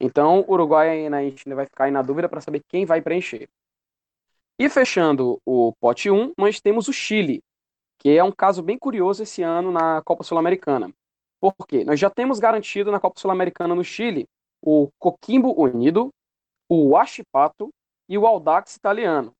Então, 0.00 0.44
o 0.46 0.52
Uruguai 0.52 1.08
né, 1.08 1.18
a 1.18 1.54
vai 1.54 1.66
ficar 1.66 1.84
aí 1.84 1.90
na 1.90 2.02
dúvida 2.02 2.28
para 2.28 2.40
saber 2.40 2.62
quem 2.68 2.84
vai 2.84 3.00
preencher. 3.00 3.48
E 4.58 4.68
fechando 4.68 5.40
o 5.46 5.72
pote 5.80 6.10
1, 6.10 6.32
nós 6.36 6.60
temos 6.60 6.88
o 6.88 6.92
Chile, 6.92 7.42
que 7.98 8.10
é 8.16 8.24
um 8.24 8.32
caso 8.32 8.60
bem 8.60 8.76
curioso 8.76 9.22
esse 9.22 9.42
ano 9.42 9.70
na 9.70 10.02
Copa 10.02 10.24
Sul-Americana. 10.24 10.92
Por 11.40 11.54
quê? 11.68 11.84
Nós 11.84 12.00
já 12.00 12.10
temos 12.10 12.40
garantido 12.40 12.90
na 12.90 12.98
Copa 12.98 13.20
Sul-Americana 13.20 13.74
no 13.74 13.84
Chile 13.84 14.26
o 14.60 14.90
Coquimbo 14.98 15.54
Unido, 15.56 16.10
o 16.68 16.90
Huachipato 16.90 17.70
e 18.08 18.18
o 18.18 18.26
Audax 18.26 18.74
italiano. 18.74 19.32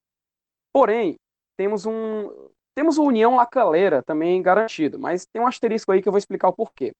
Porém, 0.72 1.16
temos 1.56 1.84
um 1.84 2.48
temos 2.78 2.96
o 2.96 3.02
União 3.02 3.34
La 3.34 3.44
Calera 3.44 4.04
também 4.04 4.40
garantido, 4.40 5.00
mas 5.00 5.26
tem 5.26 5.42
um 5.42 5.48
asterisco 5.48 5.90
aí 5.90 6.00
que 6.00 6.06
eu 6.06 6.12
vou 6.12 6.18
explicar 6.18 6.48
o 6.48 6.52
porquê. 6.52 6.94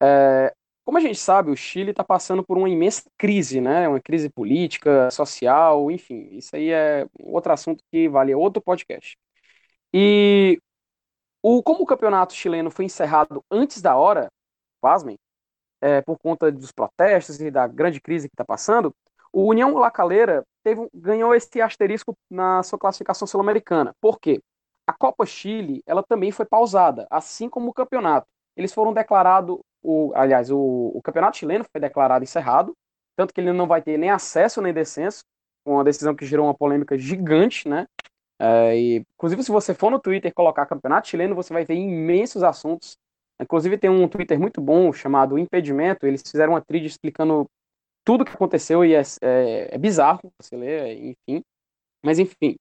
É, 0.00 0.54
como 0.84 0.96
a 0.96 1.00
gente 1.00 1.18
sabe, 1.18 1.50
o 1.50 1.56
Chile 1.56 1.90
está 1.90 2.04
passando 2.04 2.44
por 2.44 2.56
uma 2.56 2.68
imensa 2.68 3.02
crise, 3.18 3.60
né? 3.60 3.88
Uma 3.88 4.00
crise 4.00 4.30
política, 4.30 5.10
social, 5.10 5.90
enfim. 5.90 6.28
Isso 6.30 6.54
aí 6.54 6.70
é 6.70 7.04
outro 7.18 7.52
assunto 7.52 7.82
que 7.90 8.08
vale 8.08 8.32
outro 8.32 8.62
podcast. 8.62 9.18
E 9.92 10.60
o, 11.42 11.64
como 11.64 11.82
o 11.82 11.86
campeonato 11.86 12.32
chileno 12.32 12.70
foi 12.70 12.84
encerrado 12.84 13.44
antes 13.50 13.82
da 13.82 13.96
hora, 13.96 14.30
pasmem, 14.80 15.18
é, 15.80 16.00
por 16.00 16.16
conta 16.16 16.52
dos 16.52 16.70
protestos 16.70 17.40
e 17.40 17.50
da 17.50 17.66
grande 17.66 18.00
crise 18.00 18.28
que 18.28 18.34
está 18.34 18.44
passando, 18.44 18.94
o 19.32 19.46
União 19.46 19.74
La 19.74 19.90
Calera 19.90 20.44
teve, 20.62 20.88
ganhou 20.94 21.34
esse 21.34 21.60
asterisco 21.60 22.16
na 22.30 22.62
sua 22.62 22.78
classificação 22.78 23.26
sul-americana. 23.26 23.92
Por 24.00 24.20
quê? 24.20 24.40
A 24.92 24.94
Copa 24.94 25.24
Chile 25.24 25.82
ela 25.86 26.02
também 26.02 26.30
foi 26.30 26.44
pausada, 26.44 27.06
assim 27.10 27.48
como 27.48 27.70
o 27.70 27.72
campeonato. 27.72 28.26
Eles 28.54 28.74
foram 28.74 28.92
declarados 28.92 29.58
aliás, 30.14 30.50
o, 30.50 30.92
o 30.94 31.00
campeonato 31.02 31.38
chileno 31.38 31.64
foi 31.64 31.80
declarado 31.80 32.22
encerrado, 32.22 32.74
tanto 33.16 33.32
que 33.32 33.40
ele 33.40 33.52
não 33.52 33.66
vai 33.66 33.80
ter 33.82 33.96
nem 33.96 34.10
acesso 34.10 34.60
nem 34.60 34.72
descenso, 34.72 35.24
uma 35.66 35.82
decisão 35.82 36.14
que 36.14 36.26
gerou 36.26 36.46
uma 36.46 36.54
polêmica 36.54 36.96
gigante, 36.98 37.68
né? 37.68 37.86
É, 38.38 38.76
e, 38.76 38.96
inclusive, 39.14 39.42
se 39.42 39.50
você 39.50 39.72
for 39.72 39.90
no 39.90 39.98
Twitter 39.98 40.32
colocar 40.34 40.66
campeonato 40.66 41.08
chileno, 41.08 41.34
você 41.34 41.52
vai 41.54 41.64
ver 41.64 41.74
imensos 41.74 42.42
assuntos. 42.42 42.98
Inclusive, 43.40 43.78
tem 43.78 43.88
um 43.88 44.08
Twitter 44.08 44.38
muito 44.38 44.60
bom 44.60 44.92
chamado 44.92 45.38
Impedimento. 45.38 46.06
Eles 46.06 46.22
fizeram 46.22 46.52
uma 46.52 46.60
trilha 46.60 46.86
explicando 46.86 47.46
tudo 48.04 48.22
o 48.22 48.24
que 48.24 48.32
aconteceu 48.32 48.84
e 48.84 48.94
é, 48.94 49.02
é, 49.22 49.74
é 49.74 49.78
bizarro 49.78 50.32
você 50.40 50.56
ler, 50.56 50.96
enfim. 50.98 51.42
Mas, 52.04 52.18
enfim. 52.18 52.56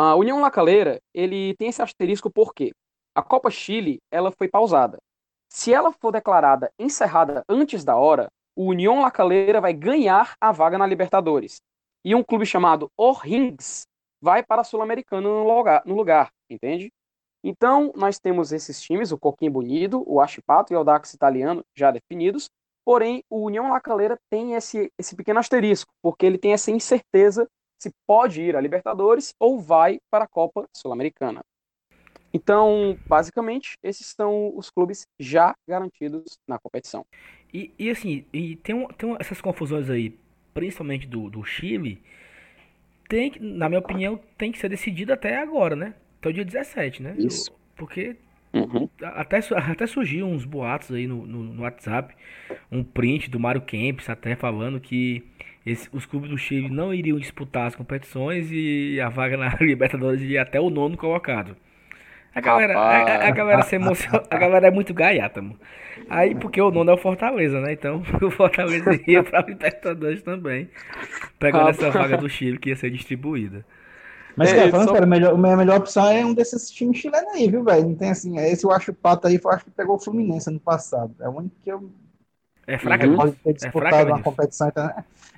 A 0.00 0.14
União 0.14 0.40
Lacaleira, 0.40 1.00
ele 1.12 1.56
tem 1.56 1.70
esse 1.70 1.82
asterisco 1.82 2.30
porque 2.30 2.70
a 3.16 3.20
Copa 3.20 3.50
Chile, 3.50 3.98
ela 4.12 4.30
foi 4.30 4.46
pausada. 4.46 4.96
Se 5.50 5.74
ela 5.74 5.90
for 5.90 6.12
declarada 6.12 6.70
encerrada 6.78 7.42
antes 7.48 7.84
da 7.84 7.96
hora, 7.96 8.28
o 8.54 8.66
União 8.66 9.00
La 9.00 9.10
Calera 9.10 9.60
vai 9.60 9.72
ganhar 9.72 10.36
a 10.40 10.52
vaga 10.52 10.78
na 10.78 10.86
Libertadores. 10.86 11.60
E 12.04 12.14
um 12.14 12.22
clube 12.22 12.46
chamado 12.46 12.88
O'Rings 12.96 13.88
vai 14.22 14.40
para 14.40 14.60
a 14.60 14.64
Sul-Americana 14.64 15.28
no 15.28 15.42
lugar, 15.42 15.82
no 15.84 15.96
lugar, 15.96 16.30
entende? 16.48 16.92
Então, 17.42 17.92
nós 17.96 18.20
temos 18.20 18.52
esses 18.52 18.80
times, 18.80 19.10
o 19.10 19.18
Coquinho 19.18 19.50
Bonito, 19.50 20.04
o 20.06 20.20
Achipato 20.20 20.72
e 20.72 20.76
o 20.76 20.78
Audax 20.78 21.12
Italiano 21.12 21.64
já 21.76 21.90
definidos, 21.90 22.48
porém, 22.84 23.24
o 23.28 23.40
União 23.40 23.68
La 23.68 23.80
Calera 23.80 24.16
tem 24.30 24.54
esse, 24.54 24.92
esse 24.96 25.16
pequeno 25.16 25.40
asterisco, 25.40 25.90
porque 26.00 26.24
ele 26.24 26.38
tem 26.38 26.52
essa 26.52 26.70
incerteza 26.70 27.48
se 27.78 27.90
pode 28.06 28.42
ir 28.42 28.56
à 28.56 28.60
Libertadores 28.60 29.34
ou 29.38 29.60
vai 29.60 29.98
para 30.10 30.24
a 30.24 30.28
Copa 30.28 30.66
Sul-Americana. 30.74 31.42
Então, 32.32 32.98
basicamente, 33.06 33.78
esses 33.82 34.06
são 34.08 34.52
os 34.54 34.70
clubes 34.70 35.06
já 35.18 35.54
garantidos 35.66 36.38
na 36.46 36.58
competição. 36.58 37.06
E, 37.52 37.72
e 37.78 37.90
assim, 37.90 38.24
e 38.32 38.56
tem, 38.56 38.74
um, 38.74 38.86
tem 38.88 39.16
essas 39.18 39.40
confusões 39.40 39.88
aí, 39.88 40.18
principalmente 40.52 41.06
do, 41.06 41.30
do 41.30 41.42
Chile, 41.42 42.02
tem 43.08 43.32
na 43.40 43.68
minha 43.68 43.78
opinião, 43.78 44.20
tem 44.36 44.52
que 44.52 44.58
ser 44.58 44.68
decidido 44.68 45.12
até 45.12 45.38
agora, 45.38 45.74
né? 45.74 45.94
Até 46.18 46.28
o 46.28 46.32
dia 46.32 46.44
17, 46.44 47.02
né? 47.02 47.14
Isso. 47.16 47.50
Porque 47.74 48.16
uhum. 48.52 48.88
até, 49.02 49.38
até 49.38 49.86
surgiu 49.86 50.26
uns 50.26 50.44
boatos 50.44 50.92
aí 50.92 51.06
no, 51.06 51.26
no, 51.26 51.42
no, 51.42 51.62
WhatsApp, 51.62 52.14
um 52.70 52.84
print 52.84 53.30
do 53.30 53.40
Mário 53.40 53.62
Kempis 53.62 54.10
até 54.10 54.36
falando 54.36 54.78
que 54.78 55.24
esse, 55.72 55.88
os 55.92 56.06
clubes 56.06 56.30
do 56.30 56.38
Chile 56.38 56.68
não 56.68 56.92
iriam 56.92 57.18
disputar 57.18 57.66
as 57.66 57.74
competições 57.74 58.48
e 58.50 59.00
a 59.00 59.08
vaga 59.08 59.36
na 59.36 59.54
Libertadores 59.60 60.22
ia 60.22 60.42
até 60.42 60.60
o 60.60 60.70
nono 60.70 60.96
colocado. 60.96 61.56
A 62.34 62.40
galera, 62.40 62.78
a, 62.78 63.28
a, 63.28 63.30
galera 63.30 63.62
se 63.62 63.76
emociona, 63.76 64.22
a 64.30 64.38
galera 64.38 64.68
é 64.68 64.70
muito 64.70 64.94
gaiata, 64.94 65.42
mano. 65.42 65.58
Aí, 66.08 66.34
porque 66.34 66.60
o 66.60 66.70
nono 66.70 66.90
é 66.90 66.94
o 66.94 66.98
Fortaleza, 66.98 67.60
né? 67.60 67.72
Então, 67.72 68.02
o 68.22 68.30
Fortaleza 68.30 68.90
ia 69.06 69.22
pra 69.22 69.40
Libertadores 69.40 70.22
também. 70.22 70.70
Pegando 71.38 71.70
essa 71.70 71.90
vaga 71.90 72.16
do 72.16 72.28
Chile 72.28 72.58
que 72.58 72.68
ia 72.68 72.76
ser 72.76 72.90
distribuída. 72.90 73.64
Mas, 74.36 74.52
é, 74.52 74.56
cara, 74.56 74.70
falando 74.70 74.86
só... 74.86 74.92
sério, 74.92 75.06
a 75.06 75.10
melhor, 75.10 75.34
a 75.34 75.56
melhor 75.56 75.78
opção 75.78 76.08
é 76.08 76.24
um 76.24 76.32
desses 76.32 76.70
times 76.70 76.98
chilenos 76.98 77.34
aí, 77.34 77.50
viu, 77.50 77.64
velho? 77.64 77.88
Não 77.88 77.96
tem 77.96 78.10
assim, 78.10 78.38
esse 78.38 78.64
eu 78.64 78.70
acho 78.70 78.94
pato 78.94 79.26
aí, 79.26 79.40
eu 79.42 79.50
acho 79.50 79.64
que 79.64 79.70
pegou 79.72 79.96
o 79.96 79.98
Fluminense 79.98 80.48
ano 80.48 80.60
passado. 80.60 81.12
É 81.20 81.28
o 81.28 81.32
único 81.32 81.56
que 81.64 81.72
eu. 81.72 81.90
É 82.68 82.76
fraco, 82.76 83.06
uhum. 83.06 83.16
Pode 83.16 83.32
ter 83.32 83.50
é 83.50 83.52
disputado 83.54 84.10
é 84.10 84.12
uma 84.12 84.22
competição. 84.22 84.68
Então, 84.68 84.90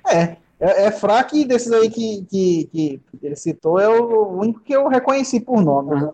é, 0.09 0.37
é, 0.59 0.85
é 0.85 0.91
fraco 0.91 1.33
e 1.35 1.45
desses 1.45 1.71
aí 1.71 1.89
que, 1.89 2.25
que, 2.25 2.69
que 2.71 3.01
ele 3.23 3.37
citou 3.37 3.79
é 3.79 3.87
o 3.87 4.37
único 4.37 4.59
que 4.59 4.75
eu 4.75 4.89
reconheci 4.89 5.39
por 5.39 5.63
nome. 5.63 5.93
Uhum. 5.93 6.11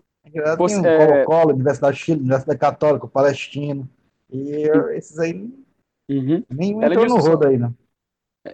Você, 0.56 0.80
tem 0.80 0.92
um 0.92 0.94
é... 0.94 1.24
Colo-Colo, 1.24 1.54
Universidade 1.54 1.96
de 1.96 2.02
Chile, 2.04 2.20
Universidade 2.20 2.58
Católica, 2.58 3.08
Palestino. 3.08 3.88
E 4.30 4.70
esses 4.92 5.18
aí 5.18 5.34
uhum. 6.08 6.44
nem 6.48 6.70
entrou 6.70 7.06
no 7.06 7.16
rodo 7.16 7.48
aí, 7.48 7.58
né? 7.58 7.72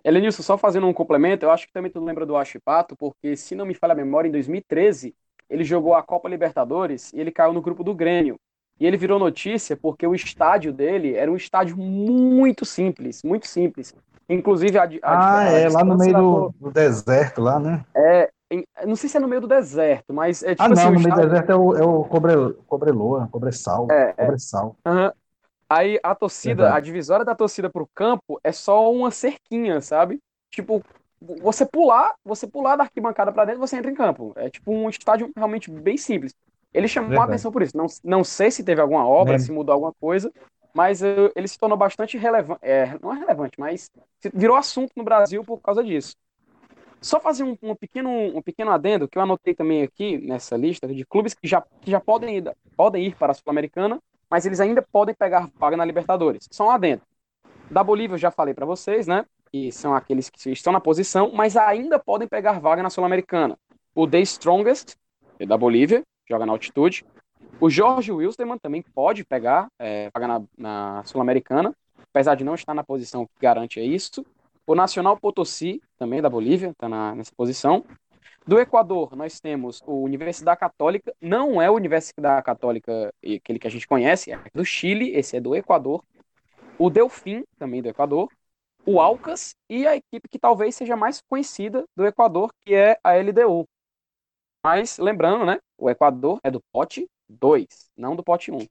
Elenilson, 0.02 0.42
só 0.42 0.56
fazendo 0.56 0.86
um 0.86 0.92
complemento, 0.94 1.44
eu 1.44 1.50
acho 1.50 1.66
que 1.66 1.72
também 1.72 1.90
tu 1.90 2.02
lembra 2.02 2.24
do 2.24 2.36
Achipato, 2.36 2.96
porque 2.96 3.36
se 3.36 3.54
não 3.54 3.66
me 3.66 3.74
falha 3.74 3.92
a 3.92 3.96
memória, 3.96 4.28
em 4.28 4.32
2013 4.32 5.14
ele 5.50 5.62
jogou 5.62 5.94
a 5.94 6.02
Copa 6.02 6.28
Libertadores 6.28 7.12
e 7.12 7.20
ele 7.20 7.30
caiu 7.30 7.52
no 7.52 7.60
grupo 7.60 7.84
do 7.84 7.94
Grêmio. 7.94 8.36
E 8.81 8.87
ele 8.87 8.97
virou 8.97 9.18
notícia 9.18 9.77
porque 9.77 10.07
o 10.07 10.14
estádio 10.14 10.72
dele 10.72 11.14
era 11.14 11.31
um 11.31 11.37
estádio 11.37 11.77
muito 11.77 12.64
simples, 12.64 13.22
muito 13.25 13.47
simples. 13.47 13.95
Inclusive 14.29 14.79
a, 14.79 14.85
a 15.03 15.16
Ah, 15.16 15.45
é, 15.51 15.68
lá 15.68 15.85
no 15.85 15.95
meio 15.97 16.14
do, 16.14 16.55
do, 16.61 16.70
deserto 16.72 17.41
lá, 17.43 17.59
né? 17.61 17.85
É, 17.97 18.31
em- 18.51 18.64
não 18.87 18.97
sei 18.97 19.09
se 19.09 19.16
é 19.16 19.20
no 19.20 19.29
meio 19.29 19.41
do 19.41 19.47
deserto, 19.49 20.12
mas 20.12 20.43
é 20.43 20.55
tipo 20.55 20.62
Ah, 20.62 20.68
assim, 20.72 20.89
não, 20.89 20.91
o 20.91 20.93
no 20.93 21.01
meio 21.01 21.14
do 21.14 21.20
deserto 21.20 21.51
é 21.51 21.57
o, 21.57 21.77
é 21.77 21.83
o 21.85 22.05
cobre, 22.05 22.33
cobreloa, 22.66 23.29
cobressal, 23.29 23.87
É, 23.91 24.14
é. 24.18 24.27
cobressal. 24.27 24.77
Aham. 24.87 25.12
Aí 25.68 26.01
a 26.03 26.14
torcida, 26.14 26.53
Verdade. 26.61 26.75
a 26.75 26.81
divisória 26.81 27.25
da 27.25 27.35
torcida 27.35 27.70
pro 27.70 27.89
campo 27.95 28.41
é 28.45 28.53
só 28.53 28.93
uma 28.93 29.11
cerquinha, 29.11 29.81
sabe? 29.81 30.20
Tipo, 30.51 30.83
você 31.43 31.66
pular, 31.66 32.14
você 32.25 32.47
pular 32.47 32.77
da 32.77 32.85
arquibancada 32.85 33.33
pra 33.33 33.45
dentro, 33.47 33.61
você 33.61 33.77
entra 33.77 33.91
em 33.91 33.95
campo. 33.95 34.33
É 34.37 34.51
tipo 34.51 34.72
um 34.72 34.89
estádio 34.91 35.33
realmente 35.37 35.70
bem 35.70 35.97
simples. 35.99 36.35
Ele 36.75 36.89
chamou 36.89 37.07
a 37.07 37.11
Verdade. 37.11 37.31
atenção 37.31 37.53
por 37.53 37.62
isso. 37.62 37.77
Não, 37.77 37.87
não 38.03 38.25
sei 38.25 38.51
se 38.51 38.64
teve 38.64 38.81
alguma 38.81 39.07
obra, 39.07 39.35
Lembro. 39.35 39.47
se 39.47 39.53
mudou 39.53 39.72
alguma 39.72 39.93
coisa, 39.95 40.31
mas 40.75 41.03
eh, 41.03 41.31
ele 41.37 41.47
se 41.47 41.57
tornou 41.59 41.79
bastante 41.79 42.18
relevante. 42.18 42.59
É, 42.62 42.99
não 43.01 43.14
é 43.14 43.18
relevante, 43.18 43.53
mas 43.59 43.91
virou 44.35 44.57
assunto 44.57 44.91
no 44.97 45.05
Brasil 45.05 45.45
por 45.45 45.61
causa 45.61 45.85
disso. 45.85 46.16
Só 47.01 47.20
fazer 47.20 47.45
um, 47.45 47.57
um 47.62 47.75
pequeno, 47.77 48.11
um 48.11 48.43
pequeno 48.43 48.70
adendo 48.72 49.07
que 49.07 49.16
eu 49.16 49.22
anotei 49.22 49.55
também 49.55 49.83
aqui 49.83 50.18
nessa 50.18 50.57
lista 50.57 50.89
de 50.89 51.05
clubes 51.05 51.35
que 51.35 51.47
já, 51.47 51.62
que 51.81 51.91
já 51.91 52.01
podem, 52.01 52.39
ir, 52.39 52.57
podem 52.77 53.07
ir 53.07 53.14
para 53.14 53.31
a 53.31 53.35
Sul-Americana, 53.35 54.01
mas 54.29 54.47
eles 54.47 54.59
ainda 54.59 54.83
podem 54.83 55.14
pegar 55.14 55.49
vaga 55.57 55.77
na 55.77 55.85
Libertadores. 55.85 56.49
Só 56.51 56.66
um 56.66 56.70
adendo. 56.70 57.03
Da 57.70 57.85
Bolívia 57.85 58.14
eu 58.14 58.18
já 58.18 58.31
falei 58.31 58.53
para 58.55 58.66
vocês, 58.66 59.07
né? 59.07 59.25
Que 59.53 59.70
são 59.70 59.95
aqueles 59.95 60.29
que 60.29 60.51
estão 60.51 60.72
na 60.72 60.81
posição, 60.81 61.31
mas 61.33 61.57
ainda 61.57 61.99
podem 61.99 62.27
pegar 62.27 62.59
vaga 62.59 62.83
na 62.83 62.91
Sul-Americana. 62.91 63.57
O 63.95 64.09
The 64.09 64.20
Strongest, 64.20 64.97
é 65.39 65.47
da 65.47 65.57
Bolívia, 65.57 66.03
joga 66.29 66.47
na 66.47 66.53
altitude. 66.53 67.05
O 67.61 67.70
Jorge 67.70 68.12
Wilstermann 68.12 68.59
também 68.59 68.83
pode 68.83 69.25
pegar 69.25 69.68
é, 69.79 70.11
vaga 70.12 70.27
na, 70.27 70.43
na 70.57 71.05
Sul-Americana, 71.05 71.75
apesar 72.11 72.35
de 72.35 72.45
não 72.45 72.55
estar 72.55 72.75
na 72.75 72.83
posição 72.83 73.27
que 73.27 73.33
garante 73.41 73.81
isso. 73.81 74.25
O 74.66 74.75
Nacional 74.75 75.16
Potosí, 75.16 75.81
também 75.99 76.22
da 76.22 76.31
Bolívia, 76.31 76.70
está 76.70 76.89
nessa 77.14 77.33
posição. 77.37 77.85
Do 78.47 78.59
Equador, 78.59 79.16
nós 79.16 79.41
temos 79.41 79.83
o 79.87 80.03
Universidade 80.03 80.61
Católica, 80.61 81.14
não 81.20 81.62
é 81.62 81.70
o 81.70 81.75
Universidade 81.75 82.45
Católica 82.45 83.12
aquele 83.22 83.59
que 83.59 83.66
a 83.66 83.70
gente 83.70 83.87
conhece, 83.87 84.33
é 84.33 84.39
do 84.53 84.64
Chile, 84.64 85.12
esse 85.14 85.37
é 85.37 85.41
do 85.41 85.55
Equador. 85.55 86.03
O 86.79 86.91
Delfim, 86.91 87.45
também 87.59 87.81
do 87.81 87.89
Equador. 87.89 88.29
O 88.85 89.01
Alcas 89.01 89.55
e 89.70 89.87
a 89.87 89.97
equipe 89.97 90.29
que 90.29 90.39
talvez 90.39 90.75
seja 90.75 90.95
mais 90.95 91.22
conhecida 91.22 91.85
do 91.97 92.07
Equador, 92.07 92.53
que 92.61 92.75
é 92.75 92.99
a 93.03 93.14
LDU. 93.14 93.66
Mas, 94.64 94.96
lembrando, 94.98 95.44
né, 95.44 95.58
o 95.78 95.90
Equador 95.90 96.40
é 96.42 96.50
do 96.50 96.60
pote 96.72 97.06
2, 97.28 97.66
não 97.96 98.16
do 98.16 98.24
pote 98.24 98.50
1. 98.50 98.66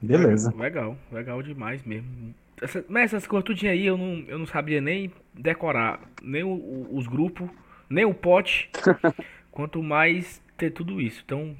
Beleza. 0.00 0.54
Legal, 0.56 0.96
legal 1.10 1.42
demais 1.42 1.82
mesmo. 1.82 2.34
Essa, 2.62 2.84
mas 2.88 3.12
essas 3.12 3.26
coisas 3.26 3.44
tudinho 3.44 3.72
aí 3.72 3.84
eu 3.84 3.98
não, 3.98 4.24
eu 4.28 4.38
não 4.38 4.46
sabia 4.46 4.80
nem 4.80 5.10
decorar, 5.34 6.00
nem 6.22 6.42
o- 6.42 6.48
o- 6.48 6.96
os 6.96 7.06
grupos, 7.06 7.50
nem 7.90 8.04
o 8.04 8.14
pote, 8.14 8.70
quanto 9.50 9.82
mais 9.82 10.40
ter 10.56 10.70
tudo 10.70 11.00
isso. 11.00 11.22
Então, 11.24 11.56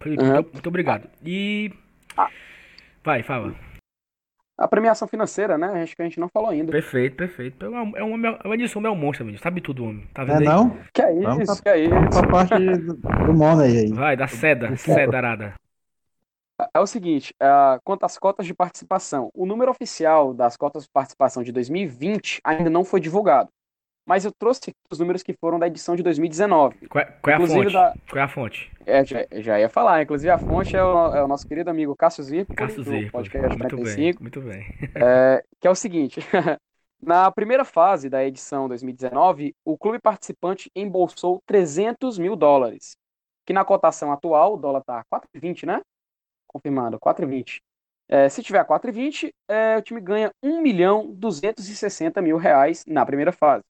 Felipe, 0.00 0.22
Uhum. 0.24 0.32
muito, 0.34 0.52
muito 0.52 0.68
obrigado. 0.68 1.08
E. 1.24 1.72
Ah. 2.16 2.30
Vai, 3.04 3.22
fala. 3.22 3.54
A 4.56 4.68
premiação 4.68 5.08
financeira, 5.08 5.58
né, 5.58 5.82
acho 5.82 5.96
que 5.96 6.02
a 6.02 6.04
gente 6.04 6.20
não 6.20 6.28
falou 6.28 6.50
ainda. 6.50 6.70
Perfeito, 6.70 7.16
perfeito. 7.16 7.64
É 7.64 7.68
uma, 7.68 7.98
é 7.98 8.02
uma, 8.02 8.28
é 8.28 8.46
uma 8.46 8.54
edição, 8.54 8.84
é 8.84 8.90
um 8.90 8.96
monstro, 8.96 9.24
menino. 9.24 9.42
Sabe 9.42 9.60
tudo, 9.60 9.84
homem. 9.84 10.06
Tá 10.14 10.24
É 10.26 10.34
vendo 10.34 10.40
aí? 10.40 10.46
não? 10.46 10.70
Que 10.92 11.02
é 11.02 11.12
Vamos 11.22 11.48
isso, 11.48 11.62
que 11.62 11.68
é 11.68 11.78
isso. 11.80 11.90
Vamos 11.90 12.10
pra 12.10 12.26
parte 12.28 12.54
do, 12.78 12.94
do 12.94 13.34
Money 13.34 13.78
aí. 13.78 13.92
Vai, 13.92 14.16
da 14.16 14.26
seda, 14.28 14.76
seda 14.76 15.16
arada. 15.16 15.54
É 16.72 16.78
o 16.78 16.86
seguinte, 16.86 17.34
ah, 17.40 17.80
quanto 17.84 18.04
às 18.04 18.16
cotas 18.16 18.46
de 18.46 18.54
participação, 18.54 19.30
o 19.34 19.44
número 19.44 19.70
oficial 19.72 20.32
das 20.32 20.56
cotas 20.56 20.84
de 20.84 20.90
participação 20.90 21.42
de 21.42 21.50
2020 21.50 22.40
ainda 22.44 22.70
não 22.70 22.84
foi 22.84 23.00
divulgado, 23.00 23.50
mas 24.06 24.24
eu 24.24 24.32
trouxe 24.32 24.72
os 24.90 24.98
números 24.98 25.22
que 25.22 25.32
foram 25.34 25.58
da 25.58 25.66
edição 25.66 25.96
de 25.96 26.02
2019. 26.02 26.88
Qual, 26.88 27.02
é- 27.02 27.06
qual 27.22 27.32
é 27.32 27.36
a 27.42 27.46
fonte? 27.46 27.72
da- 27.72 27.94
Qual 28.10 28.20
é 28.20 28.22
a 28.24 28.28
fonte? 28.28 28.70
É, 28.86 29.04
já, 29.04 29.26
já 29.32 29.58
ia 29.60 29.68
falar, 29.68 30.02
inclusive 30.02 30.30
a 30.30 30.38
fonte 30.38 30.76
é 30.76 30.82
o, 30.84 31.14
é 31.14 31.24
o 31.24 31.28
nosso 31.28 31.46
querido 31.46 31.70
amigo 31.70 31.96
Cássio 31.96 32.22
Zirpoli, 32.22 32.56
Cássio 32.56 33.10
podcast 33.10 33.56
Muito 33.58 33.76
bem, 33.76 33.84
45, 33.84 34.22
muito 34.22 34.40
bem. 34.42 34.66
é, 34.94 35.42
que 35.60 35.66
é 35.66 35.70
o 35.70 35.74
seguinte, 35.74 36.20
na 37.02 37.30
primeira 37.30 37.64
fase 37.64 38.08
da 38.10 38.24
edição 38.24 38.68
2019, 38.68 39.54
o 39.64 39.76
clube 39.78 39.98
participante 39.98 40.70
embolsou 40.76 41.40
300 41.46 42.18
mil 42.18 42.36
dólares, 42.36 42.96
que 43.46 43.52
na 43.52 43.64
cotação 43.64 44.12
atual, 44.12 44.54
o 44.54 44.56
dólar 44.58 44.82
tá 44.84 45.02
4,20, 45.12 45.66
né? 45.66 45.80
Confirmado, 46.46 46.98
4,20. 46.98 47.60
É, 48.08 48.28
se 48.28 48.42
tiver 48.42 48.62
4,20, 48.66 49.32
é, 49.48 49.78
o 49.78 49.82
time 49.82 50.00
ganha 50.00 50.30
1 50.42 50.60
milhão 50.60 51.10
260 51.14 52.20
mil 52.20 52.36
reais 52.36 52.84
na 52.86 53.04
primeira 53.04 53.32
fase. 53.32 53.64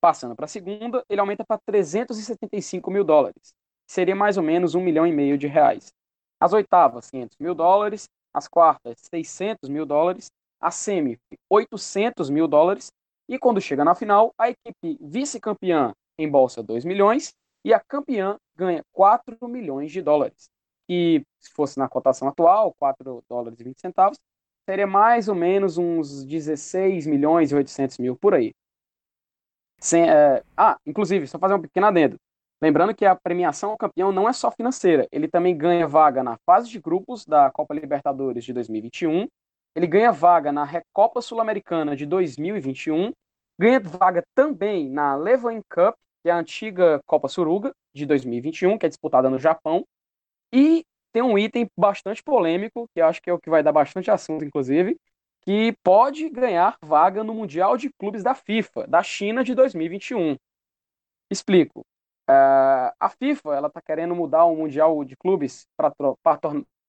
Passando 0.00 0.34
para 0.34 0.46
a 0.46 0.48
segunda, 0.48 1.04
ele 1.08 1.20
aumenta 1.20 1.44
para 1.44 1.60
375 1.66 2.90
mil 2.90 3.04
dólares. 3.04 3.54
Seria 3.86 4.16
mais 4.16 4.36
ou 4.36 4.42
menos 4.42 4.74
1 4.74 4.80
milhão 4.80 5.06
e 5.06 5.12
meio 5.12 5.36
de 5.36 5.46
reais. 5.46 5.92
As 6.40 6.52
oitavas, 6.52 7.10
500 7.10 7.36
mil 7.38 7.54
dólares. 7.54 8.08
As 8.32 8.48
quartas, 8.48 9.00
600 9.10 9.68
mil 9.68 9.84
dólares. 9.84 10.30
A 10.60 10.70
semi, 10.70 11.18
800 11.50 12.30
mil 12.30 12.48
dólares. 12.48 12.90
E 13.28 13.38
quando 13.38 13.60
chega 13.60 13.84
na 13.84 13.94
final, 13.94 14.32
a 14.38 14.50
equipe 14.50 14.98
vice-campeã 15.00 15.92
embolsa 16.18 16.62
2 16.62 16.84
milhões 16.84 17.32
e 17.64 17.74
a 17.74 17.80
campeã 17.80 18.38
ganha 18.56 18.82
4 18.92 19.36
milhões 19.48 19.92
de 19.92 20.00
dólares. 20.00 20.48
Que, 20.88 21.22
se 21.38 21.50
fosse 21.52 21.78
na 21.78 21.88
cotação 21.88 22.28
atual, 22.28 22.74
4 22.78 23.22
dólares 23.28 23.60
e 23.60 23.64
20 23.64 23.80
centavos, 23.80 24.18
seria 24.68 24.86
mais 24.86 25.28
ou 25.28 25.34
menos 25.34 25.78
uns 25.78 26.24
16 26.24 27.06
milhões 27.06 27.52
e 27.52 27.54
800 27.54 27.98
mil 27.98 28.16
por 28.16 28.34
aí. 28.34 28.52
Sem, 29.80 30.08
é, 30.08 30.42
Ah, 30.56 30.76
inclusive, 30.86 31.26
só 31.26 31.38
fazer 31.38 31.54
um 31.54 31.60
pequeno 31.60 31.86
adendo. 31.86 32.16
Lembrando 32.62 32.94
que 32.94 33.06
a 33.06 33.16
premiação 33.16 33.70
ao 33.70 33.78
campeão 33.78 34.12
não 34.12 34.28
é 34.28 34.32
só 34.32 34.50
financeira, 34.50 35.08
ele 35.10 35.26
também 35.28 35.56
ganha 35.56 35.86
vaga 35.86 36.22
na 36.22 36.36
fase 36.44 36.68
de 36.68 36.78
grupos 36.78 37.24
da 37.24 37.50
Copa 37.50 37.72
Libertadores 37.72 38.44
de 38.44 38.52
2021, 38.52 39.26
ele 39.74 39.86
ganha 39.86 40.12
vaga 40.12 40.52
na 40.52 40.64
Recopa 40.64 41.22
Sul-Americana 41.22 41.96
de 41.96 42.04
2021, 42.04 43.12
ganha 43.58 43.80
vaga 43.80 44.22
também 44.34 44.90
na 44.90 45.14
Levan 45.14 45.62
Cup, 45.70 45.94
que 46.22 46.28
é 46.28 46.32
a 46.32 46.36
antiga 46.36 47.00
Copa 47.06 47.28
Suruga 47.28 47.72
de 47.94 48.04
2021, 48.04 48.76
que 48.76 48.84
é 48.84 48.88
disputada 48.90 49.30
no 49.30 49.38
Japão, 49.38 49.86
e 50.52 50.84
tem 51.12 51.22
um 51.22 51.38
item 51.38 51.66
bastante 51.76 52.22
polêmico, 52.22 52.86
que 52.94 53.00
acho 53.00 53.22
que 53.22 53.30
é 53.30 53.32
o 53.32 53.38
que 53.40 53.50
vai 53.50 53.62
dar 53.62 53.72
bastante 53.72 54.10
assunto, 54.10 54.44
inclusive, 54.44 54.96
que 55.42 55.74
pode 55.82 56.28
ganhar 56.28 56.76
vaga 56.82 57.24
no 57.24 57.34
Mundial 57.34 57.76
de 57.76 57.90
Clubes 57.90 58.22
da 58.22 58.34
FIFA, 58.34 58.86
da 58.86 59.02
China 59.02 59.42
de 59.42 59.54
2021. 59.54 60.36
Explico. 61.30 61.80
Uh, 62.28 62.92
a 63.00 63.08
FIFA 63.08 63.56
ela 63.56 63.68
está 63.68 63.80
querendo 63.80 64.14
mudar 64.14 64.44
o 64.44 64.54
Mundial 64.54 65.04
de 65.04 65.16
Clubes 65.16 65.66
para 65.76 65.92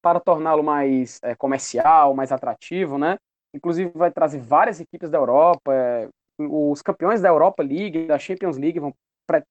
para 0.02 0.18
torná-lo 0.18 0.64
mais 0.64 1.20
é, 1.22 1.34
comercial, 1.36 2.12
mais 2.12 2.32
atrativo, 2.32 2.98
né? 2.98 3.16
Inclusive 3.54 3.92
vai 3.94 4.10
trazer 4.10 4.40
várias 4.40 4.80
equipes 4.80 5.08
da 5.08 5.18
Europa, 5.18 5.72
é, 5.72 6.08
os 6.38 6.82
campeões 6.82 7.20
da 7.20 7.28
Europa 7.28 7.62
League, 7.62 8.06
da 8.06 8.18
Champions 8.18 8.58
League 8.58 8.80
vão 8.80 8.92
pra, 9.26 9.44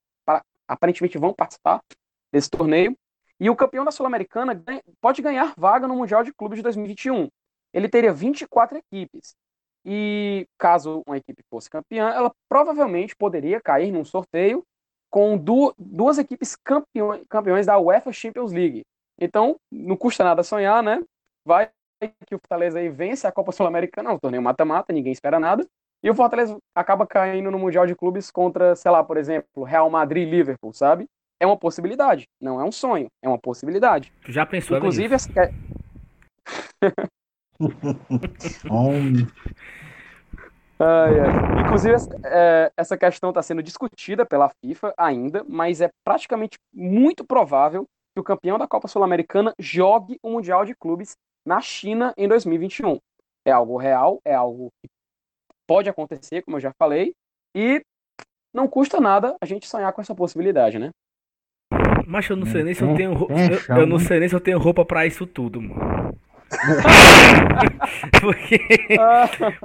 aparentemente 0.67 1.17
vão 1.17 1.33
participar 1.33 1.81
desse 2.33 2.49
torneio. 2.49 2.95
E 3.39 3.49
o 3.49 3.55
campeão 3.55 3.85
da 3.85 3.91
Sul-Americana 3.91 4.61
pode 4.99 5.21
ganhar 5.21 5.53
vaga 5.57 5.87
no 5.87 5.95
Mundial 5.95 6.23
de 6.23 6.33
Clubes 6.33 6.57
de 6.57 6.63
2021. 6.63 7.29
Ele 7.73 7.89
teria 7.89 8.13
24 8.13 8.77
equipes. 8.77 9.35
E 9.85 10.45
caso 10.59 11.01
uma 11.07 11.17
equipe 11.17 11.41
fosse 11.49 11.69
campeã, 11.69 12.09
ela 12.09 12.31
provavelmente 12.47 13.15
poderia 13.15 13.59
cair 13.59 13.91
num 13.91 14.05
sorteio 14.05 14.63
com 15.09 15.37
du 15.37 15.73
duas 15.77 16.17
equipes 16.17 16.55
campeões, 16.55 17.23
campeões 17.27 17.65
da 17.65 17.79
UEFA 17.79 18.11
Champions 18.13 18.51
League. 18.51 18.83
Então, 19.19 19.57
não 19.71 19.97
custa 19.97 20.23
nada 20.23 20.43
sonhar, 20.43 20.81
né? 20.81 21.03
Vai 21.45 21.69
que 22.25 22.33
o 22.33 22.39
Fortaleza 22.39 22.79
aí 22.79 22.89
vence 22.89 23.27
a 23.27 23.31
Copa 23.31 23.51
Sul-Americana, 23.51 24.09
é 24.09 24.13
um 24.13 24.17
torneio 24.17 24.41
mata-mata, 24.41 24.91
ninguém 24.91 25.11
espera 25.11 25.39
nada. 25.39 25.67
E 26.03 26.09
o 26.09 26.15
Fortaleza 26.15 26.57
acaba 26.75 27.05
caindo 27.05 27.51
no 27.51 27.59
Mundial 27.59 27.85
de 27.85 27.95
Clubes 27.95 28.31
contra, 28.31 28.75
sei 28.75 28.89
lá, 28.89 29.03
por 29.03 29.17
exemplo, 29.17 29.63
Real 29.63 29.87
Madrid 29.89 30.27
e 30.27 30.31
Liverpool, 30.31 30.73
sabe? 30.73 31.05
É 31.39 31.45
uma 31.45 31.57
possibilidade, 31.57 32.27
não 32.41 32.59
é 32.59 32.63
um 32.63 32.71
sonho, 32.71 33.07
é 33.21 33.27
uma 33.27 33.37
possibilidade. 33.37 34.11
Tu 34.23 34.31
já 34.31 34.45
pensou 34.45 34.77
Inclusive, 34.77 35.13
essa... 35.13 35.29
Ai, 40.83 41.19
ai. 41.19 41.61
Inclusive, 41.61 41.95
é, 42.25 42.71
essa 42.75 42.97
questão 42.97 43.29
está 43.29 43.43
sendo 43.43 43.61
discutida 43.61 44.25
pela 44.25 44.49
FIFA 44.65 44.91
ainda, 44.97 45.45
mas 45.47 45.79
é 45.79 45.91
praticamente 46.03 46.57
muito 46.73 47.23
provável 47.23 47.85
que 48.15 48.19
o 48.19 48.23
campeão 48.23 48.57
da 48.57 48.67
Copa 48.67 48.87
Sul-Americana 48.87 49.53
jogue 49.59 50.17
o 50.23 50.31
Mundial 50.31 50.65
de 50.65 50.73
Clubes 50.73 51.15
na 51.45 51.61
China 51.61 52.13
em 52.17 52.27
2021. 52.27 52.97
É 53.45 53.51
algo 53.51 53.77
real, 53.77 54.19
é 54.25 54.33
algo 54.33 54.69
que 54.81 54.89
pode 55.67 55.87
acontecer, 55.87 56.41
como 56.41 56.57
eu 56.57 56.61
já 56.61 56.71
falei, 56.79 57.13
e 57.55 57.81
não 58.51 58.67
custa 58.67 58.99
nada 58.99 59.35
a 59.39 59.45
gente 59.45 59.67
sonhar 59.67 59.93
com 59.93 60.01
essa 60.01 60.15
possibilidade, 60.15 60.79
né? 60.79 60.89
Mas 62.07 62.27
eu 62.27 62.35
não 62.35 62.45
sei 62.45 62.63
nem 62.63 62.73
se 62.73 62.81
eu 62.81 62.95
tenho 62.95 63.13
Eu, 63.69 63.77
eu 63.77 63.85
não 63.85 63.99
sei 63.99 64.19
nem 64.19 64.27
se 64.27 64.35
eu 64.35 64.41
tenho 64.41 64.57
roupa 64.57 64.83
pra 64.83 65.05
isso 65.05 65.27
tudo, 65.27 65.61
mano. 65.61 66.19
porque, 68.21 68.59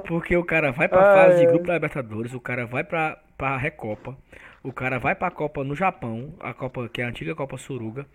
porque 0.06 0.36
o 0.36 0.44
cara 0.44 0.72
vai 0.72 0.88
pra 0.88 1.14
fase 1.14 1.40
de 1.40 1.46
grupo 1.46 1.66
da 1.66 1.74
Libertadores, 1.74 2.34
o 2.34 2.40
cara 2.40 2.66
vai 2.66 2.84
pra, 2.84 3.18
pra 3.36 3.56
Recopa, 3.56 4.16
o 4.62 4.72
cara 4.72 4.98
vai 4.98 5.14
pra 5.14 5.30
Copa 5.30 5.64
no 5.64 5.74
Japão, 5.74 6.34
a 6.40 6.54
Copa 6.54 6.88
que 6.88 7.00
é 7.00 7.04
a 7.04 7.08
antiga 7.08 7.34
Copa 7.34 7.56
Suruga. 7.56 8.06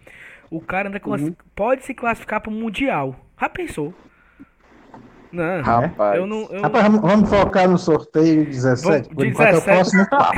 O 0.50 0.60
cara 0.60 0.90
ainda 0.90 1.02
uhum. 1.06 1.34
pode 1.56 1.86
se 1.86 1.94
classificar 1.94 2.42
pro 2.42 2.52
Mundial. 2.52 3.16
Já 3.40 3.48
pensou? 3.48 3.94
Não, 5.32 5.62
Rapaz. 5.62 6.18
eu 6.18 6.28
não. 6.28 6.42
Eu... 6.52 6.62
Rapaz, 6.62 6.94
vamos 7.00 7.30
focar 7.30 7.70
no 7.70 7.78
sorteio 7.78 8.46
17. 8.46 9.10
Por 9.10 9.26
17. 9.26 9.56
é 9.56 9.58
o 9.58 9.62
próximo 9.62 10.10
papo. 10.10 10.36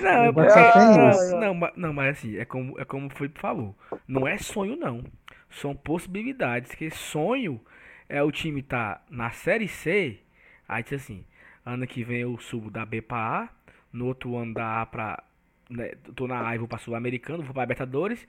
não, 0.00 0.24
é, 0.44 1.30
não, 1.34 1.70
não, 1.76 1.92
mas 1.92 2.18
assim, 2.18 2.36
é 2.36 2.44
como, 2.44 2.78
é 2.78 2.84
como 2.84 3.10
foi 3.10 3.28
falou. 3.34 3.74
Não 4.06 4.26
é 4.26 4.38
sonho, 4.38 4.76
não. 4.76 5.02
São 5.50 5.74
possibilidades. 5.74 6.74
Que 6.74 6.90
sonho 6.90 7.60
é 8.08 8.22
o 8.22 8.32
time 8.32 8.62
tá 8.62 9.02
na 9.10 9.30
série 9.30 9.68
C. 9.68 10.18
Aí 10.68 10.82
diz 10.82 10.94
assim: 10.94 11.24
ano 11.64 11.86
que 11.86 12.04
vem 12.04 12.20
eu 12.20 12.38
subo 12.38 12.70
da 12.70 12.84
B 12.84 13.02
pra 13.02 13.44
A. 13.44 13.48
No 13.92 14.06
outro 14.06 14.36
ano 14.36 14.54
da 14.54 14.82
A 14.82 14.86
pra. 14.86 15.22
Né, 15.70 15.92
tô 16.16 16.26
na 16.26 16.48
A 16.48 16.54
e 16.54 16.58
vou 16.58 16.68
pra 16.68 16.78
Sul-Americano, 16.78 17.42
vou 17.42 17.52
pra 17.52 17.62
Libertadores. 17.62 18.26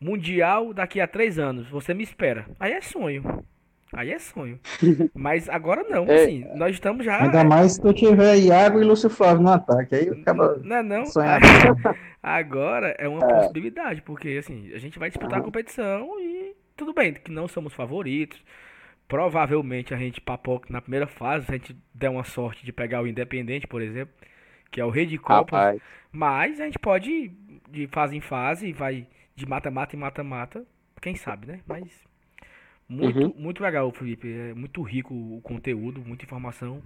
Mundial 0.00 0.74
daqui 0.74 1.00
a 1.00 1.06
três 1.06 1.38
anos. 1.38 1.68
Você 1.68 1.94
me 1.94 2.02
espera. 2.02 2.46
Aí 2.58 2.72
é 2.72 2.80
sonho. 2.80 3.44
Aí 3.96 4.12
é 4.12 4.18
sonho. 4.18 4.60
Mas 5.14 5.48
agora 5.48 5.82
não, 5.88 6.04
é, 6.04 6.22
assim, 6.22 6.44
nós 6.54 6.74
estamos 6.74 7.04
já. 7.04 7.22
Ainda 7.22 7.42
mais 7.42 7.72
se 7.72 7.80
tu 7.80 7.94
tiver 7.94 8.36
Iago 8.36 8.78
e 8.78 8.84
Lúcio 8.84 9.08
Flávio 9.08 9.42
no 9.42 9.50
ataque. 9.50 9.94
Aí 9.94 10.08
acaba. 10.10 10.60
Não, 10.62 10.76
é 10.76 10.82
não. 10.82 11.04
Agora 12.22 12.94
é 12.98 13.08
uma 13.08 13.24
é. 13.24 13.34
possibilidade, 13.34 14.02
porque 14.02 14.36
assim, 14.38 14.70
a 14.74 14.78
gente 14.78 14.98
vai 14.98 15.08
disputar 15.08 15.38
a 15.38 15.42
competição 15.42 16.20
e 16.20 16.54
tudo 16.76 16.92
bem, 16.92 17.14
que 17.14 17.30
não 17.30 17.48
somos 17.48 17.72
favoritos. 17.72 18.38
Provavelmente 19.08 19.94
a 19.94 19.96
gente 19.96 20.20
papoca 20.20 20.66
na 20.70 20.82
primeira 20.82 21.06
fase, 21.06 21.46
se 21.46 21.52
a 21.52 21.54
gente 21.54 21.76
der 21.94 22.10
uma 22.10 22.24
sorte 22.24 22.66
de 22.66 22.72
pegar 22.72 23.00
o 23.00 23.06
Independente, 23.06 23.66
por 23.66 23.80
exemplo, 23.80 24.12
que 24.70 24.80
é 24.80 24.84
o 24.84 24.90
rei 24.90 25.06
de 25.06 25.16
Copas. 25.16 25.80
Mas 26.12 26.60
a 26.60 26.64
gente 26.64 26.78
pode 26.78 27.10
ir 27.10 27.32
de 27.70 27.86
fase 27.86 28.16
em 28.16 28.20
fase, 28.20 28.72
vai 28.72 29.06
de 29.34 29.46
mata-mata 29.46 29.96
em 29.96 29.98
mata-mata. 29.98 30.66
Quem 31.00 31.14
sabe, 31.14 31.46
né? 31.46 31.60
Mas 31.66 32.05
muito, 32.88 33.18
uhum. 33.18 33.34
muito 33.36 33.62
legal, 33.62 33.90
Felipe. 33.92 34.32
É 34.32 34.54
muito 34.54 34.82
rico 34.82 35.14
o 35.14 35.40
conteúdo, 35.42 36.02
muita 36.04 36.24
informação. 36.24 36.82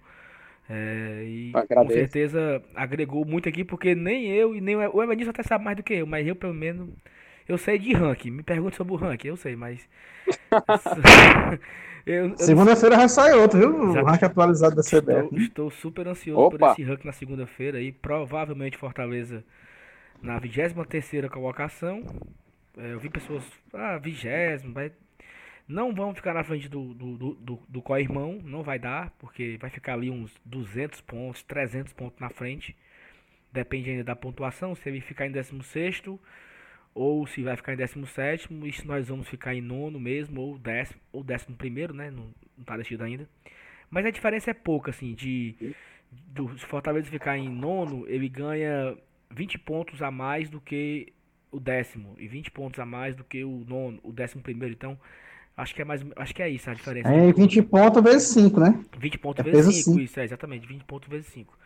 É, 0.69 1.25
e 1.27 1.51
Agradeço. 1.55 1.75
com 1.75 1.89
certeza 1.89 2.63
agregou 2.75 3.25
muito 3.25 3.49
aqui, 3.49 3.65
porque 3.65 3.95
nem 3.95 4.29
eu 4.29 4.55
e 4.55 4.61
nem 4.61 4.77
o 4.77 5.03
Evanilson 5.03 5.31
até 5.31 5.43
sabe 5.43 5.65
mais 5.65 5.77
do 5.77 5.83
que 5.83 5.95
eu, 5.95 6.07
mas 6.07 6.27
eu 6.27 6.37
pelo 6.37 6.55
menos 6.55 6.89
eu 7.49 7.59
sei 7.59 7.79
de 7.79 7.93
ranking. 7.93 8.31
Me 8.31 8.43
pergunte 8.43 8.77
sobre 8.77 8.95
o 8.95 8.97
ranking, 8.97 9.29
eu 9.29 9.37
sei, 9.37 9.57
mas. 9.57 9.89
Segunda-feira 12.37 12.97
já 12.97 13.09
sai 13.09 13.35
outro, 13.35 13.59
viu? 13.59 13.71
O 13.71 14.05
ranking 14.05 14.25
atualizado 14.25 14.77
da 14.77 14.83
CBF. 14.83 14.97
Estou, 14.97 15.33
né? 15.33 15.39
estou 15.39 15.71
super 15.71 16.09
ansioso 16.09 16.41
Opa. 16.41 16.59
por 16.59 16.71
esse 16.71 16.83
ranking 16.83 17.07
na 17.07 17.13
segunda-feira 17.13 17.81
e 17.81 17.93
provavelmente 17.93 18.79
Fortaleza 18.79 19.45
na 20.23 20.39
23 20.39 20.73
colocação. 21.31 22.03
É, 22.79 22.93
eu 22.93 23.01
vi 23.01 23.11
pessoas, 23.11 23.45
ah, 23.75 23.99
vigésimo, 23.99 24.73
vai 24.73 24.93
não 25.71 25.95
vamos 25.95 26.17
ficar 26.17 26.35
na 26.35 26.43
frente 26.43 26.69
do, 26.69 26.93
do, 26.93 27.17
do, 27.17 27.35
do, 27.35 27.63
do 27.69 27.83
co-irmão, 27.83 28.41
não 28.43 28.63
vai 28.63 28.77
dar, 28.77 29.11
porque 29.21 29.57
vai 29.61 29.71
ficar 29.71 29.95
ali 29.95 30.11
uns 30.11 30.35
200 30.45 31.01
pontos, 31.03 31.45
300 31.45 31.93
pontos 31.93 32.19
na 32.19 32.29
frente. 32.29 32.77
Depende 33.53 33.91
ainda 33.91 34.03
da 34.03 34.17
pontuação, 34.17 34.75
se 34.75 34.89
ele 34.89 35.01
ficar 35.01 35.27
em 35.27 35.31
16 35.31 36.03
ou 36.93 37.25
se 37.25 37.43
vai 37.43 37.57
ficar 37.57 37.73
em 37.73 37.77
17 37.77 38.49
e 38.65 38.73
se 38.73 38.85
nós 38.85 39.09
vamos 39.09 39.29
ficar 39.29 39.55
em 39.55 39.61
nono 39.61 40.01
mesmo, 40.01 40.41
ou 40.41 40.59
décimo, 40.59 41.01
ou 41.13 41.23
décimo 41.23 41.57
primeiro, 41.57 41.95
né? 41.95 42.11
Não, 42.11 42.35
não 42.59 42.65
tá 42.65 42.77
decidido 42.77 43.05
ainda. 43.05 43.29
Mas 43.89 44.05
a 44.05 44.11
diferença 44.11 44.51
é 44.51 44.55
pouca, 44.55 44.91
assim, 44.91 45.15
de 45.15 45.75
do 46.11 46.49
Fortaleza 46.59 47.09
ficar 47.09 47.39
em 47.39 47.49
nono, 47.49 48.05
ele 48.09 48.29
ganha 48.29 48.97
20 49.31 49.57
pontos 49.61 50.03
a 50.03 50.11
mais 50.11 50.51
do 50.51 50.61
que 50.61 51.13
o 51.53 51.61
décimo, 51.61 52.17
e 52.19 52.27
20 52.27 52.51
pontos 52.51 52.81
a 52.81 52.87
mais 52.87 53.15
do 53.15 53.23
que 53.23 53.45
o 53.45 53.65
nono, 53.69 54.01
o 54.03 54.13
décimo 54.13 54.43
primeiro. 54.43 54.75
Então, 54.75 54.99
Acho 55.61 55.75
que 55.75 55.83
é 55.83 55.85
mais. 55.85 56.05
Acho 56.17 56.35
que 56.35 56.43
é 56.43 56.49
isso 56.49 56.71
a 56.71 56.75
diferença. 56.75 57.09
É 57.09 57.33
20 57.33 57.63
pontos 57.63 58.03
vezes 58.03 58.29
5, 58.29 58.61
né? 58.61 58.85
20 58.99 59.19
pontos 59.19 59.47
é 59.47 59.51
vezes 59.51 59.85
5, 59.85 60.01
isso, 60.01 60.21
é 60.21 60.25
exatamente, 60.25 60.67
20 60.67 60.85
pontos 60.85 61.09
vezes 61.09 61.27
5. 61.29 61.57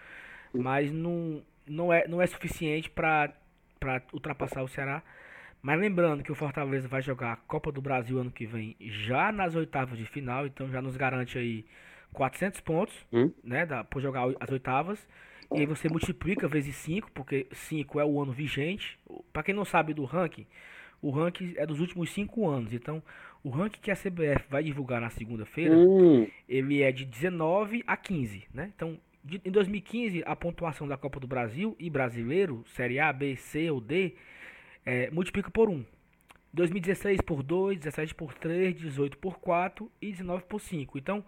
Mas 0.53 0.93
não, 0.93 1.43
não, 1.67 1.93
é, 1.93 2.07
não 2.09 2.21
é 2.21 2.27
suficiente 2.27 2.91
para 2.91 3.33
ultrapassar 4.13 4.63
o 4.63 4.69
Ceará. 4.69 5.03
Mas 5.63 5.81
lembrando 5.81 6.23
que 6.23 6.31
o 6.31 6.35
Fortaleza 6.35 6.87
vai 6.87 7.01
jogar 7.01 7.33
a 7.33 7.37
Copa 7.37 7.73
do 7.73 7.81
Brasil 7.81 8.19
ano 8.19 8.31
que 8.31 8.45
vem 8.45 8.77
já 8.81 9.33
nas 9.33 9.55
oitavas 9.55 9.97
de 9.97 10.05
final, 10.05 10.45
então 10.45 10.71
já 10.71 10.83
nos 10.83 10.97
garante 10.97 11.39
aí 11.39 11.65
400 12.13 12.61
pontos, 12.61 12.95
hum? 13.13 13.31
né, 13.43 13.65
dá, 13.65 13.83
por 13.83 14.03
jogar 14.03 14.27
as 14.41 14.51
oitavas. 14.51 14.99
E 15.55 15.61
aí 15.61 15.67
você 15.67 15.89
multiplica 15.89 16.49
vezes 16.49 16.75
5, 16.77 17.11
porque 17.13 17.47
5 17.53 18.01
é 18.01 18.05
o 18.05 18.21
ano 18.21 18.33
vigente. 18.33 18.99
Para 19.33 19.43
quem 19.43 19.55
não 19.55 19.65
sabe 19.65 19.95
do 19.95 20.05
ranking, 20.05 20.47
o 21.01 21.11
ranking 21.11 21.55
é 21.57 21.67
dos 21.67 21.81
últimos 21.81 22.11
5 22.11 22.49
anos. 22.49 22.73
Então, 22.73 23.03
o 23.45 23.51
ranking 23.51 23.81
que 23.81 23.91
a 23.91 23.95
CBF 23.95 24.47
vai 24.49 24.65
divulgar 24.65 25.03
na 25.03 25.11
segunda-feira, 25.11 25.77
hum. 25.77 26.27
ele 26.49 26.83
é 26.83 26.91
de 26.91 27.05
19 27.05 27.85
a 27.87 27.95
15, 27.95 28.45
né? 28.53 28.73
Então, 28.75 28.99
de, 29.23 29.41
em 29.45 29.51
2015, 29.51 30.23
a 30.25 30.35
pontuação 30.35 30.89
da 30.89 30.97
Copa 30.97 31.21
do 31.21 31.27
Brasil 31.27 31.77
e 31.79 31.91
brasileiro, 31.91 32.65
Série 32.69 32.99
A, 32.99 33.13
B, 33.13 33.37
C 33.37 33.71
ou 33.71 33.83
D, 33.83 34.15
é, 34.85 35.11
multiplica 35.11 35.51
por 35.51 35.69
1. 35.69 35.85
2016 36.55 37.21
por 37.21 37.43
2, 37.43 37.79
17 37.79 38.15
por 38.15 38.33
3, 38.33 38.75
18 38.77 39.19
por 39.19 39.39
4 39.39 39.91
e 40.01 40.11
19 40.11 40.45
por 40.45 40.61
5. 40.61 40.97
Então, 40.97 41.23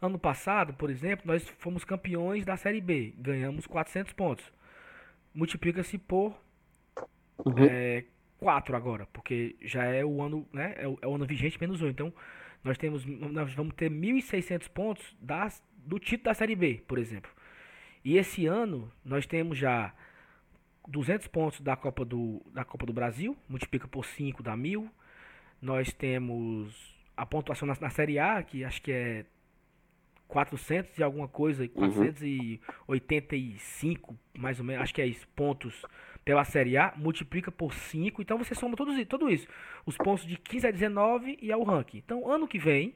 ano 0.00 0.18
passado, 0.18 0.72
por 0.72 0.88
exemplo, 0.88 1.26
nós 1.26 1.46
fomos 1.58 1.84
campeões 1.84 2.46
da 2.46 2.56
Série 2.56 2.80
B, 2.80 3.12
ganhamos 3.18 3.66
400 3.66 4.14
pontos. 4.14 4.44
Multiplica-se 5.34 5.98
por 5.98 6.34
uhum. 7.44 7.64
é, 7.68 8.04
4 8.38 8.76
agora, 8.76 9.06
porque 9.12 9.56
já 9.60 9.84
é 9.84 10.04
o 10.04 10.22
ano, 10.22 10.46
né? 10.52 10.74
É 10.76 10.86
o, 10.86 10.98
é 11.02 11.06
o 11.06 11.14
ano 11.14 11.26
vigente 11.26 11.60
menos 11.60 11.82
1. 11.82 11.88
Então, 11.88 12.12
nós 12.62 12.78
temos 12.78 13.04
nós 13.04 13.52
vamos 13.52 13.74
ter 13.74 13.90
1.600 13.90 14.68
pontos 14.68 15.16
das, 15.20 15.62
do 15.76 15.98
título 15.98 16.24
da 16.24 16.34
Série 16.34 16.56
B, 16.56 16.82
por 16.86 16.98
exemplo. 16.98 17.30
E 18.04 18.16
esse 18.16 18.46
ano 18.46 18.90
nós 19.04 19.26
temos 19.26 19.58
já 19.58 19.92
200 20.86 21.26
pontos 21.28 21.60
da 21.60 21.76
Copa 21.76 22.04
do, 22.04 22.42
da 22.52 22.64
Copa 22.64 22.86
do 22.86 22.92
Brasil, 22.92 23.36
multiplica 23.48 23.88
por 23.88 24.04
5 24.04 24.42
dá 24.42 24.56
1.000. 24.56 24.88
Nós 25.60 25.92
temos 25.92 26.96
a 27.16 27.26
pontuação 27.26 27.66
na, 27.66 27.76
na 27.80 27.90
Série 27.90 28.18
A, 28.18 28.42
que 28.42 28.64
acho 28.64 28.80
que 28.80 28.92
é 28.92 29.26
400 30.28 30.98
e 30.98 31.02
alguma 31.02 31.26
coisa, 31.26 31.66
485, 31.68 34.10
uhum. 34.10 34.16
mais 34.38 34.60
ou 34.60 34.64
menos, 34.64 34.82
acho 34.82 34.94
que 34.94 35.02
é 35.02 35.06
isso, 35.06 35.26
pontos 35.28 35.82
pela 36.28 36.44
Série 36.44 36.76
A, 36.76 36.92
multiplica 36.94 37.50
por 37.50 37.72
5, 37.72 38.20
então 38.20 38.36
você 38.36 38.54
soma 38.54 38.76
tudo, 38.76 38.92
tudo 39.06 39.30
isso. 39.30 39.48
Os 39.86 39.96
pontos 39.96 40.26
de 40.26 40.36
15 40.36 40.66
a 40.66 40.70
19 40.70 41.38
e 41.40 41.50
é 41.50 41.56
o 41.56 41.62
ranking. 41.62 41.96
Então, 41.96 42.30
ano 42.30 42.46
que 42.46 42.58
vem, 42.58 42.94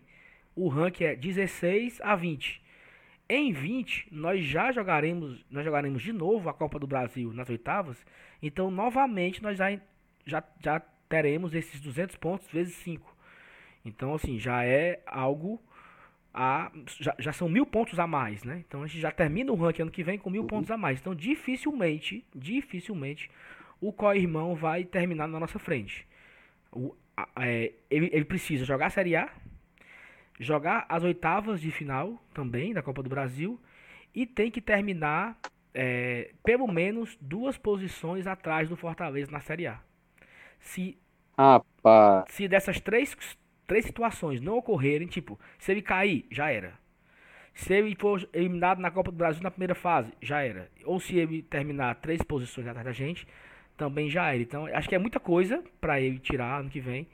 o 0.55 0.69
ranking 0.69 1.05
é 1.05 1.17
16 1.17 1.99
a 2.03 2.15
20. 2.15 2.63
Em 3.31 3.51
20, 3.51 4.09
nós 4.13 4.45
já 4.45 4.71
jogaremos, 4.71 5.43
nós 5.51 5.65
jogaremos 5.65 6.03
de 6.03 6.13
novo 6.13 6.51
a 6.51 6.53
Copa 6.53 6.79
do 6.79 6.87
Brasil 6.87 7.33
nas 7.33 7.49
oitavas. 7.49 8.05
Então, 8.43 8.71
novamente, 8.71 9.43
nós 9.43 9.57
já, 9.57 9.81
já, 10.27 10.45
já 10.63 10.81
teremos 11.09 11.55
esses 11.55 11.81
200 11.81 12.17
pontos 12.17 12.47
vezes 12.51 12.75
5. 12.75 13.17
Então, 13.83 14.13
assim, 14.13 14.39
já 14.39 14.63
é 14.63 15.03
algo 15.07 15.59
a, 16.35 16.73
já, 16.99 17.15
já, 17.19 17.33
são 17.33 17.49
mil 17.49 17.67
pontos 17.67 17.99
a 17.99 18.07
mais, 18.07 18.43
né? 18.43 18.65
Então 18.67 18.83
a 18.83 18.87
gente 18.87 19.01
já 19.01 19.11
termina 19.11 19.53
o 19.53 19.55
ranking 19.55 19.83
ano 19.83 19.91
que 19.91 20.03
vem 20.03 20.19
com 20.19 20.31
mil 20.31 20.45
pontos 20.45 20.71
a 20.71 20.77
mais. 20.77 20.99
Então 20.99 21.15
dificilmente, 21.15 22.25
dificilmente 22.35 23.31
o 23.81 23.93
co-irmão 23.93 24.55
vai 24.55 24.85
terminar 24.85 25.27
na 25.27 25.39
nossa 25.39 25.59
frente. 25.59 26.07
O, 26.71 26.95
a, 27.17 27.29
é, 27.37 27.73
ele, 27.91 28.09
ele 28.13 28.25
precisa 28.25 28.65
jogar 28.65 28.87
a 28.87 28.91
Série 28.91 29.17
A, 29.17 29.31
jogar 30.41 30.87
as 30.89 31.03
oitavas 31.03 31.61
de 31.61 31.71
final 31.71 32.23
também 32.33 32.73
da 32.73 32.83
Copa 32.83 33.03
do 33.03 33.11
Brasil 33.11 33.61
e 34.15 34.27
tem 34.27 34.51
que 34.51 34.61
terminar 34.61 35.39
é, 35.75 36.33
pelo 36.45 36.67
menos 36.67 37.17
duas 37.21 37.57
posições 37.57 38.27
atrás 38.27 38.69
do 38.69 38.77
Fortaleza 38.77 39.31
na 39.31 39.41
Série 39.41 39.67
A. 39.67 39.81
Se, 40.61 40.99
se 42.29 42.49
dessas 42.49 42.81
três 42.81 43.17
três 43.73 43.87
situações 43.87 44.39
não 44.39 44.59
ocorrerem, 44.59 45.07
tipo, 45.07 45.41
se 45.59 45.73
ele 45.73 45.81
cair, 45.81 46.27
já 46.31 46.51
era. 46.51 46.75
Se 47.55 47.73
ele 47.73 47.97
for 47.99 48.29
eliminado 48.35 48.79
na 48.81 48.91
Copa 48.91 49.11
do 49.11 49.17
Brasil 49.17 49.43
na 49.43 49.51
primeira 49.51 49.75
fase, 49.75 50.13
já 50.21 50.43
era. 50.43 50.69
Ou 50.85 51.01
se 51.01 51.17
ele 51.17 51.41
terminar 51.41 51.95
três 51.95 52.21
posições 52.21 52.67
atrás 52.67 52.85
da 52.85 52.93
gente, 52.93 53.27
também 53.75 54.11
já 54.11 54.29
era. 54.29 54.43
Então, 54.43 54.67
acho 54.67 54.87
que 54.87 54.95
é 54.95 54.99
muita 54.99 55.19
coisa 55.19 55.65
para 55.81 55.99
ele 55.99 56.19
tirar 56.19 56.61
ano 56.61 56.69
que 56.69 56.81
vem. 56.81 57.09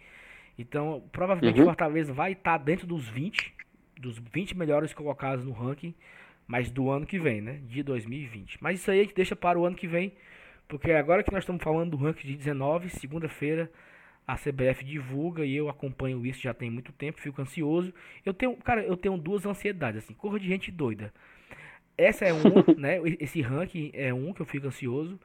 Então, 0.58 1.04
provavelmente 1.12 1.58
o 1.58 1.60
uhum. 1.60 1.66
Fortaleza 1.66 2.12
vai 2.12 2.32
estar 2.32 2.58
tá 2.58 2.64
dentro 2.64 2.88
dos 2.88 3.08
20, 3.08 3.54
dos 3.96 4.18
20 4.18 4.58
melhores 4.58 4.92
colocados 4.92 5.44
no 5.44 5.52
ranking, 5.52 5.94
mas 6.44 6.72
do 6.72 6.90
ano 6.90 7.06
que 7.06 7.20
vem, 7.20 7.40
né? 7.40 7.60
De 7.68 7.84
2020. 7.84 8.58
Mas 8.60 8.80
isso 8.80 8.90
aí 8.90 8.98
a 8.98 9.02
gente 9.04 9.14
deixa 9.14 9.36
para 9.36 9.56
o 9.56 9.64
ano 9.64 9.76
que 9.76 9.86
vem, 9.86 10.12
porque 10.66 10.90
agora 10.90 11.22
que 11.22 11.30
nós 11.30 11.44
estamos 11.44 11.62
falando 11.62 11.92
do 11.92 11.96
ranking 11.96 12.26
de 12.26 12.34
19, 12.34 12.88
segunda-feira, 12.88 13.70
a 14.28 14.36
CBF 14.36 14.84
divulga 14.84 15.42
e 15.42 15.56
eu 15.56 15.70
acompanho 15.70 16.26
isso 16.26 16.42
já 16.42 16.52
tem 16.52 16.70
muito 16.70 16.92
tempo, 16.92 17.18
fico 17.18 17.40
ansioso. 17.40 17.94
Eu 18.26 18.34
tenho, 18.34 18.54
cara, 18.58 18.84
eu 18.84 18.94
tenho 18.94 19.16
duas 19.16 19.46
ansiedades, 19.46 20.04
assim, 20.04 20.12
cor 20.12 20.38
de 20.38 20.46
gente 20.46 20.70
doida. 20.70 21.14
Essa 21.96 22.26
é 22.26 22.34
um, 22.34 22.42
né? 22.76 23.00
Esse 23.18 23.40
ranking 23.40 23.90
é 23.94 24.12
um 24.12 24.34
que 24.34 24.42
eu 24.42 24.46
fico 24.46 24.66
ansioso. 24.66 25.18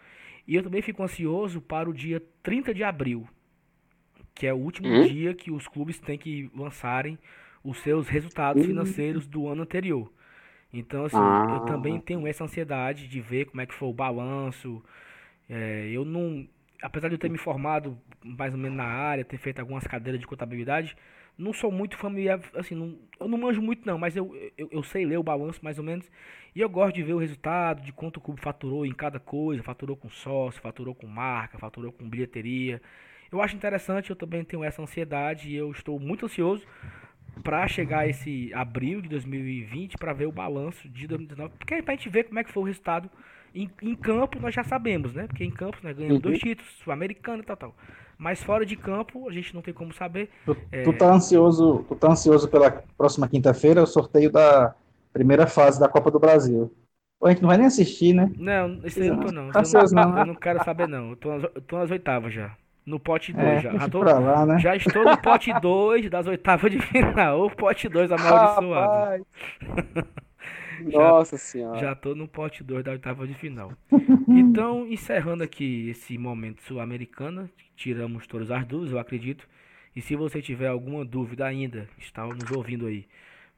E 0.47 0.55
eu 0.55 0.63
também 0.63 0.81
fico 0.81 1.03
ansioso 1.03 1.59
para 1.59 1.89
o 1.89 1.93
dia 1.93 2.23
30 2.41 2.73
de 2.73 2.81
abril, 2.81 3.27
que 4.33 4.47
é 4.47 4.53
o 4.53 4.57
último 4.57 4.87
hum? 4.87 5.05
dia 5.05 5.33
que 5.33 5.51
os 5.51 5.67
clubes 5.67 5.99
têm 5.99 6.17
que 6.17 6.49
lançarem 6.55 7.19
os 7.61 7.79
seus 7.79 8.07
resultados 8.07 8.63
hum. 8.63 8.67
financeiros 8.67 9.27
do 9.27 9.49
ano 9.49 9.63
anterior. 9.63 10.09
Então, 10.71 11.03
assim, 11.03 11.17
ah. 11.17 11.59
eu 11.59 11.65
também 11.65 11.99
tenho 11.99 12.25
essa 12.25 12.45
ansiedade 12.45 13.09
de 13.09 13.19
ver 13.19 13.45
como 13.47 13.59
é 13.59 13.65
que 13.65 13.73
foi 13.73 13.89
o 13.89 13.93
balanço. 13.93 14.81
É, 15.49 15.89
eu 15.91 16.05
não, 16.05 16.47
apesar 16.81 17.09
de 17.09 17.15
eu 17.15 17.19
ter 17.19 17.29
me 17.29 17.37
formado 17.37 17.97
mais 18.23 18.53
ou 18.53 18.59
menos 18.59 18.77
na 18.77 18.85
área, 18.85 19.23
ter 19.23 19.37
feito 19.37 19.59
algumas 19.59 19.85
cadeiras 19.85 20.19
de 20.19 20.27
contabilidade, 20.27 20.95
não 21.37 21.51
sou 21.51 21.71
muito 21.71 21.97
familiar, 21.97 22.39
assim, 22.53 22.75
não, 22.75 22.97
eu 23.19 23.27
não 23.27 23.37
manjo 23.37 23.61
muito 23.61 23.85
não, 23.85 23.97
mas 23.97 24.15
eu, 24.15 24.35
eu, 24.57 24.69
eu, 24.71 24.83
sei 24.83 25.05
ler 25.05 25.17
o 25.17 25.23
balanço 25.23 25.59
mais 25.63 25.79
ou 25.79 25.83
menos, 25.83 26.09
e 26.55 26.61
eu 26.61 26.69
gosto 26.69 26.95
de 26.95 27.03
ver 27.03 27.13
o 27.13 27.17
resultado, 27.17 27.81
de 27.81 27.91
quanto 27.91 28.17
o 28.17 28.21
clube 28.21 28.39
faturou 28.39 28.85
em 28.85 28.93
cada 28.93 29.19
coisa, 29.19 29.63
faturou 29.63 29.95
com 29.95 30.09
sócio, 30.09 30.61
faturou 30.61 30.93
com 30.93 31.07
marca, 31.07 31.57
faturou 31.57 31.91
com 31.91 32.07
bilheteria. 32.07 32.81
Eu 33.31 33.41
acho 33.41 33.55
interessante, 33.55 34.11
eu 34.11 34.15
também 34.15 34.43
tenho 34.43 34.63
essa 34.63 34.81
ansiedade 34.81 35.49
e 35.49 35.55
eu 35.55 35.71
estou 35.71 35.99
muito 35.99 36.25
ansioso 36.25 36.67
para 37.43 37.67
chegar 37.67 38.07
esse 38.07 38.53
abril 38.53 39.01
de 39.01 39.09
2020 39.09 39.97
para 39.97 40.13
ver 40.13 40.27
o 40.27 40.31
balanço 40.31 40.87
de 40.87 41.07
2019, 41.07 41.55
porque 41.57 41.81
para 41.81 41.93
a 41.93 41.97
gente 41.97 42.09
ver 42.09 42.25
como 42.25 42.37
é 42.37 42.43
que 42.43 42.51
foi 42.51 42.61
o 42.61 42.65
resultado 42.67 43.09
em, 43.53 43.69
em 43.81 43.95
campo 43.95 44.39
nós 44.39 44.53
já 44.53 44.63
sabemos, 44.63 45.13
né? 45.13 45.27
Porque 45.27 45.43
em 45.43 45.51
campo 45.51 45.77
nós 45.83 45.95
ganhamos 45.95 46.17
uhum. 46.17 46.21
dois 46.21 46.39
títulos, 46.39 46.71
sul-americano 46.83 47.41
e 47.41 47.45
tal, 47.45 47.57
tal. 47.57 47.75
Mas 48.17 48.41
fora 48.41 48.65
de 48.65 48.75
campo, 48.75 49.27
a 49.27 49.33
gente 49.33 49.53
não 49.53 49.61
tem 49.61 49.73
como 49.73 49.93
saber. 49.93 50.29
Tu, 50.45 50.55
é... 50.71 50.83
tu 50.83 50.93
tá 50.93 51.11
ansioso, 51.13 51.85
tu 51.87 51.95
tá 51.95 52.11
ansioso 52.11 52.47
pela 52.47 52.83
próxima 52.97 53.27
quinta-feira, 53.27 53.83
o 53.83 53.87
sorteio 53.87 54.31
da 54.31 54.73
primeira 55.11 55.45
fase 55.45 55.79
da 55.79 55.87
Copa 55.89 56.09
do 56.09 56.19
Brasil. 56.19 56.71
A 57.23 57.29
gente 57.29 57.41
não 57.41 57.49
vai 57.49 57.57
nem 57.57 57.67
assistir, 57.67 58.13
né? 58.13 58.29
Não, 58.37 58.81
isso 58.83 58.99
aí 58.99 59.07
eu 59.07 59.15
não 59.15 59.23
tô 59.23 59.31
não. 59.31 59.49
Tá 59.49 59.61
ansioso, 59.61 59.95
não, 59.95 60.17
Eu 60.17 60.25
não 60.25 60.35
quero 60.35 60.63
saber 60.63 60.87
não. 60.87 61.11
Eu 61.11 61.15
tô 61.15 61.29
nas, 61.29 61.43
eu 61.55 61.61
tô 61.61 61.77
nas 61.77 61.91
oitavas 61.91 62.33
já. 62.33 62.51
No 62.85 62.99
pote 62.99 63.31
2 63.31 63.45
é, 63.45 63.61
já. 63.61 63.77
Já, 63.77 63.89
tô, 63.89 64.03
lá, 64.03 64.45
né? 64.45 64.59
já 64.59 64.75
estou 64.75 65.05
no 65.05 65.17
pote 65.17 65.53
2 65.61 66.09
das 66.09 66.27
oitavas 66.27 66.69
de 66.69 66.79
final. 66.79 67.45
O 67.45 67.49
pote 67.49 67.87
2 67.87 68.11
amaldiçoado. 68.11 69.25
Nossa 70.91 71.37
senhora. 71.37 71.79
Já 71.79 71.95
tô 71.95 72.15
no 72.15 72.27
pote 72.27 72.63
2 72.63 72.83
da 72.83 72.91
oitava 72.91 73.27
de 73.27 73.33
final. 73.33 73.71
Então, 74.27 74.87
encerrando 74.87 75.43
aqui 75.43 75.89
esse 75.89 76.17
momento 76.17 76.61
sul-americana, 76.63 77.49
tiramos 77.75 78.25
todas 78.25 78.49
as 78.49 78.65
dúvidas, 78.65 78.93
eu 78.93 78.99
acredito. 78.99 79.47
E 79.95 80.01
se 80.01 80.15
você 80.15 80.41
tiver 80.41 80.67
alguma 80.67 81.05
dúvida 81.05 81.45
ainda, 81.45 81.87
está 81.99 82.25
nos 82.25 82.49
ouvindo 82.51 82.87
aí, 82.87 83.05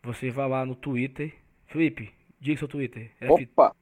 você 0.04 0.30
vai 0.30 0.50
lá 0.50 0.66
no 0.66 0.76
Twitter. 0.76 1.34
Felipe, 1.68 2.12
diga 2.40 2.60
seu 2.60 2.68
Twitter. 2.68 3.12
Opa! 3.28 3.74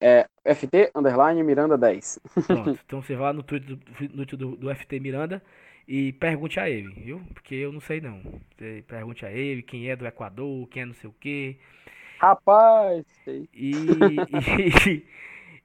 É 0.00 0.26
FT 0.44 0.92
underline 0.94 1.42
Miranda 1.42 1.76
10. 1.76 2.20
Pronto, 2.46 2.78
então 2.84 3.02
você 3.02 3.16
vai 3.16 3.32
no 3.32 3.42
Twitter 3.42 3.76
do, 3.76 4.24
do, 4.36 4.56
do 4.56 4.74
FT 4.74 5.00
Miranda 5.00 5.42
e 5.88 6.12
pergunte 6.14 6.58
a 6.60 6.68
ele, 6.68 6.92
viu? 6.94 7.20
Porque 7.32 7.54
eu 7.54 7.72
não 7.72 7.80
sei 7.80 8.00
não. 8.00 8.20
Você 8.56 8.84
pergunte 8.86 9.24
a 9.24 9.32
ele 9.32 9.62
quem 9.62 9.88
é 9.88 9.96
do 9.96 10.06
Equador, 10.06 10.68
quem 10.68 10.82
é 10.82 10.86
não 10.86 10.94
sei 10.94 11.08
o 11.08 11.14
quê. 11.18 11.56
Rapaz! 12.18 13.04
E, 13.26 13.44
e, 13.54 15.02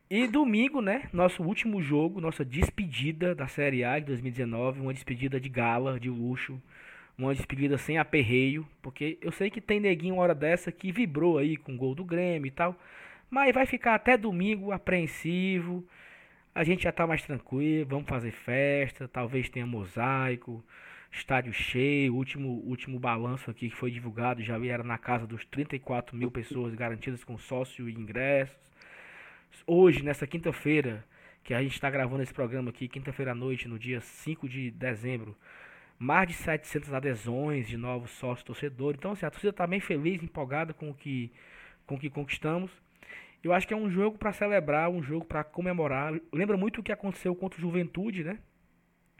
e, 0.24 0.28
domingo, 0.28 0.82
né? 0.82 1.04
Nosso 1.14 1.42
último 1.44 1.82
jogo, 1.82 2.20
nossa 2.20 2.44
despedida 2.44 3.34
da 3.34 3.48
Série 3.48 3.84
A 3.84 3.98
de 4.00 4.08
2019. 4.08 4.82
Uma 4.82 4.94
despedida 4.94 5.40
de 5.40 5.48
gala, 5.48 6.00
de 6.00 6.10
luxo. 6.10 6.62
Uma 7.18 7.34
despedida 7.34 7.78
sem 7.78 7.98
aperreio. 7.98 8.68
Porque 8.82 9.18
eu 9.22 9.32
sei 9.32 9.50
que 9.50 9.62
tem 9.62 9.80
neguinho 9.80 10.18
hora 10.18 10.36
dessa 10.36 10.72
que 10.72 10.92
vibrou 10.92 11.38
aí 11.38 11.56
com 11.56 11.74
o 11.74 11.78
gol 11.78 11.96
do 11.96 12.04
Grêmio 12.04 12.48
e 12.48 12.52
tal. 12.52 12.76
Mas 13.30 13.54
vai 13.54 13.66
ficar 13.66 13.96
até 13.96 14.18
domingo 14.18 14.72
apreensivo. 14.72 15.86
A 16.54 16.66
gente 16.66 16.84
já 16.84 16.92
tá 16.92 17.08
mais 17.08 17.24
tranquilo. 17.24 17.90
Vamos 17.90 18.10
fazer 18.10 18.32
festa. 18.32 19.08
Talvez 19.08 19.50
tenha 19.50 19.66
mosaico 19.66 20.62
estádio 21.12 21.52
cheio, 21.52 22.16
último, 22.16 22.62
último 22.66 22.98
balanço 22.98 23.52
aqui 23.52 23.70
que 23.70 23.76
foi 23.76 23.92
divulgado 23.92 24.42
já 24.42 24.58
era 24.66 24.84
na 24.84 24.98
casa 24.98 25.28
dos 25.28 25.44
34 25.46 26.16
mil 26.16 26.32
pessoas 26.32 26.74
garantidas 26.74 27.24
com 27.24 27.38
sócio 27.38 27.90
e 27.90 27.94
ingressos. 27.94 28.58
Hoje, 29.68 30.04
nessa 30.04 30.26
quinta-feira, 30.26 31.06
que 31.44 31.54
a 31.54 31.62
gente 31.62 31.74
está 31.74 31.90
gravando 31.90 32.24
esse 32.24 32.34
programa 32.34 32.70
aqui, 32.70 32.88
quinta-feira 32.88 33.32
à 33.32 33.36
noite, 33.36 33.68
no 33.68 33.78
dia 33.78 34.00
5 34.00 34.48
de 34.48 34.72
dezembro, 34.72 35.36
mais 36.00 36.28
de 36.30 36.34
700 36.34 36.94
adesões 36.94 37.68
de 37.68 37.78
novos 37.78 38.12
sócios 38.12 38.44
torcedores. 38.44 38.98
Então, 38.98 39.12
assim, 39.12 39.26
a 39.26 39.32
torcida 39.32 39.52
está 39.52 39.68
bem 39.68 39.80
feliz, 39.80 40.24
empolgada 40.24 40.74
com 40.74 40.90
o 40.90 40.94
que, 40.94 41.32
com 41.86 41.96
o 41.96 42.00
que 42.00 42.10
conquistamos. 42.10 42.72
Eu 43.44 43.54
acho 43.54 43.68
que 43.68 43.74
é 43.74 43.78
um 43.78 43.90
jogo 43.90 44.18
para 44.18 44.32
celebrar, 44.32 44.90
um 44.90 45.04
jogo 45.04 45.26
para 45.26 45.44
comemorar. 45.44 46.14
Lembra 46.32 46.56
muito 46.58 46.80
o 46.80 46.84
que 46.84 46.92
aconteceu 46.92 47.36
contra 47.36 47.58
o 47.58 47.62
Juventude, 47.62 48.24
né? 48.24 48.40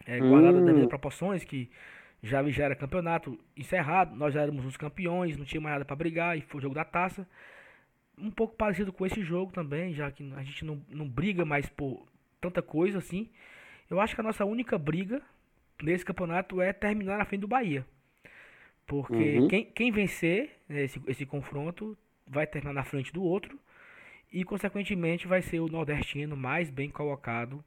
É, 0.06 0.20
guardada 0.20 0.58
hum. 0.58 0.66
devidas 0.66 0.90
proporções, 0.90 1.44
que 1.44 1.70
já, 2.22 2.48
já 2.50 2.66
era 2.66 2.76
campeonato 2.76 3.38
encerrado, 3.58 4.16
nós 4.16 4.34
já 4.34 4.42
éramos 4.42 4.66
os 4.66 4.78
campeões, 4.78 5.38
não 5.38 5.46
tinha 5.46 5.62
mais 5.62 5.74
nada 5.74 5.86
para 5.86 5.96
brigar, 5.96 6.38
e 6.38 6.42
foi 6.42 6.60
o 6.60 6.62
jogo 6.62 6.76
da 6.76 6.86
taça. 6.86 7.28
Um 8.18 8.30
pouco 8.30 8.56
parecido 8.56 8.94
com 8.94 9.06
esse 9.06 9.22
jogo 9.24 9.52
também, 9.52 9.94
já 9.94 10.12
que 10.12 10.32
a 10.36 10.44
gente 10.44 10.64
não, 10.64 10.82
não 10.90 11.08
briga 11.08 11.44
mais 11.44 11.68
por 11.68 12.06
tanta 12.40 12.62
coisa 12.62 13.00
assim. 13.00 13.30
Eu 13.90 14.00
acho 14.00 14.14
que 14.14 14.22
a 14.22 14.24
nossa 14.24 14.46
única 14.46 14.78
briga 14.78 15.22
nesse 15.82 16.06
campeonato 16.06 16.62
é 16.62 16.72
terminar 16.72 17.18
na 17.18 17.26
frente 17.26 17.42
do 17.42 17.48
Bahia. 17.48 17.86
Porque 18.86 19.40
uhum. 19.40 19.48
quem, 19.48 19.66
quem 19.66 19.92
vencer 19.92 20.52
esse, 20.70 21.02
esse 21.08 21.26
confronto 21.26 21.98
vai 22.28 22.46
terminar 22.46 22.74
na 22.74 22.84
frente 22.84 23.12
do 23.12 23.24
outro 23.24 23.60
e, 24.32 24.44
consequentemente, 24.44 25.28
vai 25.28 25.42
ser 25.42 25.60
o 25.60 25.68
nordestino 25.68 26.36
mais 26.36 26.70
bem 26.70 26.90
colocado 26.90 27.64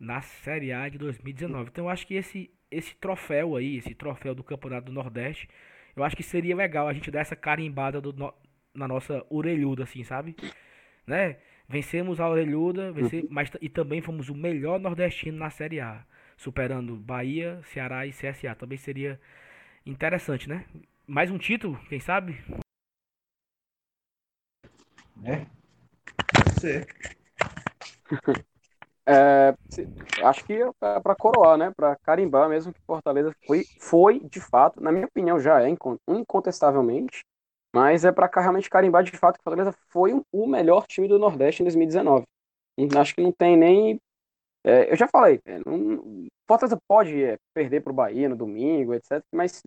na 0.00 0.20
Série 0.20 0.72
A 0.72 0.88
de 0.88 0.98
2019. 0.98 1.70
Então 1.70 1.84
eu 1.84 1.88
acho 1.88 2.06
que 2.06 2.14
esse, 2.14 2.50
esse 2.70 2.94
troféu 2.96 3.56
aí, 3.56 3.76
esse 3.78 3.94
troféu 3.94 4.34
do 4.34 4.44
Campeonato 4.44 4.86
do 4.86 4.92
Nordeste, 4.92 5.48
eu 5.94 6.04
acho 6.04 6.16
que 6.16 6.22
seria 6.22 6.54
legal 6.54 6.86
a 6.86 6.92
gente 6.92 7.10
dar 7.10 7.20
essa 7.20 7.36
carimbada 7.36 8.00
do, 8.00 8.12
no, 8.12 8.32
na 8.74 8.86
nossa 8.86 9.24
orelhuda, 9.30 9.84
assim, 9.84 10.04
sabe? 10.04 10.36
Né? 11.06 11.38
Vencemos 11.68 12.20
a 12.20 12.28
orelhuda, 12.28 12.92
vencer, 12.92 13.24
uhum. 13.24 13.28
mas 13.30 13.50
e 13.60 13.68
também 13.68 14.00
fomos 14.00 14.28
o 14.28 14.34
melhor 14.34 14.78
nordestino 14.78 15.38
na 15.38 15.50
Série 15.50 15.80
A, 15.80 16.04
superando 16.36 16.96
Bahia, 16.96 17.60
Ceará 17.64 18.06
e 18.06 18.10
CSA. 18.10 18.54
Também 18.54 18.78
seria 18.78 19.20
interessante, 19.84 20.48
né? 20.48 20.64
Mais 21.06 21.30
um 21.30 21.38
título, 21.38 21.78
quem 21.88 21.98
sabe? 21.98 22.38
É. 25.24 25.46
Pode 26.34 26.60
ser. 26.60 26.86
É, 29.08 29.54
acho 30.24 30.44
que 30.44 30.54
é 30.54 31.00
para 31.00 31.14
coroar, 31.14 31.56
né? 31.56 31.72
Para 31.76 31.96
carimbar 31.96 32.48
mesmo 32.48 32.72
que 32.72 32.80
Fortaleza 32.84 33.32
foi, 33.46 33.64
foi, 33.78 34.20
de 34.20 34.40
fato, 34.40 34.82
na 34.82 34.90
minha 34.90 35.06
opinião, 35.06 35.38
já 35.38 35.62
é 35.62 35.68
incontestavelmente, 36.08 37.24
mas 37.74 38.04
é 38.04 38.10
para 38.10 38.28
realmente 38.40 38.68
carimbar 38.68 39.04
de 39.04 39.12
fato 39.12 39.38
que 39.38 39.44
Fortaleza 39.44 39.72
foi 39.88 40.12
o 40.32 40.46
melhor 40.46 40.86
time 40.86 41.06
do 41.06 41.18
Nordeste 41.18 41.62
em 41.62 41.64
2019. 41.64 42.24
Acho 42.98 43.14
que 43.14 43.22
não 43.22 43.32
tem 43.32 43.56
nem. 43.56 44.00
É, 44.64 44.90
eu 44.90 44.96
já 44.96 45.06
falei, 45.06 45.40
é, 45.44 45.60
não, 45.64 46.26
Fortaleza 46.48 46.76
pode 46.88 47.22
é, 47.22 47.36
perder 47.54 47.82
para 47.82 47.92
o 47.92 47.94
Bahia 47.94 48.28
no 48.28 48.36
domingo, 48.36 48.92
etc. 48.92 49.22
Mas 49.32 49.62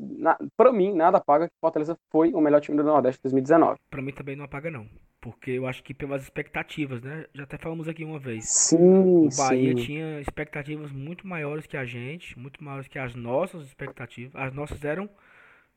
para 0.57 0.71
mim, 0.73 0.93
nada 0.93 1.21
paga 1.21 1.47
que 1.47 1.55
Fortaleza 1.61 1.95
foi 2.11 2.33
o 2.33 2.41
melhor 2.41 2.59
time 2.59 2.77
do 2.77 2.83
Nordeste 2.83 3.19
em 3.19 3.23
2019. 3.23 3.79
Para 3.89 4.01
mim 4.01 4.11
também 4.11 4.35
não 4.35 4.43
apaga, 4.43 4.69
não. 4.69 4.85
Porque 5.21 5.51
eu 5.51 5.67
acho 5.67 5.83
que 5.83 5.93
pelas 5.93 6.23
expectativas, 6.23 7.01
né? 7.01 7.25
Já 7.33 7.43
até 7.43 7.57
falamos 7.57 7.89
aqui 7.89 8.05
uma 8.05 8.19
vez. 8.19 8.47
Sim, 8.47 8.77
o 8.77 9.29
Bahia 9.37 9.75
sim. 9.75 9.83
tinha 9.83 10.21
expectativas 10.21 10.91
muito 10.93 11.27
maiores 11.27 11.67
que 11.67 11.75
a 11.75 11.83
gente, 11.83 12.39
muito 12.39 12.63
maiores 12.63 12.87
que 12.87 12.97
as 12.97 13.13
nossas 13.15 13.65
expectativas. 13.65 14.33
As 14.33 14.53
nossas 14.53 14.83
eram 14.85 15.09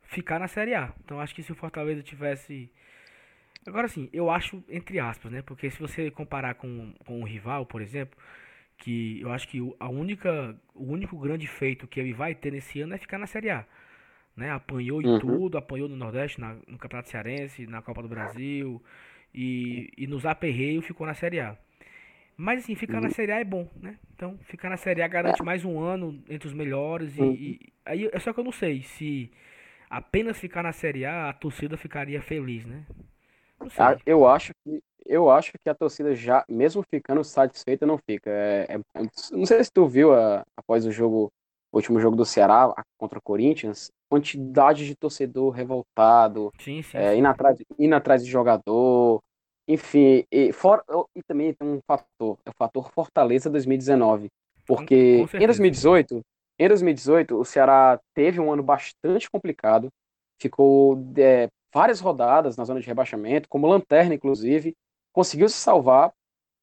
ficar 0.02 0.38
na 0.38 0.46
Série 0.46 0.74
A. 0.74 0.92
Então 1.04 1.20
acho 1.20 1.34
que 1.34 1.42
se 1.42 1.50
o 1.50 1.56
Fortaleza 1.56 2.02
tivesse. 2.02 2.70
Agora 3.66 3.88
sim, 3.88 4.08
eu 4.12 4.30
acho, 4.30 4.62
entre 4.68 5.00
aspas, 5.00 5.32
né? 5.32 5.42
Porque 5.42 5.68
se 5.70 5.80
você 5.80 6.08
comparar 6.08 6.54
com, 6.54 6.92
com 7.04 7.20
o 7.20 7.24
rival, 7.24 7.66
por 7.66 7.82
exemplo, 7.82 8.16
que 8.78 9.20
eu 9.20 9.32
acho 9.32 9.48
que 9.48 9.58
a 9.80 9.88
única, 9.88 10.56
o 10.72 10.84
único 10.84 11.18
grande 11.18 11.48
feito 11.48 11.88
que 11.88 11.98
ele 11.98 12.12
vai 12.12 12.32
ter 12.32 12.52
nesse 12.52 12.80
ano 12.80 12.94
é 12.94 12.98
ficar 12.98 13.18
na 13.18 13.26
Série 13.26 13.50
A. 13.50 13.66
Né? 14.36 14.50
Apanhou 14.50 15.02
em 15.02 15.06
uhum. 15.06 15.18
tudo, 15.18 15.58
apanhou 15.58 15.88
no 15.88 15.96
Nordeste, 15.96 16.40
na, 16.40 16.54
no 16.66 16.78
Campeonato 16.78 17.10
Cearense, 17.10 17.66
na 17.66 17.82
Copa 17.82 18.02
do 18.02 18.08
Brasil 18.08 18.80
e, 19.34 19.90
e 19.96 20.06
nos 20.06 20.26
aperreios 20.26 20.84
ficou 20.84 21.06
na 21.06 21.14
Série 21.14 21.40
A. 21.40 21.56
Mas 22.36 22.64
assim, 22.64 22.74
ficar 22.74 22.96
uhum. 22.96 23.04
na 23.04 23.10
Série 23.10 23.32
A 23.32 23.40
é 23.40 23.44
bom, 23.44 23.68
né? 23.80 23.98
Então, 24.14 24.38
ficar 24.44 24.70
na 24.70 24.76
Série 24.76 25.02
A 25.02 25.08
garante 25.08 25.42
é. 25.42 25.44
mais 25.44 25.64
um 25.64 25.80
ano 25.80 26.22
entre 26.28 26.48
os 26.48 26.54
melhores. 26.54 27.16
Uhum. 27.18 27.32
E, 27.32 27.34
e, 27.34 27.72
aí 27.84 28.10
é 28.12 28.18
só 28.18 28.32
que 28.32 28.40
eu 28.40 28.44
não 28.44 28.52
sei 28.52 28.82
se 28.82 29.30
apenas 29.90 30.38
ficar 30.38 30.62
na 30.62 30.72
Série 30.72 31.04
A 31.04 31.28
a 31.28 31.32
torcida 31.32 31.76
ficaria 31.76 32.20
feliz, 32.20 32.64
né? 32.64 32.84
Ah, 33.78 33.96
eu 34.04 34.26
acho 34.26 34.52
que 34.64 34.82
eu 35.04 35.30
acho 35.30 35.52
que 35.60 35.68
a 35.68 35.74
torcida 35.74 36.14
já, 36.14 36.44
mesmo 36.48 36.82
ficando 36.88 37.24
satisfeita, 37.24 37.84
não 37.84 37.98
fica. 37.98 38.30
É, 38.30 38.76
é, 38.94 39.02
não 39.32 39.44
sei 39.44 39.62
se 39.62 39.72
tu 39.72 39.86
viu 39.86 40.14
a, 40.14 40.44
após 40.56 40.86
o 40.86 40.92
jogo 40.92 41.32
o 41.72 41.78
último 41.78 41.98
jogo 41.98 42.14
do 42.14 42.24
Ceará 42.24 42.72
contra 42.98 43.18
o 43.18 43.22
Corinthians, 43.22 43.90
quantidade 44.12 44.84
de 44.84 44.94
torcedor 44.94 45.52
revoltado, 45.52 46.52
sim, 46.60 46.82
sim, 46.82 46.98
é, 46.98 47.16
indo, 47.16 47.26
atrás, 47.28 47.58
indo 47.78 47.94
atrás 47.94 48.22
de 48.22 48.30
jogador, 48.30 49.22
enfim, 49.66 50.26
e, 50.30 50.52
for, 50.52 50.84
e 51.16 51.22
também 51.22 51.54
tem 51.54 51.66
um 51.66 51.80
fator, 51.86 52.36
é 52.44 52.50
o 52.50 52.54
fator 52.54 52.90
Fortaleza 52.92 53.48
2019, 53.48 54.28
porque 54.66 55.24
em 55.32 55.46
2018, 55.46 56.20
em 56.58 56.68
2018 56.68 57.38
o 57.38 57.42
Ceará 57.42 57.98
teve 58.14 58.38
um 58.38 58.52
ano 58.52 58.62
bastante 58.62 59.30
complicado, 59.30 59.88
ficou 60.38 61.02
é, 61.16 61.48
várias 61.72 61.98
rodadas 61.98 62.54
na 62.58 62.64
zona 62.64 62.80
de 62.80 62.86
rebaixamento, 62.86 63.48
como 63.48 63.66
lanterna 63.66 64.14
inclusive, 64.14 64.74
conseguiu 65.10 65.48
se 65.48 65.56
salvar, 65.56 66.12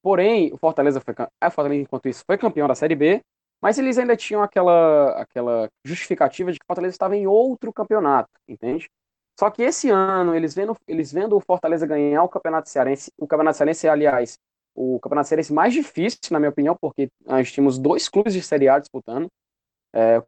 porém 0.03 0.53
o 0.53 0.57
Fortaleza 0.57 1.01
foi, 1.01 1.15
a 1.41 1.49
Fortaleza 1.49 1.81
enquanto 1.81 2.07
isso 2.07 2.23
foi 2.27 2.37
campeão 2.37 2.67
da 2.67 2.75
Série 2.75 2.95
B, 2.95 3.21
mas 3.61 3.77
eles 3.77 3.97
ainda 3.97 4.15
tinham 4.15 4.41
aquela, 4.41 5.11
aquela 5.21 5.69
justificativa 5.83 6.51
de 6.51 6.59
que 6.59 6.63
o 6.63 6.67
Fortaleza 6.67 6.93
estava 6.93 7.15
em 7.15 7.27
outro 7.27 7.73
campeonato, 7.73 8.29
entende? 8.47 8.89
Só 9.39 9.49
que 9.49 9.61
esse 9.61 9.89
ano, 9.89 10.35
eles 10.35 10.53
vendo, 10.53 10.75
eles 10.87 11.13
vendo 11.13 11.35
o 11.35 11.39
Fortaleza 11.39 11.87
ganhar 11.87 12.23
o 12.23 12.29
Campeonato 12.29 12.69
Cearense, 12.69 13.11
o 13.17 13.25
Campeonato 13.25 13.57
Cearense, 13.57 13.87
aliás, 13.87 14.37
o 14.75 14.99
Campeonato 14.99 15.29
Cearense 15.29 15.53
mais 15.53 15.73
difícil, 15.73 16.19
na 16.31 16.39
minha 16.39 16.49
opinião, 16.49 16.75
porque 16.79 17.09
nós 17.25 17.51
tínhamos 17.51 17.77
dois 17.77 18.09
clubes 18.09 18.33
de 18.33 18.41
Série 18.41 18.67
A 18.67 18.79
disputando. 18.79 19.27
É, 19.93 20.21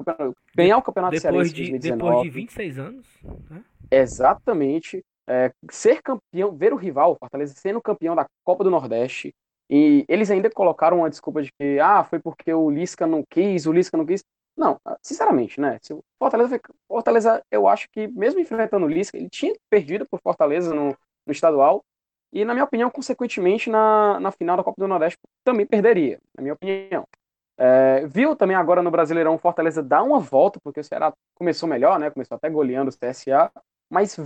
ganhar 0.55 0.77
o 0.77 0.81
Campeonato 0.81 1.15
depois 1.15 1.51
Cearense 1.51 1.53
de, 1.53 1.71
2019. 1.71 2.03
Depois 2.03 2.23
de 2.23 2.29
26 2.29 2.79
anos. 2.79 3.07
Né? 3.49 3.63
Exatamente. 3.91 5.03
É, 5.27 5.51
ser 5.69 6.01
campeão, 6.01 6.55
ver 6.55 6.73
o 6.73 6.77
rival, 6.77 7.11
o 7.11 7.15
Fortaleza, 7.15 7.53
sendo 7.55 7.81
campeão 7.81 8.15
da 8.15 8.25
Copa 8.43 8.63
do 8.63 8.71
Nordeste, 8.71 9.33
e 9.71 10.03
eles 10.09 10.29
ainda 10.29 10.49
colocaram 10.49 10.97
uma 10.97 11.09
desculpa 11.09 11.41
de 11.41 11.49
que, 11.53 11.79
ah, 11.79 12.03
foi 12.03 12.19
porque 12.19 12.53
o 12.53 12.69
Lisca 12.69 13.07
não 13.07 13.23
quis, 13.23 13.65
o 13.65 13.71
Lisca 13.71 13.95
não 13.95 14.05
quis. 14.05 14.21
Não, 14.57 14.77
sinceramente, 15.01 15.61
né? 15.61 15.79
Se 15.81 15.93
o 15.93 16.03
Fortaleza, 16.19 16.59
Fortaleza, 16.89 17.41
eu 17.49 17.65
acho 17.69 17.87
que 17.89 18.05
mesmo 18.09 18.41
enfrentando 18.41 18.85
o 18.85 18.89
Lisca, 18.89 19.17
ele 19.17 19.29
tinha 19.29 19.55
perdido 19.69 20.05
por 20.05 20.19
Fortaleza 20.21 20.75
no, 20.75 20.89
no 21.25 21.31
estadual. 21.31 21.85
E, 22.33 22.43
na 22.43 22.53
minha 22.53 22.65
opinião, 22.65 22.89
consequentemente, 22.91 23.69
na, 23.69 24.19
na 24.19 24.31
final 24.31 24.57
da 24.57 24.63
Copa 24.63 24.81
do 24.81 24.87
Nordeste, 24.89 25.17
também 25.43 25.65
perderia, 25.65 26.19
na 26.35 26.41
minha 26.41 26.53
opinião. 26.53 27.07
É, 27.57 28.05
viu 28.07 28.35
também 28.35 28.55
agora 28.57 28.81
no 28.81 28.91
Brasileirão 28.91 29.35
o 29.35 29.39
Fortaleza 29.39 29.81
dar 29.81 30.03
uma 30.03 30.19
volta, 30.19 30.59
porque 30.61 30.81
o 30.81 30.83
Ceará 30.83 31.13
começou 31.33 31.69
melhor, 31.69 31.97
né? 31.97 32.09
Começou 32.09 32.35
até 32.35 32.49
goleando 32.49 32.89
o 32.89 32.93
CSA, 32.93 33.49
mas 33.89 34.17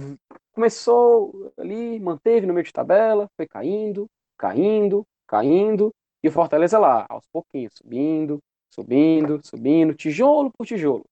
começou 0.53 1.53
ali, 1.57 1.99
manteve 1.99 2.47
no 2.47 2.53
meio 2.53 2.65
de 2.65 2.73
tabela, 2.73 3.27
foi 3.37 3.47
caindo, 3.47 4.07
caindo, 4.37 5.05
caindo, 5.35 5.91
e 6.23 6.27
o 6.29 6.31
Fortaleza 6.31 6.79
lá, 6.79 7.05
aos 7.09 7.25
pouquinhos, 7.27 7.73
subindo, 7.75 8.39
subindo, 8.73 9.41
subindo, 9.43 9.93
tijolo 9.93 10.49
por 10.57 10.65
tijolo. 10.65 11.03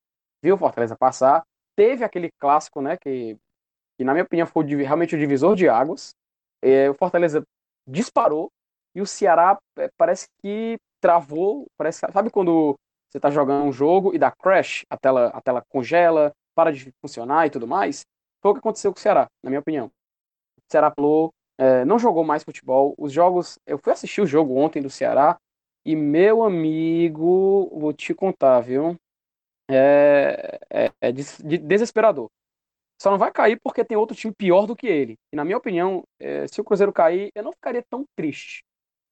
Viu 0.42 0.56
o 0.56 0.58
Fortaleza 0.58 0.96
passar, 0.98 1.44
teve 1.76 2.04
aquele 2.04 2.30
clássico, 2.40 2.82
né, 2.82 2.98
que, 2.98 3.38
que 3.98 4.04
na 4.04 4.14
minha 4.14 4.24
opinião 4.24 4.48
foi 4.48 4.66
realmente 4.76 5.16
o 5.16 5.20
divisor 5.20 5.56
de 5.56 5.68
águas. 5.68 6.16
É, 6.62 6.90
o 6.90 6.94
Fortaleza 6.94 7.44
disparou 7.88 8.50
e 8.96 9.02
o 9.02 9.06
Ceará 9.06 9.58
é, 9.78 9.90
parece 9.98 10.28
que 10.42 10.78
travou, 11.02 11.66
parece 11.78 12.00
sabe 12.12 12.30
quando 12.30 12.76
você 13.10 13.18
está 13.18 13.30
jogando 13.30 13.66
um 13.66 13.72
jogo 13.72 14.16
e 14.16 14.18
dá 14.18 14.32
crash, 14.32 14.86
a 14.90 14.98
tela, 14.98 15.28
a 15.28 15.42
tela 15.42 15.62
congela, 15.70 16.32
para 16.56 16.72
de 16.72 16.92
funcionar 17.02 17.46
e 17.46 17.50
tudo 17.50 17.68
mais? 17.68 18.06
Foi 18.42 18.52
o 18.52 18.54
que 18.54 18.60
aconteceu 18.60 18.94
com 18.94 19.00
o 19.00 19.02
Ceará, 19.02 19.28
na 19.44 19.50
minha 19.50 19.60
opinião. 19.60 19.88
O 19.88 20.72
Ceará 20.72 20.92
falou, 20.96 21.32
é, 21.58 21.86
não 21.86 22.00
jogou 22.00 22.24
mais 22.24 22.44
futebol. 22.44 22.94
Os 22.98 23.12
jogos. 23.12 23.60
Eu 23.66 23.78
fui 23.78 23.94
assistir 23.94 24.22
o 24.22 24.28
jogo 24.28 24.56
ontem 24.58 24.82
do 24.82 24.90
Ceará 24.90 25.38
e, 25.86 25.96
meu 25.96 26.44
amigo, 26.44 27.70
vou 27.78 27.94
te 27.94 28.14
contar, 28.14 28.62
viu? 28.62 28.98
É, 29.70 30.60
é, 30.70 30.92
é 31.02 31.12
desesperador. 31.12 32.30
Só 33.02 33.12
não 33.12 33.18
vai 33.18 33.32
cair 33.32 33.60
porque 33.62 33.84
tem 33.84 33.98
outro 33.98 34.16
time 34.16 34.34
pior 34.34 34.66
do 34.66 34.76
que 34.76 34.88
ele. 34.88 35.18
E, 35.32 35.36
na 35.36 35.44
minha 35.44 35.58
opinião, 35.58 36.04
é, 36.20 36.48
se 36.48 36.62
o 36.62 36.64
Cruzeiro 36.64 36.94
cair, 36.94 37.32
eu 37.36 37.44
não 37.44 37.52
ficaria 37.52 37.84
tão 37.90 38.06
triste. 38.16 38.64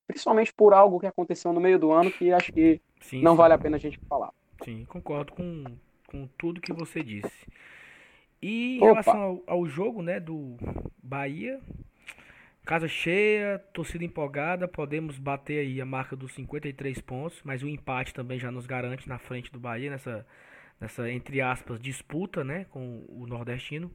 Principalmente 0.08 0.54
por 0.54 0.74
algo 0.74 1.00
que 1.00 1.08
aconteceu 1.08 1.52
no 1.52 1.60
meio 1.60 1.80
do 1.80 1.92
ano 1.92 2.12
que 2.12 2.32
acho 2.32 2.52
que 2.52 2.82
sim, 3.02 3.22
não 3.22 3.32
sim. 3.32 3.38
vale 3.38 3.54
a 3.54 3.58
pena 3.58 3.78
a 3.78 3.80
gente 3.80 4.00
falar. 4.08 4.32
Sim, 4.64 4.86
concordo 4.86 5.34
com, 5.34 5.64
com 6.08 6.28
tudo 6.38 6.62
que 6.62 6.74
você 6.74 7.04
disse. 7.04 7.48
E 8.42 8.78
em 8.78 8.78
Opa. 8.78 8.86
relação 8.86 9.22
ao, 9.22 9.60
ao 9.60 9.66
jogo 9.66 10.02
né, 10.02 10.20
do 10.20 10.58
Bahia, 11.02 11.60
Casa 12.72 12.88
cheia, 12.88 13.60
torcida 13.74 14.06
empolgada, 14.06 14.66
podemos 14.66 15.20
bater 15.20 15.60
aí 15.60 15.82
a 15.82 15.86
marca 15.86 16.16
dos 16.16 16.34
53 16.36 17.02
pontos, 17.02 17.42
mas 17.44 17.62
o 17.62 17.68
empate 17.68 18.14
também 18.14 18.40
já 18.40 18.50
nos 18.50 18.66
garante 18.66 19.10
na 19.10 19.18
frente 19.18 19.52
do 19.52 19.60
Bahia 19.60 19.90
nessa, 19.90 20.26
nessa 20.80 21.12
entre 21.12 21.42
aspas, 21.42 21.82
disputa, 21.82 22.46
né, 22.46 22.66
com 22.70 23.04
o 23.10 23.28
nordestino. 23.28 23.92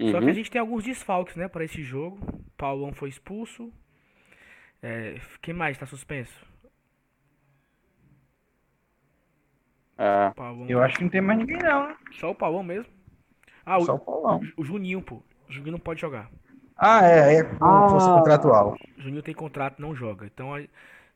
Uhum. 0.00 0.10
Só 0.10 0.18
que 0.18 0.24
a 0.24 0.26
uhum. 0.26 0.34
gente 0.34 0.50
tem 0.50 0.60
alguns 0.60 0.82
desfalques, 0.82 1.36
né, 1.36 1.46
para 1.46 1.62
esse 1.62 1.80
jogo. 1.84 2.18
Paulão 2.56 2.92
foi 2.92 3.08
expulso. 3.08 3.72
É, 4.82 5.20
quem 5.40 5.54
mais 5.54 5.76
está 5.76 5.86
suspenso? 5.86 6.44
É, 9.96 10.32
eu 10.68 10.82
acho 10.82 10.96
que 10.96 11.04
não 11.04 11.10
tem 11.10 11.20
mais 11.20 11.38
ninguém 11.38 11.58
não? 11.58 11.96
Só 12.14 12.32
o 12.32 12.34
Paulão 12.34 12.64
mesmo? 12.64 12.92
Ah, 13.64 13.78
Só 13.78 13.92
o, 13.92 13.94
o 13.94 14.00
Paulão. 14.00 14.40
O 14.56 14.64
Juninho, 14.64 15.00
pô. 15.00 15.22
O 15.48 15.52
Juninho 15.52 15.70
não 15.70 15.78
pode 15.78 16.00
jogar. 16.00 16.28
Ah, 16.76 17.06
é, 17.06 17.36
é 17.36 17.44
como 17.44 17.64
ah. 17.64 17.88
fosse 17.88 18.06
contratual. 18.06 18.76
Juninho 18.98 19.22
tem 19.22 19.34
contrato, 19.34 19.80
não 19.80 19.94
joga. 19.94 20.26
Então 20.26 20.50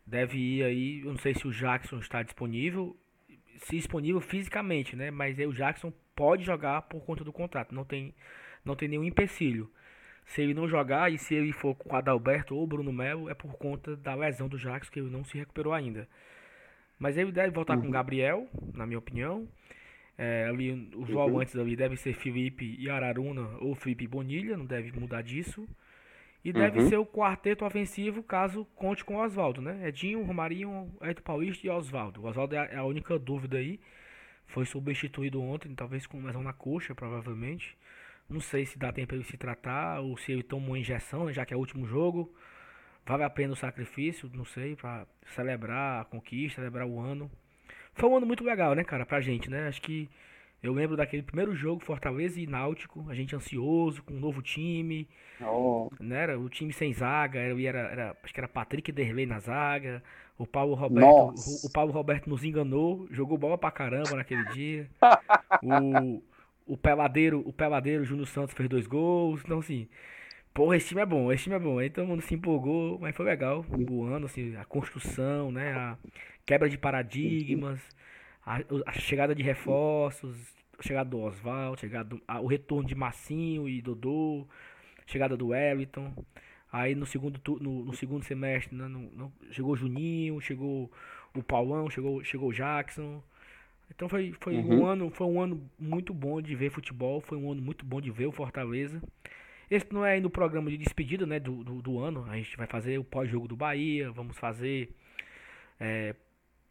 deve 0.07 0.39
ir 0.39 0.65
aí. 0.65 1.01
Eu 1.01 1.13
não 1.13 1.19
sei 1.19 1.35
se 1.35 1.47
o 1.47 1.53
Jackson 1.53 1.99
está 1.99 2.23
disponível. 2.23 2.97
Se 3.59 3.77
disponível 3.77 4.21
fisicamente, 4.21 4.97
né? 4.97 5.11
Mas 5.11 5.39
aí 5.39 5.47
o 5.47 5.53
Jackson 5.53 5.93
pode 6.17 6.45
jogar 6.45 6.83
por 6.83 7.05
conta 7.05 7.23
do 7.23 7.33
contrato. 7.33 7.75
Não 7.75 7.85
tem, 7.85 8.15
não 8.65 8.75
tem 8.75 8.89
nenhum 8.89 9.05
empecilho. 9.05 9.71
Se 10.27 10.41
ele 10.41 10.55
não 10.55 10.69
jogar 10.69 11.13
e 11.13 11.19
se 11.19 11.35
ele 11.35 11.53
for 11.53 11.75
com 11.75 11.93
o 11.93 11.97
Adalberto 11.97 12.55
ou 12.55 12.67
Bruno 12.67 12.93
Melo, 12.93 13.29
é 13.29 13.35
por 13.35 13.53
conta 13.55 13.97
da 13.97 14.15
lesão 14.15 14.49
do 14.49 14.57
Jackson, 14.57 14.91
que 14.93 15.01
ele 15.01 15.11
não 15.11 15.25
se 15.25 15.37
recuperou 15.37 15.73
ainda. 15.73 16.09
Mas 16.99 17.17
ele 17.17 17.33
deve 17.33 17.51
voltar 17.51 17.75
uhum. 17.77 17.83
com 17.83 17.89
o 17.89 17.91
Gabriel, 17.91 18.47
na 18.75 18.87
minha 18.87 18.99
opinião. 18.99 19.49
É, 20.23 20.45
ali, 20.45 20.71
os 20.95 21.09
uhum. 21.09 21.15
volantes 21.15 21.57
ali 21.57 21.75
devem 21.75 21.97
ser 21.97 22.13
Felipe 22.13 22.77
e 22.79 22.91
Araruna 22.91 23.57
ou 23.59 23.75
Felipe 23.75 24.07
Bonilha, 24.07 24.55
não 24.55 24.67
deve 24.67 24.93
mudar 24.93 25.23
disso. 25.23 25.67
E 26.45 26.53
deve 26.53 26.81
uhum. 26.81 26.89
ser 26.91 26.99
o 26.99 27.07
quarteto 27.07 27.65
ofensivo 27.65 28.23
caso 28.23 28.67
conte 28.77 29.03
com 29.03 29.17
o 29.17 29.25
Oswaldo, 29.25 29.63
né? 29.63 29.89
Edinho, 29.89 30.23
Romarinho, 30.23 30.93
Eto 31.01 31.23
Paulista 31.23 31.67
e 31.67 31.71
Oswaldo. 31.71 32.21
O 32.21 32.27
Oswaldo 32.27 32.55
é, 32.55 32.69
é 32.71 32.77
a 32.77 32.85
única 32.85 33.19
dúvida 33.19 33.57
aí. 33.57 33.81
Foi 34.47 34.67
substituído 34.67 35.41
ontem, 35.41 35.75
talvez 35.75 36.07
com 36.07 36.23
lesão 36.23 36.43
na 36.43 36.53
coxa, 36.53 36.95
provavelmente. 36.95 37.75
Não 38.29 38.41
sei 38.41 38.67
se 38.67 38.79
dá 38.79 38.93
tempo 38.93 39.09
para 39.09 39.17
ele 39.17 39.25
se 39.25 39.39
tratar 39.39 40.01
ou 40.01 40.19
se 40.19 40.33
ele 40.33 40.43
toma 40.43 40.67
uma 40.67 40.79
injeção, 40.79 41.25
né? 41.25 41.33
já 41.33 41.47
que 41.47 41.55
é 41.55 41.57
o 41.57 41.61
último 41.61 41.87
jogo. 41.87 42.31
Vale 43.07 43.25
a 43.25 43.31
pena 43.31 43.55
o 43.55 43.57
sacrifício, 43.57 44.31
não 44.35 44.45
sei, 44.45 44.77
para 44.77 45.07
celebrar 45.35 46.03
a 46.03 46.05
conquista, 46.05 46.57
celebrar 46.57 46.87
o 46.87 47.01
ano. 47.01 47.31
Foi 47.95 48.09
um 48.09 48.17
ano 48.17 48.27
muito 48.27 48.45
legal, 48.45 48.75
né, 48.75 48.85
cara, 48.85 49.05
pra 49.05 49.21
gente, 49.21 49.51
né? 49.51 49.69
Acho 49.69 49.83
que 49.83 50.09
eu 50.63 50.75
lembro 50.75 50.97
daquele 50.97 51.23
primeiro 51.23 51.55
jogo, 51.55 51.83
Fortaleza 51.83 52.39
e 52.39 52.47
Náutico, 52.47 53.05
a 53.09 53.15
gente 53.15 53.35
ansioso, 53.35 54.03
com 54.03 54.13
um 54.13 54.21
novo 54.21 54.43
time. 54.43 55.09
Oh. 55.41 55.91
Né, 55.99 56.23
era 56.23 56.39
o 56.39 56.49
time 56.51 56.73
sem 56.73 56.93
zaga, 56.93 57.39
era, 57.39 57.63
era, 57.63 57.79
era, 57.79 58.17
acho 58.23 58.35
que 58.35 58.41
era 58.41 58.49
Patrick 58.49 58.93
Derlei 58.93 59.25
na 59.25 59.39
zaga. 59.39 60.03
O 60.39 60.47
Paulo 60.47 60.75
Roberto, 60.75 61.07
o, 61.07 61.67
o, 61.67 61.71
Paulo 61.71 61.93
Roberto 61.93 62.29
nos 62.29 62.45
enganou, 62.45 63.07
jogou 63.11 63.37
bola 63.37 63.59
pra 63.59 63.71
caramba 63.71 64.17
naquele 64.17 64.45
dia. 64.53 64.89
o, 65.63 66.23
o 66.67 66.77
Peladeiro, 66.79 67.43
o 67.47 67.53
Peladeiro 67.53 68.05
Júnior 68.05 68.27
Santos 68.27 68.55
fez 68.55 68.69
dois 68.69 68.87
gols. 68.87 69.43
Então 69.45 69.59
assim, 69.59 69.87
porra, 70.55 70.77
esse 70.77 70.89
time 70.89 71.01
é 71.01 71.07
bom, 71.07 71.33
esse 71.33 71.45
time 71.45 71.57
é 71.57 71.59
bom. 71.59 71.79
Aí 71.79 71.91
todo 71.91 72.07
mundo 72.07 72.23
se 72.23 72.35
empolgou, 72.35 72.99
mas 72.99 73.15
foi 73.17 73.27
legal. 73.27 73.65
O 73.91 74.05
ano, 74.05 74.27
assim, 74.27 74.57
a 74.57 74.65
construção, 74.65 75.51
né? 75.51 75.73
A, 75.73 75.99
quebra 76.51 76.69
de 76.69 76.77
paradigmas, 76.77 77.81
a, 78.45 78.61
a 78.87 78.93
chegada 78.93 79.35
de 79.35 79.43
reforços, 79.43 80.37
a 80.77 80.83
chegada 80.83 81.09
do 81.09 81.21
Oswald, 81.21 81.81
chegada 81.81 82.09
do, 82.09 82.23
a, 82.27 82.41
o 82.41 82.47
retorno 82.47 82.89
de 82.89 82.95
Massinho 82.95 83.69
e 83.69 83.81
Dodô, 83.81 84.47
chegada 85.07 85.37
do 85.37 85.49
Wellington. 85.49 86.13
Aí 86.73 86.95
no 86.95 87.07
segundo, 87.07 87.41
no, 87.61 87.85
no 87.85 87.95
segundo 87.95 88.25
semestre 88.25 88.77
né, 88.77 88.87
no, 88.89 89.01
no, 89.11 89.33
chegou 89.51 89.73
o 89.73 89.77
Juninho, 89.77 90.41
chegou 90.41 90.91
o 91.35 91.43
Paulão, 91.43 91.89
chegou, 91.91 92.23
chegou 92.25 92.49
o 92.49 92.53
Jackson. 92.53 93.23
Então 93.91 94.09
foi, 94.09 94.33
foi 94.41 94.57
uhum. 94.57 94.81
um 94.81 94.87
ano, 94.87 95.11
foi 95.11 95.27
um 95.27 95.41
ano 95.41 95.71
muito 95.79 96.15
bom 96.15 96.41
de 96.41 96.55
ver 96.55 96.71
futebol, 96.71 97.21
foi 97.21 97.37
um 97.39 97.53
ano 97.53 97.61
muito 97.61 97.85
bom 97.85 98.01
de 98.01 98.11
ver 98.11 98.27
o 98.27 98.33
Fortaleza. 98.33 99.01
Esse 99.71 99.93
não 99.93 100.05
é 100.05 100.19
no 100.19 100.29
programa 100.29 100.69
de 100.71 100.77
despedida 100.77 101.27
né, 101.27 101.39
do, 101.39 101.63
do, 101.63 101.81
do 101.81 101.99
ano. 101.99 102.25
A 102.29 102.37
gente 102.37 102.57
vai 102.57 102.67
fazer 102.67 102.99
o 102.99 103.05
pós-jogo 103.05 103.47
do 103.47 103.57
Bahia, 103.57 104.11
vamos 104.11 104.37
fazer 104.37 104.95
é, 105.79 106.15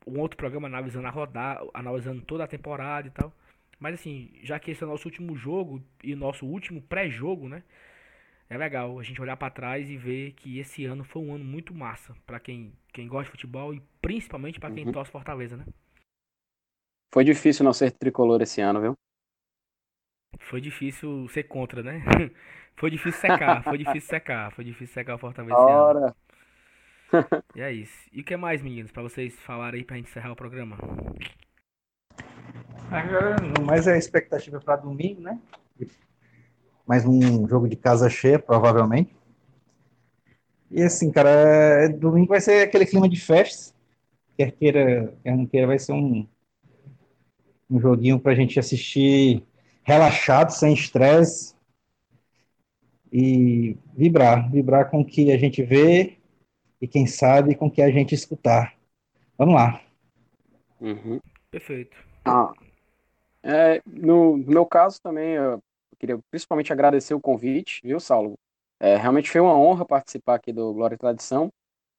um 0.05 0.19
outro 0.19 0.37
programa 0.37 0.67
analisando 0.67 1.07
a 1.07 1.09
rodada, 1.09 1.65
analisando 1.73 2.21
toda 2.21 2.43
a 2.43 2.47
temporada 2.47 3.07
e 3.07 3.11
tal. 3.11 3.33
Mas 3.79 3.93
assim, 3.93 4.31
já 4.43 4.59
que 4.59 4.71
esse 4.71 4.83
é 4.83 4.85
o 4.85 4.89
nosso 4.89 5.07
último 5.07 5.35
jogo 5.37 5.81
e 6.03 6.13
nosso 6.13 6.45
último 6.45 6.81
pré-jogo, 6.81 7.47
né? 7.47 7.63
É 8.49 8.57
legal 8.57 8.99
a 8.99 9.03
gente 9.03 9.21
olhar 9.21 9.37
para 9.37 9.51
trás 9.51 9.89
e 9.89 9.95
ver 9.95 10.33
que 10.33 10.59
esse 10.59 10.83
ano 10.83 11.03
foi 11.03 11.21
um 11.21 11.33
ano 11.33 11.45
muito 11.45 11.73
massa 11.73 12.15
para 12.25 12.39
quem, 12.39 12.73
quem 12.91 13.07
gosta 13.07 13.25
de 13.25 13.31
futebol 13.31 13.73
e 13.73 13.81
principalmente 14.01 14.59
para 14.59 14.71
quem 14.71 14.85
uhum. 14.85 14.91
torce 14.91 15.11
Fortaleza, 15.11 15.55
né? 15.55 15.65
foi 17.11 17.23
difícil 17.23 17.65
não 17.65 17.73
ser 17.73 17.91
tricolor 17.91 18.41
esse 18.41 18.61
ano, 18.61 18.81
viu? 18.81 18.93
Foi 20.38 20.61
difícil 20.61 21.27
ser 21.30 21.43
contra, 21.43 21.82
né? 21.82 22.01
Foi 22.75 22.89
difícil 22.89 23.19
secar, 23.19 23.61
foi 23.61 23.77
difícil 23.77 24.07
secar, 24.09 24.51
foi 24.53 24.63
difícil 24.63 24.93
secar 24.93 25.15
o 25.15 25.17
Fortaleza. 25.17 25.53
Ora, 25.53 26.15
E 27.55 27.61
é 27.61 27.71
isso. 27.73 28.09
E 28.13 28.21
o 28.21 28.23
que 28.23 28.38
mais, 28.38 28.61
meninos, 28.61 28.91
pra 28.91 29.03
vocês 29.03 29.38
falarem 29.41 29.80
aí 29.80 29.86
pra 29.86 29.97
gente 29.97 30.09
encerrar 30.09 30.32
o 30.32 30.36
programa? 30.36 30.77
Agora, 32.89 33.36
no 33.41 33.65
mais 33.65 33.86
é 33.88 33.93
a 33.93 33.97
expectativa 33.97 34.59
para 34.59 34.77
domingo, 34.77 35.21
né? 35.21 35.39
Mais 36.88 37.05
um 37.05 37.47
jogo 37.47 37.67
de 37.67 37.75
casa 37.75 38.09
cheia, 38.09 38.39
provavelmente. 38.39 39.13
E 40.71 40.82
assim, 40.82 41.11
cara, 41.11 41.30
é- 41.30 41.89
domingo 41.89 42.27
vai 42.30 42.39
ser 42.41 42.67
aquele 42.67 42.86
clima 42.86 43.09
de 43.09 43.19
festa. 43.19 43.73
Quer 44.38 44.51
queira, 44.51 45.13
quer 45.23 45.36
não 45.36 45.45
queira, 45.45 45.67
vai 45.67 45.80
ser 45.80 45.93
um, 45.93 46.27
um 47.69 47.80
joguinho 47.80 48.19
pra 48.19 48.36
gente 48.36 48.59
assistir 48.59 49.43
relaxado, 49.89 50.51
sem 50.51 50.73
estresse. 50.73 51.55
E 53.11 53.75
vibrar, 53.93 54.49
vibrar 54.51 54.89
com 54.91 55.01
o 55.01 55.05
que 55.05 55.31
a 55.31 55.37
gente 55.37 55.63
vê 55.63 56.17
e 56.79 56.87
quem 56.87 57.07
sabe 57.07 57.55
com 57.55 57.65
o 57.65 57.71
que 57.71 57.81
a 57.81 57.89
gente 57.89 58.13
escutar. 58.13 58.75
Vamos 59.37 59.55
lá. 59.55 59.81
uhum. 60.79 61.19
Perfeito. 61.49 61.97
Ah, 62.23 62.51
é, 63.41 63.81
no, 63.87 64.37
no 64.37 64.51
meu 64.51 64.65
caso 64.65 65.01
também, 65.01 65.31
eu 65.31 65.59
queria 65.97 66.19
principalmente 66.29 66.71
agradecer 66.71 67.15
o 67.15 67.21
convite, 67.21 67.81
viu, 67.83 67.99
Saulo? 67.99 68.37
É, 68.79 68.95
realmente 68.95 69.29
foi 69.31 69.41
uma 69.41 69.57
honra 69.57 69.85
participar 69.85 70.35
aqui 70.35 70.53
do 70.53 70.71
Glória 70.73 70.95
e 70.95 70.99
Tradição. 70.99 71.49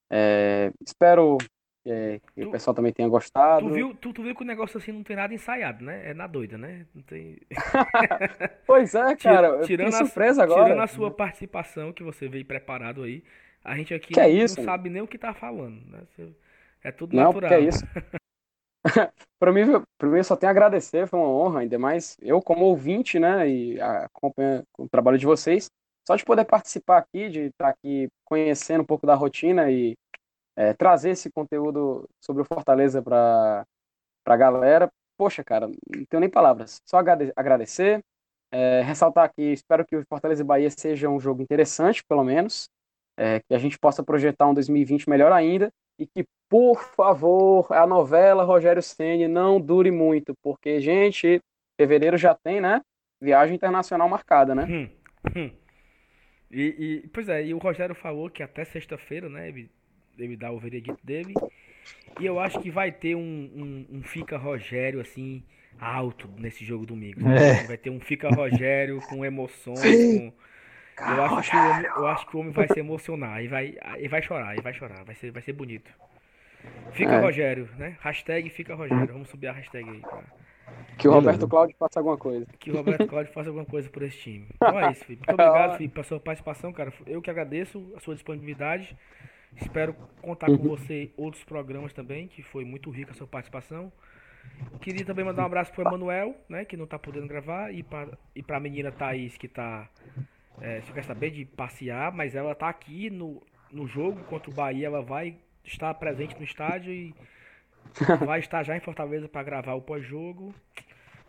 É, 0.08 0.70
espero 0.86 1.38
é, 1.86 2.20
que 2.34 2.42
o 2.42 2.46
Tu- 2.46 2.50
pessoal 2.50 2.74
também 2.74 2.92
tenha 2.92 3.08
gostado. 3.08 3.68
Tu 3.68 3.74
viu, 3.74 3.94
tu, 3.94 4.12
tu 4.12 4.22
viu 4.22 4.34
que 4.34 4.42
o 4.42 4.46
negócio 4.46 4.78
assim 4.78 4.92
não 4.92 5.02
tem 5.02 5.16
nada 5.16 5.32
ensaiado, 5.34 5.84
né? 5.84 6.10
É 6.10 6.14
na 6.14 6.26
doida, 6.26 6.58
né? 6.58 6.86
Não 6.94 7.02
tem. 7.02 7.38
Pois 8.66 8.94
é, 8.94 9.16
cara, 9.16 9.60
tirando 9.66 9.88
fiquei 9.88 9.92
a- 9.92 10.04
surpresa 10.04 10.42
agora. 10.42 10.64
Tirando 10.64 10.82
a 10.82 10.86
sua 10.86 11.10
participação, 11.10 11.92
que 11.92 12.02
você 12.02 12.28
veio 12.28 12.44
preparado 12.44 13.02
aí, 13.02 13.22
a 13.64 13.76
gente 13.76 13.92
aqui 13.94 14.14
Que 14.14 14.20
é 14.20 14.28
não, 14.28 14.36
isso, 14.44 14.56
não 14.56 14.64
mano? 14.64 14.70
sabe 14.72 14.90
nem 14.90 15.02
o 15.02 15.08
que 15.08 15.18
tá 15.18 15.34
falando, 15.34 15.80
né? 15.86 16.02
É 16.82 16.90
tudo 16.92 17.14
Não, 17.16 17.32
natural. 17.32 17.50
porque 17.50 17.54
é 17.54 17.60
isso. 17.60 17.84
Para 19.38 19.52
mim, 19.52 19.62
para 19.98 20.08
mim, 20.08 20.22
só 20.22 20.36
tenho 20.36 20.48
a 20.48 20.52
agradecer, 20.52 21.06
foi 21.06 21.18
uma 21.18 21.28
honra, 21.28 21.60
ainda 21.60 21.78
mais 21.78 22.16
eu 22.20 22.40
como 22.42 22.64
ouvinte, 22.64 23.18
né, 23.18 23.48
e 23.48 23.80
acompanha 23.80 24.62
o 24.78 24.88
trabalho 24.88 25.18
de 25.18 25.26
vocês, 25.26 25.70
só 26.06 26.16
de 26.16 26.24
poder 26.24 26.44
participar 26.44 26.98
aqui, 26.98 27.28
de 27.28 27.40
estar 27.46 27.68
aqui 27.68 28.08
conhecendo 28.24 28.82
um 28.82 28.86
pouco 28.86 29.06
da 29.06 29.14
rotina 29.14 29.70
e 29.70 29.96
é, 30.56 30.72
trazer 30.74 31.10
esse 31.10 31.30
conteúdo 31.30 32.08
sobre 32.20 32.42
o 32.42 32.44
Fortaleza 32.44 33.02
para 33.02 33.64
a 34.26 34.36
galera. 34.36 34.90
Poxa, 35.16 35.44
cara, 35.44 35.68
não 35.68 36.04
tenho 36.08 36.20
nem 36.20 36.30
palavras, 36.30 36.80
só 36.86 36.98
agrade- 36.98 37.32
agradecer, 37.36 38.02
é, 38.50 38.80
ressaltar 38.82 39.24
aqui, 39.24 39.52
espero 39.52 39.84
que 39.84 39.94
o 39.96 40.04
Fortaleza 40.06 40.42
e 40.42 40.46
Bahia 40.46 40.70
seja 40.70 41.08
um 41.08 41.20
jogo 41.20 41.42
interessante, 41.42 42.02
pelo 42.08 42.24
menos, 42.24 42.68
é, 43.18 43.40
que 43.40 43.54
a 43.54 43.58
gente 43.58 43.78
possa 43.78 44.02
projetar 44.02 44.48
um 44.48 44.54
2020 44.54 45.08
melhor 45.10 45.30
ainda 45.30 45.70
e 45.98 46.06
que, 46.06 46.24
por 46.48 46.82
favor, 46.82 47.70
a 47.70 47.86
novela 47.86 48.44
Rogério 48.44 48.82
Ceni 48.82 49.28
não 49.28 49.60
dure 49.60 49.90
muito, 49.90 50.32
porque, 50.42 50.80
gente, 50.80 51.38
fevereiro 51.78 52.16
já 52.16 52.34
tem, 52.34 52.60
né? 52.60 52.80
Viagem 53.20 53.54
internacional 53.54 54.08
marcada, 54.08 54.54
né? 54.54 54.64
Hum, 54.64 54.88
hum. 55.36 55.50
E, 56.50 57.02
e- 57.04 57.08
pois 57.08 57.28
é, 57.28 57.44
e 57.44 57.52
o 57.52 57.58
Rogério 57.58 57.94
falou 57.94 58.30
que 58.30 58.42
até 58.42 58.64
sexta-feira, 58.64 59.28
né, 59.28 59.48
ele 60.18 60.36
dá 60.36 60.50
o 60.50 60.58
veredito 60.58 60.98
dele. 61.04 61.34
E 62.18 62.26
eu 62.26 62.38
acho 62.38 62.60
que 62.60 62.70
vai 62.70 62.90
ter 62.92 63.14
um, 63.14 63.20
um, 63.20 63.86
um 63.98 64.02
Fica 64.02 64.36
Rogério, 64.36 65.00
assim, 65.00 65.42
alto 65.78 66.28
nesse 66.38 66.64
jogo 66.64 66.86
domingo. 66.86 67.28
É. 67.28 67.64
Vai 67.64 67.76
ter 67.76 67.90
um 67.90 68.00
Fica 68.00 68.28
Rogério 68.28 69.00
com 69.08 69.24
emoções, 69.24 69.80
com... 69.80 70.32
Eu 71.00 71.24
acho, 71.24 71.50
que 71.50 71.56
o 71.56 71.70
homem, 71.70 71.86
eu 71.96 72.06
acho 72.06 72.26
que 72.26 72.36
o 72.36 72.40
homem 72.40 72.52
vai 72.52 72.68
se 72.68 72.78
emocionar 72.78 73.42
e 73.42 73.48
vai, 73.48 73.74
e 73.98 74.06
vai 74.06 74.20
chorar, 74.20 74.58
e 74.58 74.60
vai 74.60 74.74
chorar, 74.74 75.02
vai 75.02 75.14
ser, 75.14 75.30
vai 75.30 75.40
ser 75.40 75.54
bonito. 75.54 75.90
Fica 76.92 77.12
É. 77.14 77.20
Rogério, 77.20 77.68
né? 77.78 77.96
Hashtag 78.00 78.50
Fica 78.50 78.74
Rogério. 78.74 79.06
Vamos 79.12 79.28
subir 79.30 79.46
a 79.46 79.52
hashtag 79.52 79.88
aí. 79.88 80.00
Pra... 80.00 80.22
Que 80.98 81.08
o. 81.08 81.12
Roberto 81.12 81.48
Cláudio 81.48 81.74
faça 81.78 82.00
alguma 82.00 82.16
coisa. 82.16 82.46
Que 82.58 82.70
o 82.70 82.76
Roberto 82.76 83.06
Cláudio 83.06 83.32
faça 83.32 83.48
alguma 83.48 83.64
coisa 83.64 83.88
por 83.88 84.02
esse 84.02 84.18
time. 84.18 84.46
Então 84.54 84.78
é 84.78 84.92
isso, 84.92 85.04
Felipe. 85.04 85.26
Muito 85.26 85.40
obrigado, 85.40 85.76
Felipe, 85.76 85.94
pela 85.94 86.04
sua 86.04 86.20
participação, 86.20 86.72
cara. 86.72 86.92
Eu 87.06 87.22
que 87.22 87.30
agradeço 87.30 87.92
a 87.96 88.00
sua 88.00 88.14
disponibilidade. 88.14 88.96
Espero 89.56 89.94
contar 90.22 90.46
com 90.46 90.56
você 90.56 91.10
outros 91.16 91.44
programas 91.44 91.92
também, 91.92 92.28
que 92.28 92.42
foi 92.42 92.64
muito 92.64 92.90
rica 92.90 93.12
a 93.12 93.14
sua 93.14 93.26
participação. 93.26 93.92
Queria 94.80 95.04
também 95.04 95.24
mandar 95.24 95.42
um 95.42 95.46
abraço 95.46 95.72
pro 95.72 95.82
Emanuel, 95.82 96.34
né, 96.48 96.64
que 96.64 96.76
não 96.76 96.86
tá 96.86 96.98
podendo 96.98 97.26
gravar, 97.26 97.72
e 97.72 97.82
pra, 97.82 98.08
e 98.34 98.42
pra 98.42 98.60
menina 98.60 98.90
Thaís, 98.90 99.36
que 99.36 99.48
tá. 99.48 99.88
É, 100.60 100.80
só 100.82 100.92
quer 100.92 101.04
saber 101.04 101.30
de 101.30 101.44
passear, 101.44 102.12
mas 102.12 102.34
ela 102.34 102.54
tá 102.54 102.68
aqui 102.68 103.08
no, 103.08 103.42
no 103.72 103.86
jogo 103.86 104.22
contra 104.24 104.50
o 104.50 104.54
Bahia, 104.54 104.86
ela 104.86 105.00
vai 105.00 105.36
estar 105.64 105.92
presente 105.94 106.36
no 106.36 106.44
estádio 106.44 106.92
e 106.92 107.14
vai 108.26 108.40
estar 108.40 108.62
já 108.62 108.76
em 108.76 108.80
Fortaleza 108.80 109.28
para 109.28 109.42
gravar 109.42 109.74
o 109.74 109.82
pós-jogo. 109.82 110.54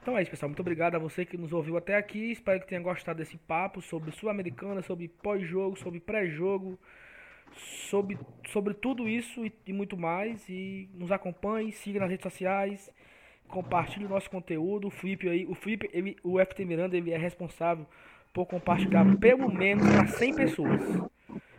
Então 0.01 0.17
é 0.17 0.22
isso, 0.22 0.32
pessoal. 0.32 0.49
Muito 0.49 0.59
obrigado 0.61 0.95
a 0.95 0.99
você 0.99 1.24
que 1.24 1.38
nos 1.38 1.53
ouviu 1.53 1.78
até 1.78 1.95
aqui. 1.95 2.32
Espero 2.32 2.59
que 2.59 2.67
tenha 2.67 2.82
gostado 2.82 3.19
desse 3.19 3.38
papo 3.38 3.82
sobre 3.82 4.11
Sul-Americana, 4.11 4.82
sobre 4.82 5.07
pós-jogo, 5.07 5.78
sobre 5.78 5.99
pré-jogo, 5.99 6.80
sobre, 7.56 8.18
sobre 8.47 8.74
tudo 8.74 9.08
isso 9.08 9.45
e, 9.45 9.52
e 9.68 9.74
muito 9.74 9.97
mais. 9.97 10.47
E 10.49 10.89
nos 10.93 11.12
acompanhe, 11.12 11.72
siga 11.72 11.99
nas 11.99 12.10
redes 12.10 12.24
sociais, 12.24 12.89
compartilhe 13.47 14.06
o 14.06 14.10
nosso 14.10 14.30
conteúdo. 14.30 14.88
O 14.88 14.91
Felipe 14.91 15.30
aí, 15.30 15.45
o 15.45 15.56
Felipe, 15.56 15.89
ele, 15.93 16.16
o 16.24 16.39
FT 16.39 16.66
Miranda, 16.66 16.97
ele 16.97 17.12
é 17.12 17.18
responsável 17.18 17.86
por 18.34 18.45
compartilhar 18.45 19.06
pelo 19.18 19.49
menos 19.49 19.88
para 19.88 20.08
100 20.08 20.36
pessoas. 20.36 20.82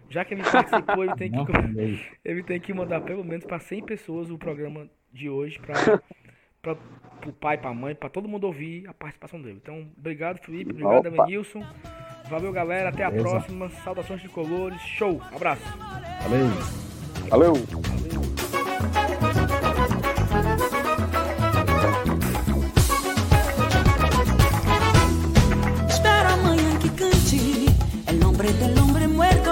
Já 0.09 0.25
que 0.25 0.35
ele 0.35 0.43
participou, 0.43 1.05
ele 1.05 1.15
tem 1.17 1.31
que 1.31 2.11
ele 2.25 2.43
tem 2.43 2.61
que 2.61 2.73
mandar 2.75 3.01
pelo 3.01 3.25
menos 3.25 3.47
para 3.47 3.59
100 3.59 3.83
pessoas 3.85 4.31
o 4.31 4.37
programa 4.37 4.87
de 5.11 5.31
hoje 5.31 5.59
para 5.59 6.03
para 6.63 6.79
o 7.29 7.33
pai, 7.33 7.59
para 7.59 7.71
a 7.71 7.75
mãe, 7.75 7.95
para 7.95 8.09
todo 8.09 8.29
mundo 8.29 8.45
ouvir 8.45 8.89
a 8.89 8.95
participação 8.95 9.43
dele. 9.43 9.59
Então, 9.61 9.91
obrigado, 9.99 10.39
Felipe, 10.39 10.71
obrigado, 10.71 11.07
Opa. 11.07 11.09
Elenilson. 11.09 11.63
Valeu, 12.33 12.51
galera, 12.51 12.89
até 12.89 13.05
a 13.05 13.11
Beleza. 13.11 13.29
próxima. 13.29 13.71
Saudações 13.85 14.23
de 14.23 14.29
colores. 14.31 14.81
Show. 14.81 15.21
Abraço. 15.35 15.61
Valeu. 16.23 16.51
Valeu! 17.29 17.53
Espero 25.89 26.29
amanhã 26.33 26.79
que 26.79 26.89
cante 26.91 27.67
El 28.07 28.19
nombre 28.19 28.51
del 28.53 28.79
hombre 28.79 29.07
muerto 29.09 29.51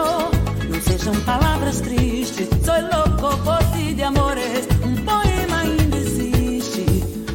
Não 0.70 0.80
sejam 0.80 1.14
palavras 1.26 1.82
tristes 1.82 2.48
Soy 2.64 2.80
louco 2.80 3.36
por 3.44 3.58
ti 3.72 3.92
de 3.94 4.02
amores 4.02 4.66
Um 4.82 4.96
poema 5.04 5.60
ainda 5.60 5.96
existe 5.98 6.86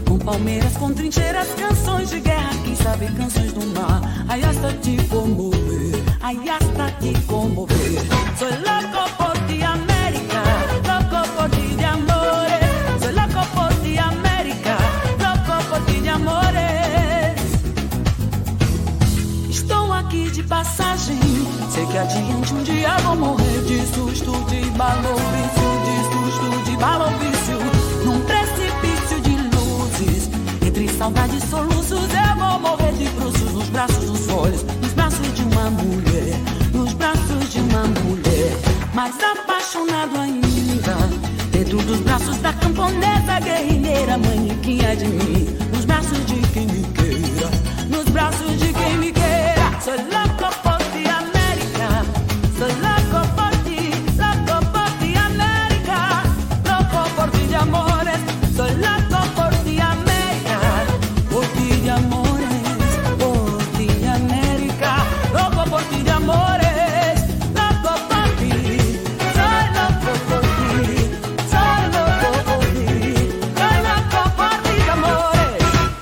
Com 0.07 0.17
palmeiras, 0.17 0.75
com 0.77 0.91
trincheiras 0.91 1.47
Canções 1.53 2.09
de 2.09 2.19
guerra, 2.19 2.51
sabe 2.85 3.07
canções 3.17 3.51
do 3.51 3.65
mar 3.73 3.99
Ai, 4.29 4.43
hasta 4.43 4.71
te 4.73 4.95
comover 5.07 6.03
Ai, 6.21 6.37
hasta 6.49 6.91
te 7.01 7.13
comover 7.25 7.93
Soy 8.37 8.51
louco 8.67 9.03
por 9.17 9.35
ti, 9.47 9.63
América 9.63 10.41
Louco 10.89 11.27
por 11.35 11.49
ti 11.49 11.75
de 11.75 11.85
amores 11.85 13.01
Soy 13.01 13.13
louco 13.13 13.43
por 13.55 13.73
ti, 13.81 13.97
América 13.97 14.77
Louco 15.23 15.63
por 15.69 15.85
ti 15.87 15.99
de 15.99 16.09
amores 16.09 17.41
Estou 19.49 19.91
aqui 19.91 20.29
de 20.29 20.43
passagem. 20.43 21.19
Sei 21.71 21.85
que 21.87 21.97
adiante 21.97 22.53
um 22.53 22.63
dia 22.63 22.97
vou 22.99 23.15
morrer 23.15 23.61
de 23.65 23.79
susto, 23.87 24.31
de 24.45 24.61
balofício, 24.77 25.69
de 25.85 25.97
susto, 26.11 26.69
de 26.69 26.77
balofício. 26.77 27.74
Saudade 30.97 31.37
e 31.37 31.41
soluços, 31.41 31.91
eu 31.91 32.35
vou 32.37 32.59
morrer 32.59 32.93
de 32.93 33.05
bruços 33.09 33.51
nos 33.53 33.69
braços 33.69 34.05
dos 34.05 34.29
olhos, 34.29 34.63
nos 34.81 34.93
braços 34.93 35.33
de 35.33 35.41
uma 35.43 35.69
mulher, 35.71 36.39
nos 36.73 36.93
braços 36.93 37.51
de 37.51 37.59
uma 37.59 37.83
mulher. 37.83 38.57
Mais 38.93 39.15
apaixonado 39.21 40.19
ainda, 40.19 40.95
dentro 41.51 41.77
dos 41.79 41.99
braços 41.99 42.37
da 42.37 42.53
camponesa 42.53 43.39
guerrilheira, 43.43 44.17
manequinha 44.17 44.95
de 44.95 45.05
mim, 45.05 45.57
nos 45.73 45.85
braços 45.85 46.25
de 46.25 46.35
quem 46.53 46.67
me 46.67 46.83
queira 46.93 47.75
nos 47.89 48.05
braços 48.05 48.59
de 48.59 48.73
quem 48.73 48.97
me 48.97 49.11
queira. 49.11 49.79
Soy 49.81 49.97
la 50.11 50.24